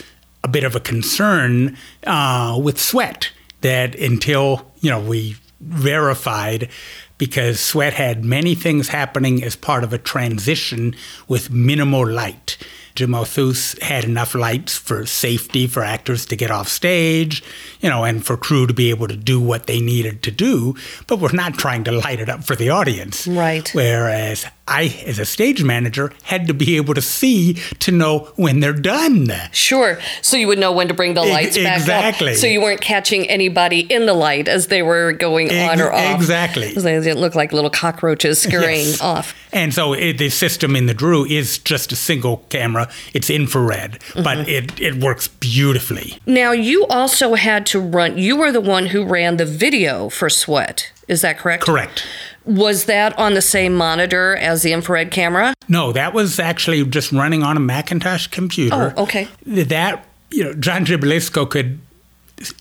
a 0.44 0.48
bit 0.50 0.64
of 0.66 0.76
a 0.76 0.80
concern 0.82 1.78
uh, 2.06 2.60
with 2.62 2.80
Sweat 2.80 3.32
that 3.62 3.96
until, 3.96 4.70
you 4.82 4.90
know, 4.90 5.00
we 5.00 5.36
verified 5.62 6.70
because 7.18 7.60
Sweat 7.60 7.94
had 7.94 8.26
many 8.26 8.56
things 8.56 8.90
happening 8.90 9.44
as 9.44 9.56
part 9.56 9.84
of 9.84 9.94
a 9.94 9.98
transition 9.98 10.96
with 11.28 11.50
minimal 11.50 12.08
light. 12.08 12.58
Jim 12.96 13.12
Othus 13.14 13.78
had 13.82 14.06
enough 14.06 14.34
lights 14.36 14.78
for 14.78 15.06
safety 15.06 15.68
for 15.68 15.84
actors 15.84 16.26
to 16.28 16.36
get 16.36 16.50
off 16.50 16.70
stage, 16.70 17.44
you 17.82 17.90
know, 17.90 18.04
and 18.06 18.26
for 18.26 18.38
crew 18.38 18.66
to 18.68 18.74
be 18.74 18.90
able 18.90 19.08
to 19.08 19.16
do 19.18 19.40
what 19.40 19.68
they 19.68 19.82
needed 19.82 20.24
to 20.24 20.32
do, 20.32 20.76
but 21.08 21.20
we're 21.20 21.32
not 21.34 21.56
trying 21.56 21.84
to 21.84 21.92
light 21.92 22.20
it 22.22 22.30
up 22.30 22.44
for 22.44 22.56
the 22.56 22.70
audience. 22.70 23.28
Right. 23.28 23.70
Whereas 23.74 24.46
I, 24.68 25.04
as 25.06 25.20
a 25.20 25.26
stage 25.26 25.64
manager, 25.64 26.12
had 26.24 26.48
to 26.48 26.54
be 26.54 26.78
able 26.78 26.94
to 26.96 27.02
see 27.02 27.56
to 27.80 27.92
know 27.92 28.20
when 28.36 28.62
they're 28.62 28.74
done. 28.74 29.30
Sure. 29.52 30.00
So 30.22 30.38
you 30.38 30.48
would 30.48 30.58
know 30.58 30.72
when 30.72 30.88
to 30.88 30.94
bring 30.94 31.14
the 31.14 31.22
lights 31.24 31.58
back 31.58 31.78
exactly. 31.82 32.32
up. 32.32 32.38
So 32.38 32.48
you 32.48 32.62
weren't 32.62 32.82
catching 32.82 33.30
anybody 33.30 33.82
in 33.82 34.06
the 34.06 34.14
light 34.14 34.48
as 34.48 34.68
they 34.68 34.82
were 34.82 35.12
going 35.12 35.52
on 35.52 35.82
or 35.82 35.92
off. 35.94 36.16
exactly. 36.16 36.74
So 36.74 36.82
They 36.82 36.94
didn't 37.00 37.20
look 37.20 37.36
like 37.36 37.52
little 37.54 37.70
cockroaches 37.70 38.42
scurrying 38.42 38.88
Yes. 38.88 39.02
off. 39.02 39.36
And 39.54 39.74
so 39.74 39.94
it, 39.94 40.18
the 40.18 40.30
system 40.30 40.76
in 40.76 40.86
the 40.88 40.94
Drew 40.94 41.26
is 41.26 41.60
just 41.60 41.92
a 41.92 41.96
single 41.96 42.38
camera 42.50 42.85
camera. 42.86 43.12
It's 43.14 43.30
infrared, 43.30 44.00
but 44.16 44.38
mm-hmm. 44.38 44.50
it, 44.50 44.82
it 44.82 44.96
works 44.96 45.28
beautifully. 45.28 46.18
Now, 46.26 46.52
you 46.52 46.86
also 46.88 47.36
had 47.36 47.66
to 47.68 47.80
run, 47.80 48.18
you 48.18 48.36
were 48.36 48.52
the 48.52 48.62
one 48.62 48.88
who 48.88 49.06
ran 49.06 49.38
the 49.38 49.46
video 49.46 50.10
for 50.10 50.30
Sweat. 50.30 50.92
Is 51.08 51.22
that 51.22 51.38
correct? 51.38 51.64
Correct. 51.64 52.06
Was 52.46 52.86
that 52.86 53.18
on 53.18 53.34
the 53.34 53.42
same 53.42 53.76
monitor 53.76 54.36
as 54.36 54.62
the 54.62 54.74
infrared 54.74 55.12
camera? 55.12 55.54
No, 55.68 55.92
that 55.92 56.14
was 56.14 56.40
actually 56.40 56.86
just 56.86 57.12
running 57.12 57.44
on 57.44 57.58
a 57.58 57.60
Macintosh 57.60 58.28
computer. 58.28 58.94
Oh, 58.96 59.04
okay. 59.04 59.28
That, 59.46 60.06
you 60.32 60.44
know, 60.44 60.54
John 60.54 60.86
Gibilisco 60.86 61.50
could 61.50 61.80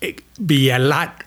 eh, 0.02 0.12
be 0.44 0.70
a 0.70 0.78
lot 0.78 1.23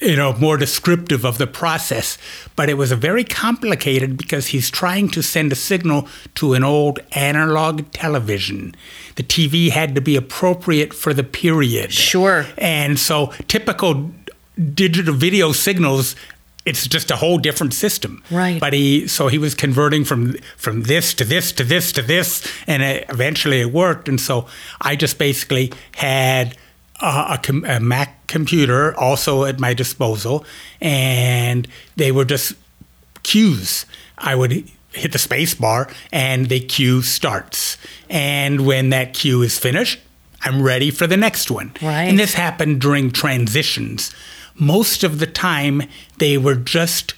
you 0.00 0.16
know 0.16 0.32
more 0.34 0.56
descriptive 0.56 1.24
of 1.24 1.38
the 1.38 1.46
process 1.46 2.18
but 2.54 2.68
it 2.68 2.74
was 2.74 2.90
a 2.92 2.96
very 2.96 3.24
complicated 3.24 4.16
because 4.16 4.48
he's 4.48 4.70
trying 4.70 5.08
to 5.08 5.22
send 5.22 5.52
a 5.52 5.56
signal 5.56 6.06
to 6.34 6.54
an 6.54 6.62
old 6.64 6.98
analog 7.12 7.82
television 7.92 8.74
the 9.14 9.22
tv 9.22 9.70
had 9.70 9.94
to 9.94 10.00
be 10.00 10.16
appropriate 10.16 10.92
for 10.92 11.14
the 11.14 11.24
period 11.24 11.92
Sure. 11.92 12.46
and 12.58 12.98
so 12.98 13.32
typical 13.48 14.10
digital 14.74 15.14
video 15.14 15.52
signals 15.52 16.16
it's 16.64 16.88
just 16.88 17.10
a 17.12 17.16
whole 17.16 17.38
different 17.38 17.72
system 17.72 18.22
Right. 18.30 18.60
but 18.60 18.72
he 18.72 19.06
so 19.06 19.28
he 19.28 19.38
was 19.38 19.54
converting 19.54 20.04
from 20.04 20.34
from 20.56 20.82
this 20.82 21.14
to 21.14 21.24
this 21.24 21.52
to 21.52 21.64
this 21.64 21.92
to 21.92 22.02
this 22.02 22.46
and 22.66 22.82
it, 22.82 23.06
eventually 23.08 23.60
it 23.60 23.72
worked 23.72 24.08
and 24.08 24.20
so 24.20 24.46
i 24.80 24.96
just 24.96 25.18
basically 25.18 25.72
had 25.94 26.56
a, 27.00 27.26
a, 27.34 27.40
com- 27.42 27.64
a 27.64 27.80
mac 27.80 28.26
computer 28.26 28.96
also 28.98 29.44
at 29.44 29.60
my 29.60 29.74
disposal 29.74 30.44
and 30.80 31.68
they 31.96 32.10
were 32.12 32.24
just 32.24 32.54
cues 33.22 33.86
i 34.18 34.34
would 34.34 34.52
hit 34.92 35.12
the 35.12 35.18
space 35.18 35.54
bar 35.54 35.88
and 36.12 36.48
the 36.48 36.60
cue 36.60 37.02
starts 37.02 37.76
and 38.08 38.64
when 38.66 38.90
that 38.90 39.12
cue 39.14 39.42
is 39.42 39.58
finished 39.58 39.98
i'm 40.42 40.62
ready 40.62 40.90
for 40.90 41.06
the 41.06 41.16
next 41.16 41.50
one 41.50 41.72
Right. 41.82 42.04
and 42.04 42.18
this 42.18 42.34
happened 42.34 42.80
during 42.80 43.10
transitions 43.10 44.14
most 44.58 45.04
of 45.04 45.18
the 45.18 45.26
time 45.26 45.82
they 46.18 46.38
were 46.38 46.54
just 46.54 47.14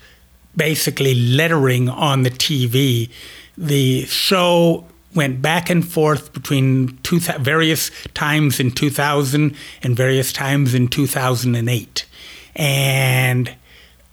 basically 0.57 1.15
lettering 1.15 1.89
on 1.89 2.25
the 2.25 2.31
TV. 2.31 3.11
The 3.57 4.07
show 4.07 4.85
went 5.19 5.43
back 5.43 5.69
and 5.69 5.87
forth 5.87 6.33
between 6.33 6.97
two 7.03 7.19
various 7.19 7.91
times 8.15 8.61
in 8.61 8.71
2000 8.71 9.55
and 9.83 9.97
various 9.97 10.33
times 10.33 10.75
in 10.75 10.87
2008. 10.87 12.07
And 12.55 13.55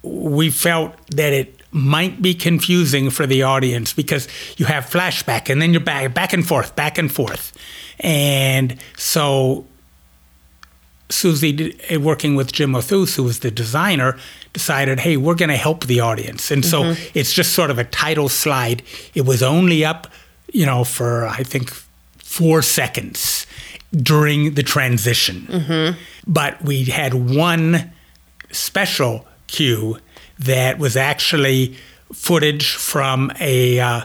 we 0.01 0.49
felt 0.49 0.95
that 1.11 1.31
it 1.31 1.61
might 1.71 2.21
be 2.21 2.33
confusing 2.33 3.11
for 3.11 3.27
the 3.27 3.43
audience 3.43 3.93
because 3.93 4.27
you 4.57 4.65
have 4.65 4.85
flashback 4.85 5.49
and 5.49 5.61
then 5.61 5.73
you're 5.73 5.79
back 5.79 6.13
back 6.13 6.33
and 6.33 6.47
forth, 6.47 6.75
back 6.75 6.97
and 6.97 7.11
forth. 7.11 7.53
And 7.99 8.77
so 8.97 9.65
Susie, 11.09 11.79
eh, 11.89 11.97
working 11.97 12.35
with 12.35 12.51
Jim 12.51 12.73
Othus, 12.73 13.15
who 13.15 13.23
was 13.23 13.39
the 13.39 13.51
designer, 13.51 14.17
decided, 14.53 15.01
hey, 15.01 15.17
we're 15.17 15.35
going 15.35 15.49
to 15.49 15.57
help 15.57 15.85
the 15.85 15.99
audience. 15.99 16.49
And 16.49 16.65
so 16.65 16.95
it's 17.13 17.31
just 17.31 17.53
sort 17.53 17.69
of 17.69 17.77
a 17.77 17.83
title 17.83 18.29
slide. 18.29 18.81
It 19.13 19.25
was 19.25 19.43
only 19.43 19.85
up, 19.85 20.07
you 20.55 20.65
know, 20.65 20.83
for 20.85 21.27
I 21.27 21.43
think 21.43 21.69
four 22.17 22.61
seconds 22.61 23.45
during 23.91 24.53
the 24.53 24.63
transition. 24.63 25.95
But 26.25 26.61
we 26.63 26.85
had 26.85 27.13
one 27.13 27.91
special 28.51 29.27
cue 29.47 29.97
that 30.39 30.79
was 30.79 30.95
actually 30.95 31.75
footage 32.13 32.73
from 32.73 33.31
a 33.39 33.79
uh, 33.79 34.01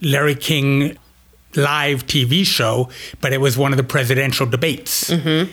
Larry 0.00 0.34
King 0.36 0.96
live 1.56 2.06
TV 2.06 2.44
show, 2.44 2.88
but 3.20 3.32
it 3.32 3.40
was 3.40 3.56
one 3.56 3.72
of 3.72 3.78
the 3.78 3.82
presidential 3.84 4.46
debates. 4.46 5.10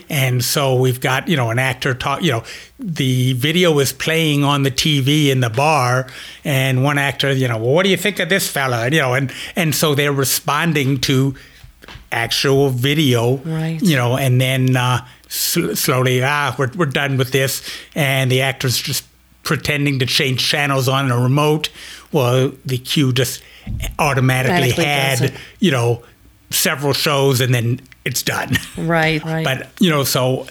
And 0.10 0.44
so 0.44 0.76
we've 0.76 1.00
got, 1.00 1.28
you 1.30 1.38
know, 1.38 1.50
an 1.52 1.58
actor 1.60 1.94
talk, 1.94 2.22
you 2.22 2.32
know, 2.32 2.44
the 2.80 3.34
video 3.34 3.72
was 3.72 3.94
playing 3.94 4.44
on 4.44 4.64
the 4.64 4.72
TV 4.72 5.30
in 5.30 5.40
the 5.40 5.50
bar 5.50 6.08
and 6.44 6.84
one 6.84 6.98
actor, 6.98 7.32
you 7.32 7.48
know, 7.48 7.58
well, 7.58 7.74
what 7.74 7.84
do 7.84 7.90
you 7.90 7.98
think 7.98 8.20
of 8.20 8.28
this 8.30 8.50
fella? 8.50 8.86
And, 8.86 8.94
you 8.94 9.00
know, 9.02 9.14
and, 9.14 9.32
and 9.56 9.74
so 9.74 9.96
they're 9.96 10.12
responding 10.12 11.00
to 11.02 11.34
actual 12.12 12.70
video, 12.70 13.38
Right. 13.38 13.82
you 13.82 13.96
know, 13.96 14.18
and 14.18 14.40
then 14.40 14.76
uh, 14.76 15.06
sl- 15.28 15.74
slowly, 15.76 16.22
ah, 16.24 16.56
we're, 16.60 16.72
we're 16.76 16.86
done 16.88 17.18
with 17.18 17.32
this. 17.32 17.68
And 17.96 18.30
the 18.30 18.42
actor's 18.42 18.78
just 18.82 19.06
pretending 19.44 20.00
to 20.00 20.06
change 20.06 20.46
channels 20.46 20.88
on 20.90 21.12
a 21.12 21.18
remote. 21.18 21.70
Well, 22.16 22.54
the 22.66 22.78
cue 22.78 23.12
just 23.12 23.44
automatically 24.00 24.72
had, 24.72 25.34
you 25.60 25.70
know, 25.70 26.02
several 26.50 26.94
shows 26.94 27.42
and 27.42 27.54
then 27.54 27.82
it's 28.06 28.24
done. 28.24 28.56
Right, 28.78 29.22
right. 29.26 29.44
But, 29.44 29.68
you 29.82 29.90
know, 29.90 30.06
so 30.06 30.48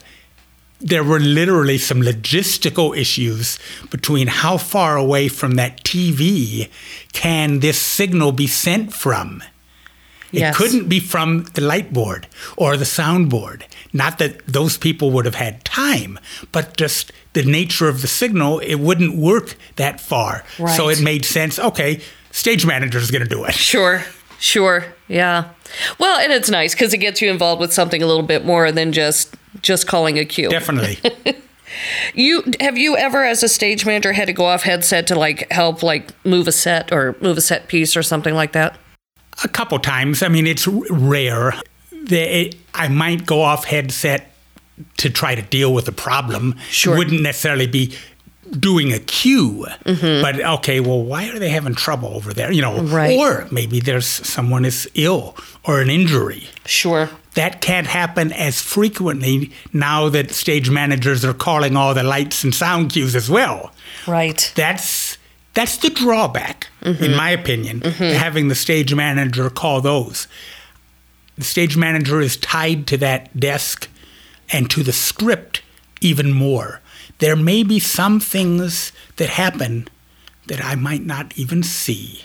there 0.80 1.02
were 1.02 1.18
literally 1.20 1.78
some 1.78 2.02
logistical 2.02 2.94
issues 2.94 3.58
between 3.90 4.26
how 4.26 4.58
far 4.58 4.98
away 4.98 5.28
from 5.28 5.52
that 5.52 5.82
TV 5.84 6.68
can 7.14 7.60
this 7.60 7.78
signal 7.80 8.32
be 8.32 8.46
sent 8.46 8.92
from. 8.92 9.42
It 10.32 10.40
Yes. 10.40 10.56
couldn't 10.58 10.88
be 10.88 11.00
from 11.00 11.44
the 11.54 11.62
light 11.62 11.94
board 11.94 12.26
or 12.58 12.76
the 12.76 12.84
soundboard. 12.84 13.62
Not 13.94 14.18
that 14.18 14.44
those 14.46 14.76
people 14.76 15.10
would 15.12 15.24
have 15.24 15.36
had 15.36 15.64
time, 15.64 16.18
but 16.52 16.76
just 16.76 17.12
the 17.32 17.44
nature 17.44 17.88
of 17.88 18.02
the 18.02 18.08
signal, 18.08 18.58
it 18.58 18.74
wouldn't 18.74 19.16
work 19.16 19.56
that 19.76 20.00
far. 20.00 20.44
So 20.76 20.88
it 20.90 21.00
made 21.00 21.24
sense. 21.24 21.58
Okay, 21.58 22.00
stage 22.32 22.66
manager 22.66 22.98
is 22.98 23.10
going 23.10 23.22
to 23.22 23.28
do 23.28 23.44
it. 23.44 23.54
Sure, 23.54 24.02
sure, 24.38 24.84
yeah. 25.08 25.48
Well, 25.98 26.18
and 26.18 26.32
it's 26.32 26.50
nice 26.50 26.74
because 26.74 26.92
it 26.92 26.98
gets 26.98 27.22
you 27.22 27.30
involved 27.30 27.60
with 27.60 27.72
something 27.72 28.02
a 28.02 28.06
little 28.06 28.22
bit 28.26 28.44
more 28.44 28.70
than 28.72 28.92
just 28.92 29.34
just 29.62 29.86
calling 29.86 30.18
a 30.18 30.24
cue. 30.24 30.50
Definitely. 30.50 30.98
You 32.14 32.44
have 32.60 32.78
you 32.78 32.96
ever, 32.96 33.24
as 33.24 33.42
a 33.42 33.48
stage 33.48 33.84
manager, 33.84 34.12
had 34.12 34.26
to 34.26 34.32
go 34.32 34.44
off 34.46 34.62
headset 34.62 35.06
to 35.08 35.16
like 35.16 35.50
help 35.50 35.82
like 35.82 36.12
move 36.24 36.46
a 36.46 36.52
set 36.52 36.92
or 36.92 37.16
move 37.20 37.36
a 37.36 37.40
set 37.40 37.66
piece 37.68 37.96
or 37.96 38.02
something 38.02 38.34
like 38.34 38.52
that? 38.52 38.78
A 39.42 39.48
couple 39.48 39.78
times. 39.80 40.22
I 40.22 40.28
mean, 40.28 40.46
it's 40.46 40.68
r- 40.68 40.80
rare. 40.90 41.54
The, 42.08 42.40
it, 42.40 42.56
I 42.74 42.88
might 42.88 43.26
go 43.26 43.42
off 43.42 43.64
headset 43.64 44.30
to 44.98 45.10
try 45.10 45.34
to 45.34 45.42
deal 45.42 45.72
with 45.72 45.88
a 45.88 45.92
problem. 45.92 46.56
Sure. 46.70 46.96
Wouldn't 46.96 47.22
necessarily 47.22 47.66
be 47.66 47.94
doing 48.58 48.92
a 48.92 48.98
cue. 48.98 49.66
Mm-hmm. 49.84 50.22
But 50.22 50.40
okay, 50.58 50.80
well, 50.80 51.02
why 51.02 51.28
are 51.30 51.38
they 51.38 51.48
having 51.48 51.74
trouble 51.74 52.08
over 52.14 52.32
there? 52.34 52.52
You 52.52 52.62
know, 52.62 52.80
Right. 52.82 53.18
or 53.18 53.46
maybe 53.50 53.80
there's 53.80 54.06
someone 54.06 54.64
is 54.64 54.88
ill 54.94 55.36
or 55.64 55.80
an 55.80 55.90
injury. 55.90 56.48
Sure. 56.66 57.08
That 57.34 57.60
can't 57.60 57.86
happen 57.86 58.32
as 58.32 58.60
frequently 58.60 59.50
now 59.72 60.08
that 60.10 60.30
stage 60.30 60.70
managers 60.70 61.24
are 61.24 61.34
calling 61.34 61.76
all 61.76 61.94
the 61.94 62.02
lights 62.04 62.44
and 62.44 62.54
sound 62.54 62.92
cues 62.92 63.16
as 63.16 63.28
well 63.28 63.72
Right. 64.06 64.52
that's 64.54 65.18
that's 65.54 65.76
the 65.78 65.90
drawback, 65.90 66.66
in 66.82 66.94
mm-hmm. 66.94 67.16
my 67.16 67.30
opinion, 67.30 67.80
to 67.80 67.90
having 68.18 68.48
the 68.48 68.56
stage 68.56 68.92
manager 68.92 69.48
call 69.50 69.80
those. 69.80 70.26
The 71.36 71.44
stage 71.44 71.76
manager 71.76 72.20
is 72.20 72.36
tied 72.36 72.86
to 72.88 72.96
that 72.98 73.38
desk 73.38 73.88
and 74.50 74.70
to 74.70 74.82
the 74.82 74.92
script 74.92 75.62
even 76.00 76.32
more. 76.32 76.80
There 77.18 77.36
may 77.36 77.62
be 77.62 77.78
some 77.78 78.20
things 78.20 78.92
that 79.16 79.30
happen 79.30 79.88
that 80.46 80.64
I 80.64 80.74
might 80.74 81.02
not 81.02 81.36
even 81.36 81.62
see 81.62 82.22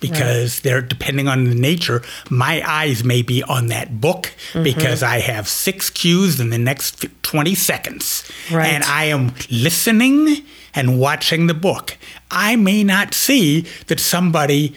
because 0.00 0.60
they're 0.60 0.80
depending 0.80 1.28
on 1.28 1.44
the 1.44 1.54
nature. 1.54 2.02
My 2.30 2.62
eyes 2.66 3.04
may 3.04 3.22
be 3.22 3.42
on 3.42 3.66
that 3.66 4.00
book 4.00 4.32
mm-hmm. 4.52 4.62
because 4.62 5.02
I 5.02 5.20
have 5.20 5.46
six 5.46 5.90
cues 5.90 6.40
in 6.40 6.50
the 6.50 6.58
next 6.58 7.04
20 7.22 7.54
seconds. 7.54 8.30
Right. 8.50 8.66
And 8.66 8.82
I 8.84 9.04
am 9.04 9.34
listening 9.50 10.42
and 10.74 10.98
watching 10.98 11.46
the 11.46 11.54
book. 11.54 11.96
I 12.30 12.56
may 12.56 12.82
not 12.82 13.14
see 13.14 13.66
that 13.86 14.00
somebody, 14.00 14.74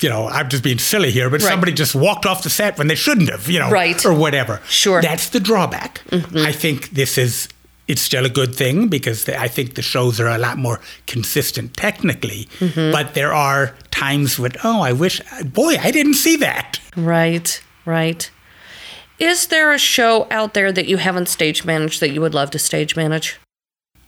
you 0.00 0.08
know, 0.08 0.28
I'm 0.28 0.48
just 0.48 0.62
being 0.62 0.78
silly 0.78 1.10
here, 1.10 1.30
but 1.30 1.42
Right. 1.42 1.48
somebody 1.50 1.72
just 1.72 1.94
walked 1.94 2.26
off 2.26 2.42
the 2.42 2.50
set 2.50 2.76
when 2.78 2.86
they 2.88 2.94
shouldn't 2.94 3.30
have, 3.30 3.48
you 3.48 3.58
know, 3.58 3.70
Right. 3.70 4.04
or 4.04 4.12
whatever. 4.12 4.60
Sure. 4.68 5.00
That's 5.02 5.28
the 5.30 5.40
drawback. 5.40 6.02
Mm-hmm. 6.10 6.38
I 6.38 6.52
think 6.52 6.90
this 6.90 7.18
is. 7.18 7.48
It's 7.88 8.02
still 8.02 8.24
a 8.26 8.28
good 8.28 8.52
thing 8.52 8.88
because 8.88 9.26
the, 9.26 9.40
I 9.40 9.46
think 9.46 9.76
the 9.76 9.82
shows 9.82 10.18
are 10.18 10.26
a 10.26 10.38
lot 10.38 10.58
more 10.58 10.80
consistent 11.06 11.76
technically. 11.76 12.48
Mm-hmm. 12.58 12.90
But 12.90 13.14
there 13.14 13.32
are 13.32 13.76
times 13.92 14.40
when, 14.40 14.50
oh, 14.64 14.80
I 14.82 14.90
wish, 14.92 15.20
boy, 15.44 15.76
I 15.80 15.92
didn't 15.92 16.14
see 16.14 16.34
that. 16.38 16.80
Right. 16.96 17.62
Right. 17.84 18.28
Is 19.20 19.46
there 19.46 19.72
a 19.72 19.78
show 19.78 20.26
out 20.32 20.52
there 20.52 20.72
that 20.72 20.88
you 20.88 20.96
haven't 20.96 21.28
stage 21.28 21.64
managed 21.64 22.00
that 22.00 22.10
you 22.10 22.20
would 22.20 22.34
love 22.34 22.50
to 22.50 22.58
stage 22.58 22.96
manage? 22.96 23.38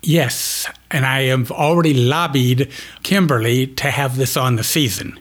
Yes, 0.03 0.67
and 0.91 1.07
I 1.07 1.23
have 1.27 1.51
already 1.53 1.95
lobbied 1.95 2.71
Kimberly 3.05 3.67
to 3.67 3.91
have 3.91 4.17
this 4.17 4.37
on 4.37 4.57
the 4.57 4.65
season. 4.65 5.19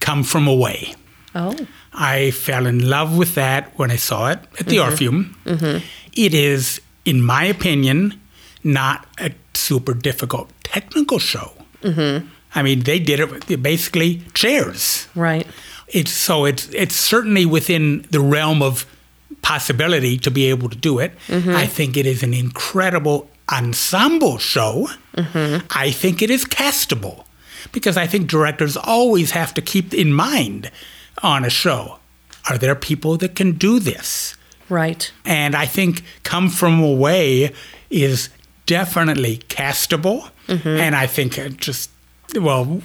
Come 0.00 0.24
from 0.24 0.46
away. 0.46 0.94
Oh. 1.34 1.56
I 1.92 2.30
fell 2.30 2.66
in 2.66 2.88
love 2.88 3.16
with 3.16 3.34
that 3.34 3.72
when 3.78 3.90
I 3.90 3.96
saw 3.96 4.30
it 4.30 4.38
at 4.58 4.66
the 4.66 4.76
mm-hmm. 4.76 4.90
Orpheum. 4.90 5.36
Mm-hmm. 5.44 5.84
It 6.12 6.34
is, 6.34 6.80
in 7.04 7.22
my 7.22 7.44
opinion, 7.44 8.20
not 8.64 9.06
a 9.18 9.32
super 9.54 9.94
difficult 9.94 10.50
technical 10.62 11.18
show. 11.18 11.52
Mm-hmm. 11.82 12.26
I 12.54 12.62
mean, 12.62 12.80
they 12.80 12.98
did 12.98 13.20
it 13.20 13.30
with 13.30 13.62
basically 13.62 14.22
chairs. 14.34 15.08
Right. 15.14 15.46
It's 15.88 16.10
so 16.10 16.46
it's 16.46 16.68
it's 16.70 16.96
certainly 16.96 17.46
within 17.46 18.06
the 18.10 18.20
realm 18.20 18.62
of 18.62 18.86
possibility 19.42 20.18
to 20.18 20.30
be 20.30 20.46
able 20.46 20.68
to 20.68 20.76
do 20.76 20.98
it. 20.98 21.12
I 21.28 21.66
think 21.66 21.96
it 21.96 22.06
is 22.06 22.22
an 22.22 22.34
incredible 22.34 23.30
ensemble 23.52 24.38
show. 24.38 24.88
I 25.16 25.92
think 25.92 26.22
it 26.22 26.30
is 26.30 26.44
castable 26.44 27.24
because 27.72 27.96
I 27.96 28.06
think 28.06 28.28
directors 28.28 28.76
always 28.76 29.32
have 29.32 29.54
to 29.54 29.62
keep 29.62 29.92
in 29.94 30.12
mind 30.12 30.70
on 31.22 31.44
a 31.44 31.50
show 31.50 31.98
are 32.48 32.58
there 32.58 32.74
people 32.74 33.16
that 33.18 33.34
can 33.34 33.52
do 33.52 33.78
this? 33.78 34.36
Right. 34.68 35.10
And 35.24 35.54
I 35.54 35.66
think 35.66 36.02
Come 36.22 36.48
From 36.48 36.82
Away 36.82 37.52
is 37.90 38.28
definitely 38.66 39.38
castable. 39.48 40.30
Mm-hmm. 40.48 40.68
And 40.68 40.94
I 40.94 41.06
think 41.06 41.38
it 41.38 41.56
just, 41.56 41.90
well, 42.34 42.82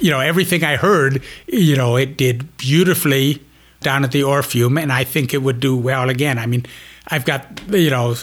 you 0.00 0.10
know, 0.10 0.20
everything 0.20 0.64
I 0.64 0.76
heard, 0.76 1.22
you 1.46 1.76
know, 1.76 1.96
it 1.96 2.16
did 2.16 2.56
beautifully 2.56 3.42
down 3.80 4.04
at 4.04 4.12
the 4.12 4.22
Orpheum. 4.22 4.78
And 4.78 4.92
I 4.92 5.04
think 5.04 5.34
it 5.34 5.42
would 5.42 5.60
do 5.60 5.76
well 5.76 6.08
again. 6.08 6.38
I 6.38 6.46
mean, 6.46 6.66
I've 7.08 7.24
got, 7.24 7.60
you 7.70 7.90
know, 7.90 8.16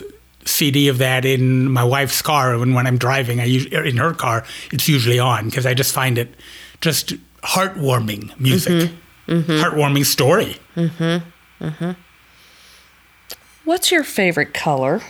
CD 0.46 0.88
of 0.88 0.98
that 1.00 1.26
in 1.26 1.72
my 1.72 1.84
wife's 1.84 2.22
car. 2.22 2.56
And 2.56 2.74
when 2.76 2.88
I'm 2.88 2.98
driving, 2.98 3.39
I 3.39 3.46
use, 3.46 3.66
in 3.68 3.98
her 3.98 4.14
car, 4.14 4.44
it's 4.72 4.88
usually 4.88 5.20
on 5.20 5.46
because 5.46 5.66
I 5.66 5.74
just 5.74 5.94
find 5.94 6.18
it 6.18 6.34
just 6.82 7.14
heartwarming 7.44 8.38
music, 8.39 8.74
mm-hmm. 8.74 9.32
Mm-hmm. 9.32 9.52
heartwarming 9.52 10.06
story. 10.06 10.58
Mm-hmm. 10.76 11.92
What's 13.66 13.92
your 13.92 14.04
favorite 14.04 14.54
color? 14.54 15.02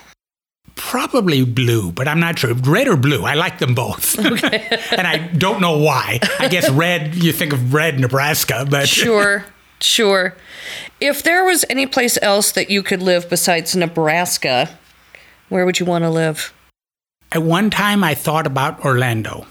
Probably 0.75 1.45
blue, 1.45 1.91
but 1.91 2.07
I'm 2.07 2.19
not 2.19 2.39
sure. 2.39 2.53
Red 2.53 2.87
or 2.87 2.97
blue? 2.97 3.23
I 3.23 3.35
like 3.35 3.59
them 3.59 3.73
both. 3.75 4.17
and 4.19 5.07
I 5.07 5.29
don't 5.37 5.61
know 5.61 5.77
why. 5.77 6.19
I 6.39 6.47
guess 6.47 6.69
red, 6.69 7.15
you 7.15 7.31
think 7.31 7.53
of 7.53 7.73
red 7.73 7.99
Nebraska, 7.99 8.65
but 8.69 8.87
Sure, 8.89 9.45
sure. 9.79 10.35
If 10.99 11.23
there 11.23 11.43
was 11.43 11.65
any 11.69 11.87
place 11.87 12.17
else 12.21 12.51
that 12.53 12.69
you 12.69 12.83
could 12.83 13.01
live 13.01 13.29
besides 13.29 13.75
Nebraska, 13.75 14.77
where 15.51 15.65
would 15.65 15.79
you 15.79 15.85
want 15.85 16.03
to 16.03 16.09
live? 16.09 16.53
at 17.31 17.41
one 17.41 17.69
time 17.69 18.03
I 18.03 18.13
thought 18.13 18.45
about 18.45 18.83
Orlando 18.83 19.45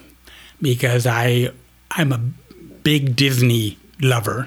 because 0.60 1.06
I 1.06 1.50
I'm 1.90 2.12
a 2.12 2.18
big 2.18 3.16
Disney 3.16 3.78
lover, 4.00 4.46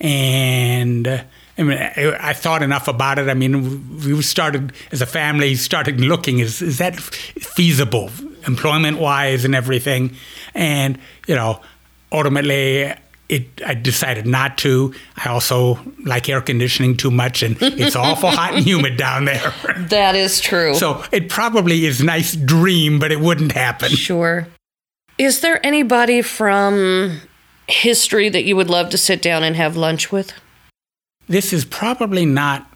and 0.00 1.06
I 1.06 1.62
mean 1.62 1.78
I, 1.78 2.16
I 2.20 2.32
thought 2.32 2.62
enough 2.62 2.88
about 2.88 3.18
it. 3.18 3.28
I 3.28 3.34
mean 3.34 4.00
we 4.00 4.20
started 4.22 4.72
as 4.92 5.00
a 5.00 5.06
family 5.06 5.54
started 5.54 6.00
looking 6.00 6.40
is 6.40 6.60
is 6.60 6.78
that 6.78 6.98
feasible 6.98 8.10
employment 8.46 8.98
wise 8.98 9.44
and 9.44 9.54
everything, 9.54 10.16
and 10.54 10.98
you 11.26 11.34
know 11.34 11.60
ultimately. 12.12 12.92
It, 13.28 13.46
I 13.64 13.74
decided 13.74 14.26
not 14.26 14.56
to. 14.58 14.94
I 15.16 15.28
also 15.28 15.78
like 16.04 16.28
air 16.28 16.40
conditioning 16.40 16.96
too 16.96 17.10
much, 17.10 17.42
and 17.42 17.56
it's 17.60 17.94
awful 17.94 18.30
hot 18.30 18.54
and 18.54 18.64
humid 18.64 18.96
down 18.96 19.26
there. 19.26 19.52
That 19.88 20.16
is 20.16 20.40
true. 20.40 20.74
So 20.74 21.04
it 21.12 21.28
probably 21.28 21.86
is 21.86 22.00
a 22.00 22.04
nice 22.04 22.34
dream, 22.34 22.98
but 22.98 23.12
it 23.12 23.20
wouldn't 23.20 23.52
happen. 23.52 23.90
Sure. 23.90 24.48
Is 25.18 25.40
there 25.40 25.64
anybody 25.64 26.20
from 26.22 27.20
history 27.68 28.28
that 28.28 28.44
you 28.44 28.56
would 28.56 28.70
love 28.70 28.90
to 28.90 28.98
sit 28.98 29.22
down 29.22 29.44
and 29.44 29.56
have 29.56 29.76
lunch 29.76 30.10
with? 30.10 30.32
This 31.26 31.52
is 31.52 31.64
probably 31.64 32.24
not 32.24 32.66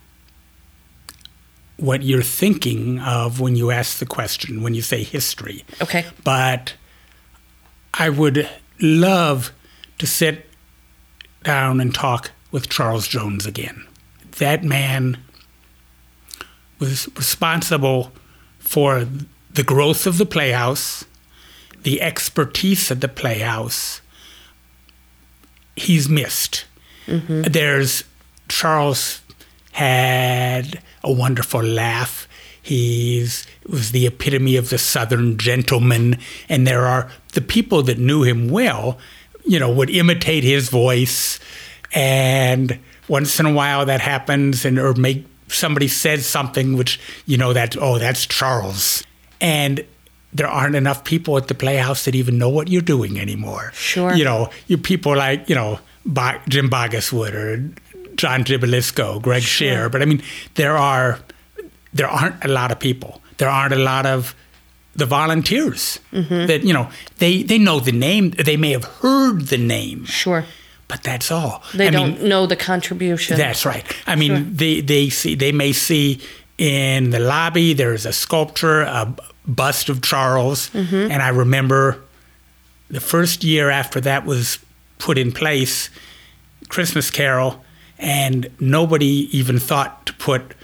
what 1.77 2.03
you're 2.03 2.23
thinking 2.23 3.01
of 3.01 3.41
when 3.41 3.57
you 3.57 3.71
ask 3.71 3.99
the 3.99 4.07
question, 4.07 4.63
when 4.63 4.75
you 4.75 4.83
say 4.83 5.03
history. 5.03 5.65
Okay. 5.81 6.07
But 6.23 6.75
I 7.95 8.09
would 8.09 8.49
love 8.81 9.53
to 10.03 10.07
sit 10.09 10.51
down 11.45 11.81
and 11.81 11.95
talk 11.95 12.33
with 12.51 12.69
Charles 12.69 13.07
Jones 13.07 13.47
again. 13.47 13.87
That 14.39 14.65
man 14.65 15.17
was 16.81 17.09
responsible 17.15 18.11
for 18.59 19.07
the 19.49 19.63
growth 19.63 20.09
of 20.09 20.19
the 20.19 20.27
Playhouse, 20.27 21.05
the 21.85 22.03
expertise 22.03 22.91
of 22.91 22.99
the 22.99 23.07
Playhouse. 23.07 24.01
He's 25.77 26.09
missed. 26.09 26.65
Mm-hmm. 27.07 27.43
There's 27.43 28.03
Charles 28.49 29.23
had 29.71 30.83
a 31.05 31.13
wonderful 31.13 31.63
laugh. 31.63 32.27
He's 32.61 33.47
was 33.69 33.93
the 33.93 34.09
epitome 34.09 34.57
of 34.57 34.71
the 34.71 34.79
Southern 34.79 35.39
gentleman, 35.39 36.19
and 36.49 36.67
there 36.67 36.87
are 36.87 37.09
the 37.35 37.41
people 37.41 37.85
that 37.85 37.99
knew 37.99 38.25
him 38.25 38.49
well, 38.49 38.99
you 39.45 39.59
know, 39.59 39.71
would 39.71 39.91
imitate 39.91 40.45
his 40.45 40.69
voice, 40.69 41.39
and 41.93 42.79
once 43.09 43.39
in 43.41 43.47
a 43.47 43.53
while 43.53 43.87
that 43.87 44.01
happens, 44.01 44.65
and 44.65 44.79
or 44.79 44.95
make 44.95 45.27
somebody 45.49 45.89
says 45.89 46.27
something 46.27 46.77
which 46.77 46.99
you 47.27 47.37
know 47.37 47.53
that 47.53 47.77
oh 47.81 47.99
that's 47.99 48.27
Charles, 48.27 49.05
and 49.41 49.85
there 50.33 50.49
aren't 50.49 50.75
enough 50.75 51.05
people 51.05 51.37
at 51.37 51.49
the 51.49 51.55
Playhouse 51.55 52.05
that 52.07 52.15
even 52.15 52.39
know 52.39 52.49
what 52.49 52.69
you're 52.69 52.81
doing 52.81 53.21
anymore. 53.21 53.71
Sure. 53.75 54.15
You 54.15 54.25
know, 54.25 54.51
you 54.67 54.79
people 54.79 55.15
like 55.17 55.49
you 55.49 55.55
know 55.55 55.79
Bo- 56.07 56.41
Jim 56.49 56.71
Boggesswood 56.71 57.35
or 57.35 57.71
John 58.17 58.45
Gibilisco, 58.45 59.21
Greg 59.21 59.43
Scheer, 59.43 59.89
but 59.89 60.03
I 60.03 60.05
mean 60.05 60.23
there 60.55 60.77
are 60.77 61.19
there 61.93 62.09
aren't 62.09 62.45
a 62.45 62.49
lot 62.49 62.73
of 62.73 62.79
people. 62.79 63.21
There 63.39 63.49
aren't 63.49 63.75
a 63.75 63.79
lot 63.79 64.07
of 64.07 64.35
the 64.95 65.07
volunteers 65.07 65.99
mm-hmm. 66.13 66.47
that 66.47 66.65
you 66.65 66.73
know 66.73 66.89
they 67.19 67.43
they 67.43 67.59
know 67.59 67.81
the 67.81 67.93
name. 67.93 68.31
They 68.31 68.57
may 68.57 68.73
have 68.73 68.85
heard 68.85 69.43
the 69.43 69.59
name, 69.59 70.05
Sure. 70.05 70.45
but 70.89 71.03
that's 71.03 71.31
all. 71.31 71.63
They 71.75 71.89
I 71.89 71.91
don't 71.91 72.19
mean, 72.21 72.29
know 72.29 72.47
the 72.47 72.57
contribution. 72.57 73.37
that's 73.37 73.65
right. 73.65 73.85
I 74.07 74.17
mean, 74.17 74.55
they 74.55 74.81
they 74.81 75.09
see 75.09 75.35
they 75.35 75.53
may 75.53 75.73
see 75.73 76.21
in 76.59 77.11
the 77.11 77.19
lobby 77.21 77.73
there's 77.73 78.07
a 78.07 78.13
sculpture, 78.13 78.83
a 78.83 79.15
bust 79.47 79.89
of 79.89 80.03
Charles, 80.03 80.71
mm-hmm. 80.71 81.11
and 81.11 81.23
I 81.23 81.29
remember 81.29 81.99
the 82.91 83.01
first 83.01 83.43
year 83.43 83.71
after 83.71 84.01
that 84.03 84.27
was 84.27 84.59
put 84.99 85.19
in 85.19 85.33
place, 85.33 85.89
Christmas 86.69 87.11
Carol, 87.11 87.65
and 87.99 88.51
nobody 88.61 89.29
even 89.37 89.59
thought 89.59 90.05
to 90.07 90.13
put 90.15 90.55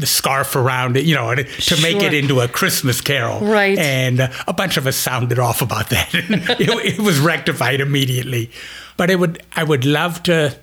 the 0.00 0.06
scarf 0.06 0.56
around 0.56 0.96
it, 0.96 1.04
you 1.04 1.14
know, 1.14 1.34
to, 1.34 1.44
to 1.44 1.82
make 1.82 2.02
it 2.02 2.14
into 2.14 2.40
a 2.40 2.48
Christmas 2.48 3.00
Carol. 3.00 3.40
Right. 3.40 3.78
And 3.78 4.20
uh, 4.20 4.32
a 4.46 4.52
bunch 4.52 4.76
of 4.76 4.86
us 4.86 4.96
sounded 4.96 5.38
off 5.38 5.62
about 5.62 5.90
that. 5.90 6.08
it, 6.14 6.98
it 6.98 7.00
was 7.00 7.18
rectified 7.20 7.80
immediately. 7.80 8.50
But 8.96 9.10
it 9.10 9.16
would, 9.16 9.42
I 9.54 9.62
would 9.62 9.84
love 9.84 10.22
to 10.24 10.58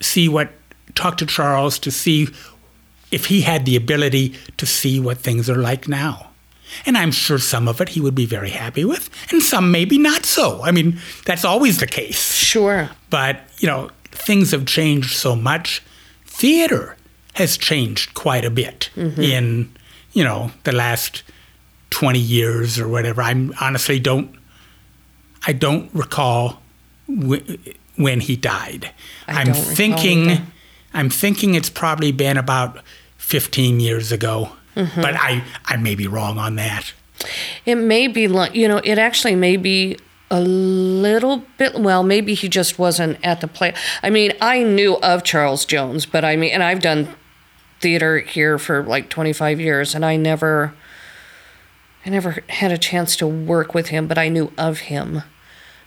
see 0.00 0.28
what, 0.28 0.52
talk 0.94 1.18
to 1.18 1.26
Charles 1.26 1.78
to 1.80 1.90
see 1.90 2.28
if 3.10 3.26
he 3.26 3.42
had 3.42 3.64
the 3.64 3.76
ability 3.76 4.34
to 4.56 4.66
see 4.66 5.00
what 5.00 5.18
things 5.18 5.48
are 5.48 5.56
like 5.56 5.88
now. 5.88 6.28
And 6.84 6.98
I'm 6.98 7.10
sure 7.10 7.38
some 7.38 7.66
of 7.66 7.80
it 7.80 7.90
he 7.90 8.00
would 8.00 8.14
be 8.14 8.26
very 8.26 8.50
happy 8.50 8.84
with, 8.84 9.08
and 9.32 9.42
some 9.42 9.70
maybe 9.70 9.96
not 9.96 10.26
so. 10.26 10.62
I 10.62 10.70
mean, 10.70 10.98
that's 11.24 11.44
always 11.44 11.78
the 11.78 11.86
case. 11.86 12.34
Sure. 12.34 12.90
But, 13.08 13.40
you 13.58 13.66
know, 13.66 13.90
things 14.10 14.50
have 14.50 14.66
changed 14.66 15.16
so 15.16 15.34
much. 15.34 15.82
Theater 16.26 16.97
has 17.38 17.56
changed 17.56 18.14
quite 18.14 18.44
a 18.44 18.50
bit 18.50 18.90
in, 18.96 19.70
you 20.12 20.24
know, 20.24 20.50
the 20.64 20.72
last 20.72 21.22
20 21.90 22.18
years 22.18 22.78
or 22.78 22.88
whatever. 22.88 23.22
I 23.22 23.48
honestly 23.60 23.98
don't 24.00 24.34
I 25.46 25.52
don't 25.52 25.88
recall 25.94 26.60
wh- 27.06 27.38
when 27.96 28.20
he 28.20 28.36
died. 28.36 28.90
I 29.26 29.42
am 29.42 29.54
thinking. 29.54 30.46
I'm 30.94 31.10
thinking 31.10 31.54
it's 31.54 31.70
probably 31.70 32.12
been 32.12 32.36
about 32.36 32.80
15 33.18 33.78
years 33.78 34.10
ago. 34.10 34.50
Mm-hmm. 34.74 35.00
But 35.00 35.14
I 35.14 35.44
I 35.64 35.76
may 35.76 35.94
be 35.94 36.06
wrong 36.06 36.38
on 36.38 36.56
that. 36.56 36.92
It 37.64 37.76
may 37.76 38.08
be 38.08 38.26
like, 38.28 38.54
you 38.54 38.68
know, 38.68 38.80
it 38.84 38.98
actually 38.98 39.36
may 39.36 39.56
be 39.56 39.96
a 40.30 40.40
little 40.40 41.44
bit, 41.56 41.78
well, 41.80 42.02
maybe 42.02 42.34
he 42.34 42.48
just 42.48 42.78
wasn't 42.78 43.18
at 43.24 43.40
the 43.40 43.48
play. 43.48 43.72
I 44.02 44.10
mean, 44.10 44.32
I 44.40 44.62
knew 44.62 44.96
of 44.98 45.24
Charles 45.24 45.64
Jones, 45.64 46.06
but 46.06 46.24
I 46.24 46.36
mean, 46.36 46.52
and 46.52 46.62
I've 46.62 46.80
done 46.80 47.08
theater 47.80 48.18
here 48.18 48.58
for 48.58 48.82
like 48.82 49.08
25 49.08 49.60
years, 49.60 49.94
and 49.94 50.04
I 50.04 50.16
never, 50.16 50.74
I 52.04 52.10
never 52.10 52.42
had 52.48 52.72
a 52.72 52.78
chance 52.78 53.16
to 53.16 53.26
work 53.26 53.74
with 53.74 53.88
him, 53.88 54.06
but 54.06 54.18
I 54.18 54.28
knew 54.28 54.52
of 54.58 54.80
him. 54.80 55.22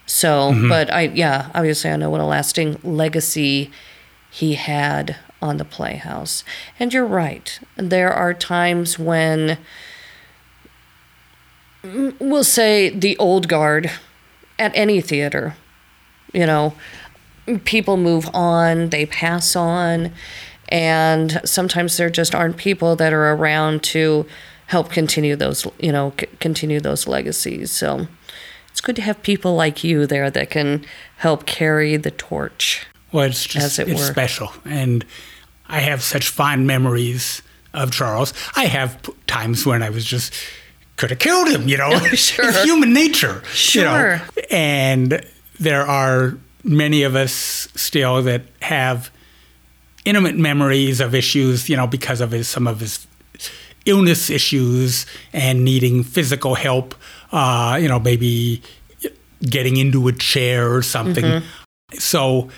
So, 0.06 0.52
mm-hmm. 0.52 0.70
but 0.70 0.92
I, 0.92 1.04
yeah, 1.04 1.50
obviously 1.54 1.90
I 1.90 1.96
know 1.96 2.10
what 2.10 2.22
a 2.22 2.26
lasting 2.26 2.80
legacy 2.84 3.72
he 4.30 4.56
had 4.56 5.18
on 5.42 5.58
the 5.58 5.66
Playhouse. 5.66 6.44
And 6.80 6.94
you're 6.94 7.06
right. 7.06 7.60
There 7.76 8.14
are 8.14 8.34
times 8.34 8.98
when 8.98 9.58
mm, 11.84 12.16
we'll 12.20 12.44
say 12.44 12.90
the 12.90 13.18
old 13.18 13.48
guard 13.48 13.92
at 14.60 14.72
any 14.76 15.02
theater, 15.02 15.56
you 16.34 16.46
know, 16.46 16.74
people 17.66 17.98
move 17.98 18.30
on, 18.34 18.90
they 18.90 19.06
pass 19.06 19.56
on, 19.56 20.14
and 20.72 21.42
sometimes 21.44 21.98
there 21.98 22.10
just 22.10 22.34
aren't 22.34 22.58
people 22.58 22.96
that 22.96 23.14
are 23.14 23.32
around 23.34 23.84
to 23.84 24.26
help 24.68 24.90
continue 24.90 25.36
those, 25.36 25.68
you 25.80 25.92
know, 25.92 26.14
c- 26.20 26.28
continue 26.40 26.80
those 26.80 27.06
legacies. 27.08 27.72
So 27.72 28.08
it's 28.70 28.80
good 28.82 28.96
to 28.96 29.02
have 29.02 29.22
people 29.22 29.54
like 29.56 29.84
you 29.84 30.06
there 30.08 30.32
that 30.32 30.50
can 30.50 30.86
help 31.18 31.46
carry 31.46 31.98
the 31.98 32.12
torch. 32.12 32.86
Well, 33.12 33.26
it's 33.26 33.44
just 33.46 33.66
As 33.66 33.80
it 33.80 33.90
it's 33.90 34.00
were. 34.00 34.08
special, 34.08 34.54
and 34.64 35.06
I 35.68 35.80
have 35.80 36.02
such 36.02 36.30
fond 36.30 36.66
memories 36.66 37.42
of 37.74 37.92
Charles. 37.92 38.34
I 38.56 38.66
have 38.68 39.02
p- 39.04 39.12
times 39.28 39.66
when 39.66 39.84
I 39.84 39.90
was 39.90 40.06
just 40.06 40.34
could 40.96 41.10
have 41.10 41.20
killed 41.20 41.50
him, 41.50 41.68
you 41.68 41.78
know. 41.78 41.90
Sure. 42.16 42.46
It's 42.50 42.64
human 42.64 42.94
nature, 42.94 43.42
you 43.74 43.82
know. 43.84 43.98
Sure. 43.98 44.22
And 44.50 45.26
there 45.60 45.86
are 45.86 46.38
many 46.64 47.04
of 47.04 47.16
us 47.16 47.34
still 47.76 48.22
that 48.24 48.44
have 48.62 49.12
intimate 50.06 50.36
memories 50.38 51.00
of 51.00 51.14
issues, 51.16 51.70
you 51.70 51.78
know, 51.78 51.88
because 51.88 52.22
of 52.22 52.32
his 52.32 52.48
some 52.48 52.68
of 52.68 52.80
his 52.80 53.08
illness 53.86 54.30
issues 54.30 55.06
and 55.34 55.64
needing 55.66 56.04
physical 56.04 56.56
help. 56.56 56.96
Uh, 57.32 57.78
you 57.82 57.88
know, 57.88 58.00
maybe 58.00 58.62
getting 59.42 59.78
into 59.78 60.08
a 60.08 60.14
chair 60.14 60.74
or 60.74 60.82
something. 60.82 61.42
So, 61.98 62.50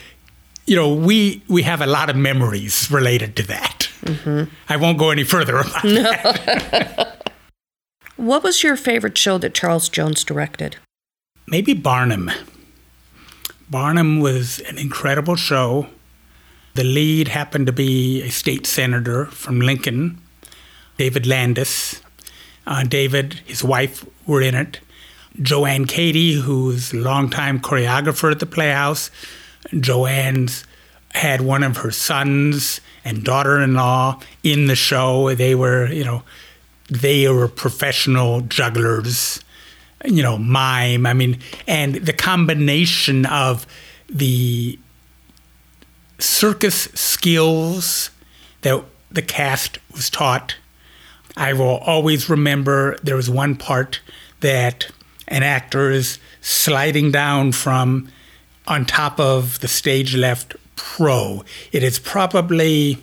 you 0.65 0.75
know, 0.75 0.93
we 0.93 1.43
we 1.47 1.61
have 1.63 1.81
a 1.81 1.85
lot 1.87 2.09
of 2.09 2.15
memories 2.15 2.89
related 2.91 3.35
to 3.37 3.43
that. 3.47 3.89
I 4.69 4.75
won't 4.75 4.97
go 4.97 5.11
any 5.11 5.23
further 5.23 5.59
about 5.59 5.83
that. 5.83 7.09
What 8.15 8.43
was 8.43 8.61
your 8.63 8.75
favorite 8.77 9.17
show 9.17 9.37
that 9.39 9.53
Charles 9.55 9.89
Jones 9.89 10.23
directed? 10.23 10.77
Maybe 11.47 11.73
Barnum. 11.73 12.29
Barnum 13.69 14.19
was 14.19 14.59
an 14.59 14.77
incredible 14.77 15.35
show. 15.35 15.87
The 16.76 16.84
lead 16.84 17.28
happened 17.28 17.67
to 17.67 17.74
be 17.74 18.21
a 18.24 18.30
state 18.30 18.65
senator 18.65 19.26
from 19.26 19.61
Lincoln, 19.61 20.19
David 20.97 21.28
Landis. 21.28 22.01
Uh, 22.65 22.84
David, 22.84 23.41
his 23.45 23.63
wife, 23.63 24.05
were 24.26 24.41
in 24.41 24.55
it. 24.55 24.80
Joanne 25.41 25.86
Cady, 25.86 26.34
who's 26.34 26.93
a 26.93 26.97
longtime 26.97 27.59
choreographer 27.59 28.32
at 28.32 28.39
the 28.39 28.45
Playhouse. 28.45 29.11
Joanne's 29.80 30.65
had 31.13 31.41
one 31.41 31.63
of 31.63 31.78
her 31.78 31.91
sons 31.91 32.82
and 33.05 33.24
daughter-in-law 33.24 34.19
in 34.43 34.67
the 34.67 34.76
show. 34.76 35.34
They 35.36 35.55
were, 35.55 35.91
you 35.91 36.03
know, 36.03 36.24
they 36.89 37.28
were 37.28 37.47
professional 37.47 38.41
jugglers 38.41 39.43
you 40.05 40.21
know, 40.21 40.38
mime. 40.38 41.05
I 41.05 41.13
mean, 41.13 41.39
and 41.67 41.95
the 41.95 42.13
combination 42.13 43.26
of 43.26 43.65
the 44.09 44.78
circus 46.24 46.84
skills 46.93 48.09
that 48.61 48.84
the 49.11 49.21
cast 49.21 49.78
was 49.91 50.09
taught. 50.09 50.55
I 51.36 51.53
will 51.53 51.78
always 51.78 52.30
remember 52.30 52.97
there 53.03 53.15
was 53.15 53.30
one 53.30 53.55
part 53.55 53.99
that 54.39 54.89
an 55.28 55.43
actor 55.43 55.91
is 55.91 56.19
sliding 56.41 57.11
down 57.11 57.51
from 57.51 58.09
on 58.67 58.86
top 58.86 59.19
of 59.19 59.59
the 59.59 59.67
stage 59.67 60.15
left 60.15 60.55
pro. 60.76 61.43
It 61.71 61.84
is 61.84 61.99
probably 61.99 62.97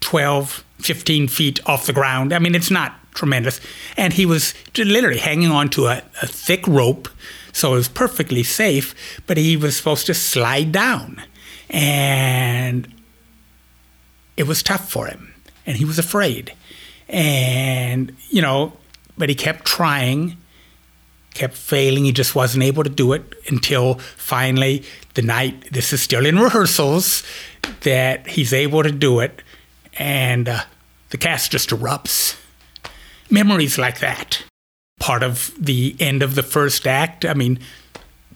12, 0.00 0.64
15 0.78 1.28
feet 1.28 1.60
off 1.66 1.86
the 1.86 1.92
ground. 1.92 2.32
I 2.32 2.38
mean, 2.38 2.54
it's 2.54 2.70
not 2.70 2.94
tremendous. 3.14 3.60
And 3.96 4.12
he 4.12 4.26
was 4.26 4.54
literally 4.76 5.18
hanging 5.18 5.50
onto 5.50 5.86
a, 5.86 6.02
a 6.22 6.26
thick 6.26 6.66
rope, 6.66 7.08
so 7.52 7.72
it 7.72 7.76
was 7.76 7.88
perfectly 7.88 8.42
safe, 8.42 8.94
but 9.26 9.36
he 9.36 9.56
was 9.56 9.76
supposed 9.76 10.06
to 10.06 10.14
slide 10.14 10.72
down. 10.72 11.22
And 11.68 12.92
it 14.36 14.44
was 14.44 14.62
tough 14.62 14.90
for 14.90 15.06
him, 15.06 15.34
and 15.66 15.76
he 15.76 15.84
was 15.84 15.98
afraid. 15.98 16.54
And, 17.08 18.16
you 18.30 18.40
know, 18.40 18.72
but 19.18 19.28
he 19.28 19.34
kept 19.34 19.66
trying, 19.66 20.38
kept 21.34 21.54
failing. 21.54 22.04
He 22.04 22.12
just 22.12 22.34
wasn't 22.34 22.64
able 22.64 22.84
to 22.84 22.90
do 22.90 23.12
it 23.12 23.34
until 23.48 23.94
finally 24.16 24.84
the 25.14 25.22
night, 25.22 25.72
this 25.72 25.92
is 25.92 26.00
still 26.02 26.24
in 26.24 26.38
rehearsals, 26.38 27.22
that 27.82 28.26
he's 28.26 28.52
able 28.52 28.82
to 28.82 28.90
do 28.90 29.20
it. 29.20 29.42
And 29.98 30.48
uh, 30.48 30.62
the 31.10 31.18
cast 31.18 31.52
just 31.52 31.68
erupts. 31.68 32.38
Memories 33.32 33.78
like 33.78 34.00
that. 34.00 34.44
Part 35.00 35.22
of 35.22 35.54
the 35.58 35.96
end 35.98 36.22
of 36.22 36.34
the 36.34 36.42
first 36.42 36.86
act, 36.86 37.24
I 37.24 37.32
mean, 37.32 37.58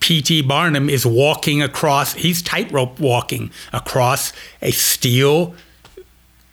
P.T. 0.01 0.41
Barnum 0.43 0.89
is 0.89 1.05
walking 1.05 1.61
across, 1.61 2.15
he's 2.15 2.41
tightrope 2.41 2.99
walking 2.99 3.51
across 3.75 4.33
a 4.63 4.71
steel 4.71 5.55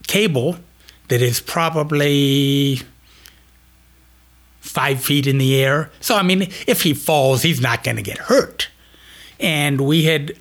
cable 0.07 0.57
that 1.07 1.21
is 1.21 1.39
probably 1.39 2.81
five 4.59 5.01
feet 5.01 5.25
in 5.25 5.37
the 5.37 5.55
air. 5.55 5.89
So, 6.01 6.17
I 6.17 6.21
mean, 6.21 6.41
if 6.67 6.81
he 6.81 6.93
falls, 6.93 7.43
he's 7.43 7.61
not 7.61 7.81
going 7.81 7.95
to 7.95 8.03
get 8.03 8.17
hurt. 8.17 8.67
And 9.39 9.79
we 9.79 10.03
had 10.03 10.33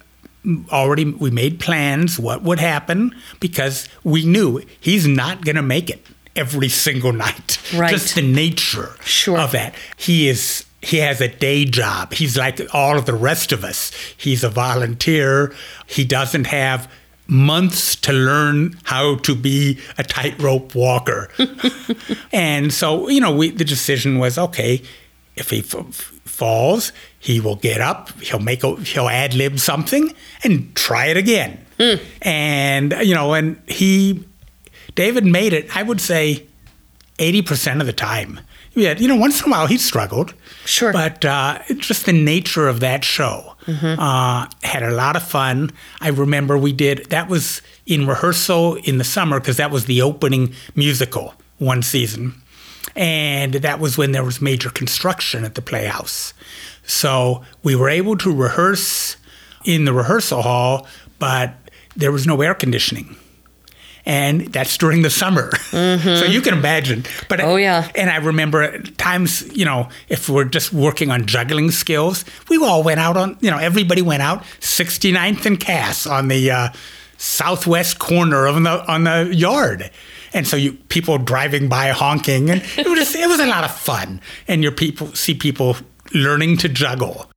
already 0.73 1.05
we 1.05 1.31
made 1.31 1.61
plans 1.61 2.19
what 2.19 2.43
would 2.43 2.59
happen 2.59 3.15
because 3.39 3.89
we 4.03 4.27
knew 4.27 4.61
he's 4.81 5.07
not 5.07 5.45
going 5.45 5.55
to 5.55 5.63
make 5.63 5.89
it 5.89 6.05
every 6.37 6.69
single 6.69 7.13
night. 7.13 7.59
Right. 7.75 7.91
Just 7.91 8.15
the 8.15 8.23
nature 8.23 8.95
Sure. 9.05 9.39
of 9.39 9.53
that. 9.53 9.75
He 9.97 10.29
is 10.29 10.65
he 10.81 10.97
has 10.99 11.21
a 11.21 11.29
day 11.29 11.65
job. 11.65 12.13
He's 12.13 12.37
like 12.37 12.61
all 12.75 12.99
of 12.99 13.07
the 13.07 13.15
rest 13.15 13.53
of 13.53 13.63
us. 13.63 13.93
He's 14.17 14.43
a 14.43 14.49
volunteer. 14.49 15.55
He 15.87 16.05
doesn't 16.05 16.47
have 16.47 16.91
months 17.29 17.95
to 17.97 18.13
learn 18.13 18.77
how 18.85 19.15
to 19.19 19.35
be 19.37 19.79
a 19.97 20.03
tightrope 20.03 20.75
walker. 20.75 21.29
and 22.33 22.73
so, 22.73 23.09
you 23.09 23.21
know, 23.21 23.35
we 23.35 23.51
the 23.51 23.65
decision 23.65 24.19
was 24.19 24.39
okay, 24.39 24.83
if 25.37 25.51
he 25.51 25.61
f- 25.61 25.75
falls, 26.25 26.93
he 27.19 27.41
will 27.41 27.57
get 27.57 27.81
up, 27.81 28.11
he'll 28.21 28.41
make 28.41 28.65
a, 28.65 28.75
he'll 28.81 29.09
ad 29.09 29.35
lib 29.35 29.59
something 29.61 30.13
and 30.43 30.75
try 30.75 31.07
it 31.07 31.17
again. 31.17 31.65
Hmm. 31.79 31.95
And 32.23 32.93
you 33.03 33.15
know, 33.15 33.35
and 33.35 33.61
he 33.69 34.25
David 34.95 35.25
made 35.25 35.53
it, 35.53 35.75
I 35.77 35.83
would 35.83 36.01
say 36.01 36.47
80% 37.19 37.81
of 37.81 37.87
the 37.87 37.93
time. 37.93 38.41
Yeah, 38.75 38.97
you 38.97 39.07
know, 39.07 39.17
once 39.17 39.43
in 39.43 39.49
a 39.49 39.51
while 39.51 39.67
he 39.67 39.77
struggled. 39.77 40.33
Sure. 40.65 40.93
But 40.93 41.25
uh, 41.25 41.59
it's 41.69 41.87
just 41.87 42.07
the 42.07 42.13
nature 42.13 42.69
of 42.69 42.81
that 42.81 43.05
show. 43.05 43.55
Uh, 43.69 44.47
had 44.63 44.83
a 44.83 44.91
lot 44.91 45.15
of 45.15 45.23
fun. 45.23 45.71
I 46.01 46.09
remember 46.09 46.59
we 46.59 46.73
did, 46.73 47.07
that 47.11 47.29
was 47.29 47.63
in 47.87 48.07
rehearsal 48.07 48.77
in 48.77 48.99
the 48.99 49.05
summer 49.05 49.39
because 49.39 49.59
that 49.59 49.71
was 49.71 49.85
the 49.85 50.03
opening 50.03 50.55
musical 50.75 51.35
one 51.59 51.83
season. 51.83 52.35
And 52.97 53.55
that 53.55 53.79
was 53.79 53.97
when 53.97 54.13
there 54.13 54.25
was 54.25 54.41
major 54.41 54.71
construction 54.71 55.45
at 55.45 55.55
the 55.55 55.63
Playhouse. 55.63 56.35
So 56.85 57.45
we 57.63 57.77
were 57.77 57.89
able 57.89 58.17
to 58.19 58.35
rehearse 58.35 59.17
in 59.65 59.85
the 59.85 59.93
rehearsal 59.93 60.43
hall, 60.43 60.87
but 61.19 61.55
there 61.95 62.11
was 62.11 62.27
no 62.27 62.41
air 62.41 62.55
conditioning 62.55 63.17
and 64.05 64.53
that's 64.53 64.77
during 64.79 65.03
the 65.03 65.11
summer. 65.11 65.51
So 65.71 66.25
you 66.25 66.41
can 66.41 66.55
imagine. 66.55 67.05
But 67.29 67.41
Oh, 67.41 67.57
yeah. 67.57 67.89
And 67.95 68.11
I 68.11 68.17
remember 68.17 68.63
at 68.63 68.99
times, 68.99 69.43
you 69.57 69.65
know, 69.65 69.89
if 70.09 70.29
we're 70.29 70.45
just 70.45 70.73
working 70.73 71.11
on 71.11 71.27
juggling 71.27 71.71
skills, 71.71 72.25
we 72.49 72.57
all 72.59 72.83
went 72.83 73.01
out 73.01 73.17
on, 73.17 73.37
you 73.41 73.51
know, 73.51 73.59
everybody 73.59 74.03
went 74.03 74.23
out 74.23 74.43
69th 74.61 75.47
and 75.47 75.59
Cass 75.61 76.07
on 76.07 76.29
the 76.29 76.51
uh, 76.51 76.69
southwest 77.19 77.99
corner 77.99 78.47
of 78.47 78.63
the 78.63 78.91
on 78.93 79.05
the 79.05 79.31
yard. 79.33 79.91
And 80.35 80.47
so 80.47 80.57
you 80.57 80.73
people 80.89 81.19
driving 81.19 81.69
by 81.69 81.89
honking, 81.91 82.51
and 82.51 82.63
it 82.77 82.89
was 82.89 83.15
it 83.15 83.29
was 83.29 83.39
a 83.41 83.47
lot 83.47 83.65
of 83.65 83.71
fun. 83.77 84.21
And 84.49 84.63
your 84.63 84.73
people 84.73 85.09
see 85.15 85.35
people 85.35 85.77
learning 86.15 86.57
to 86.59 86.69
juggle. 86.69 87.29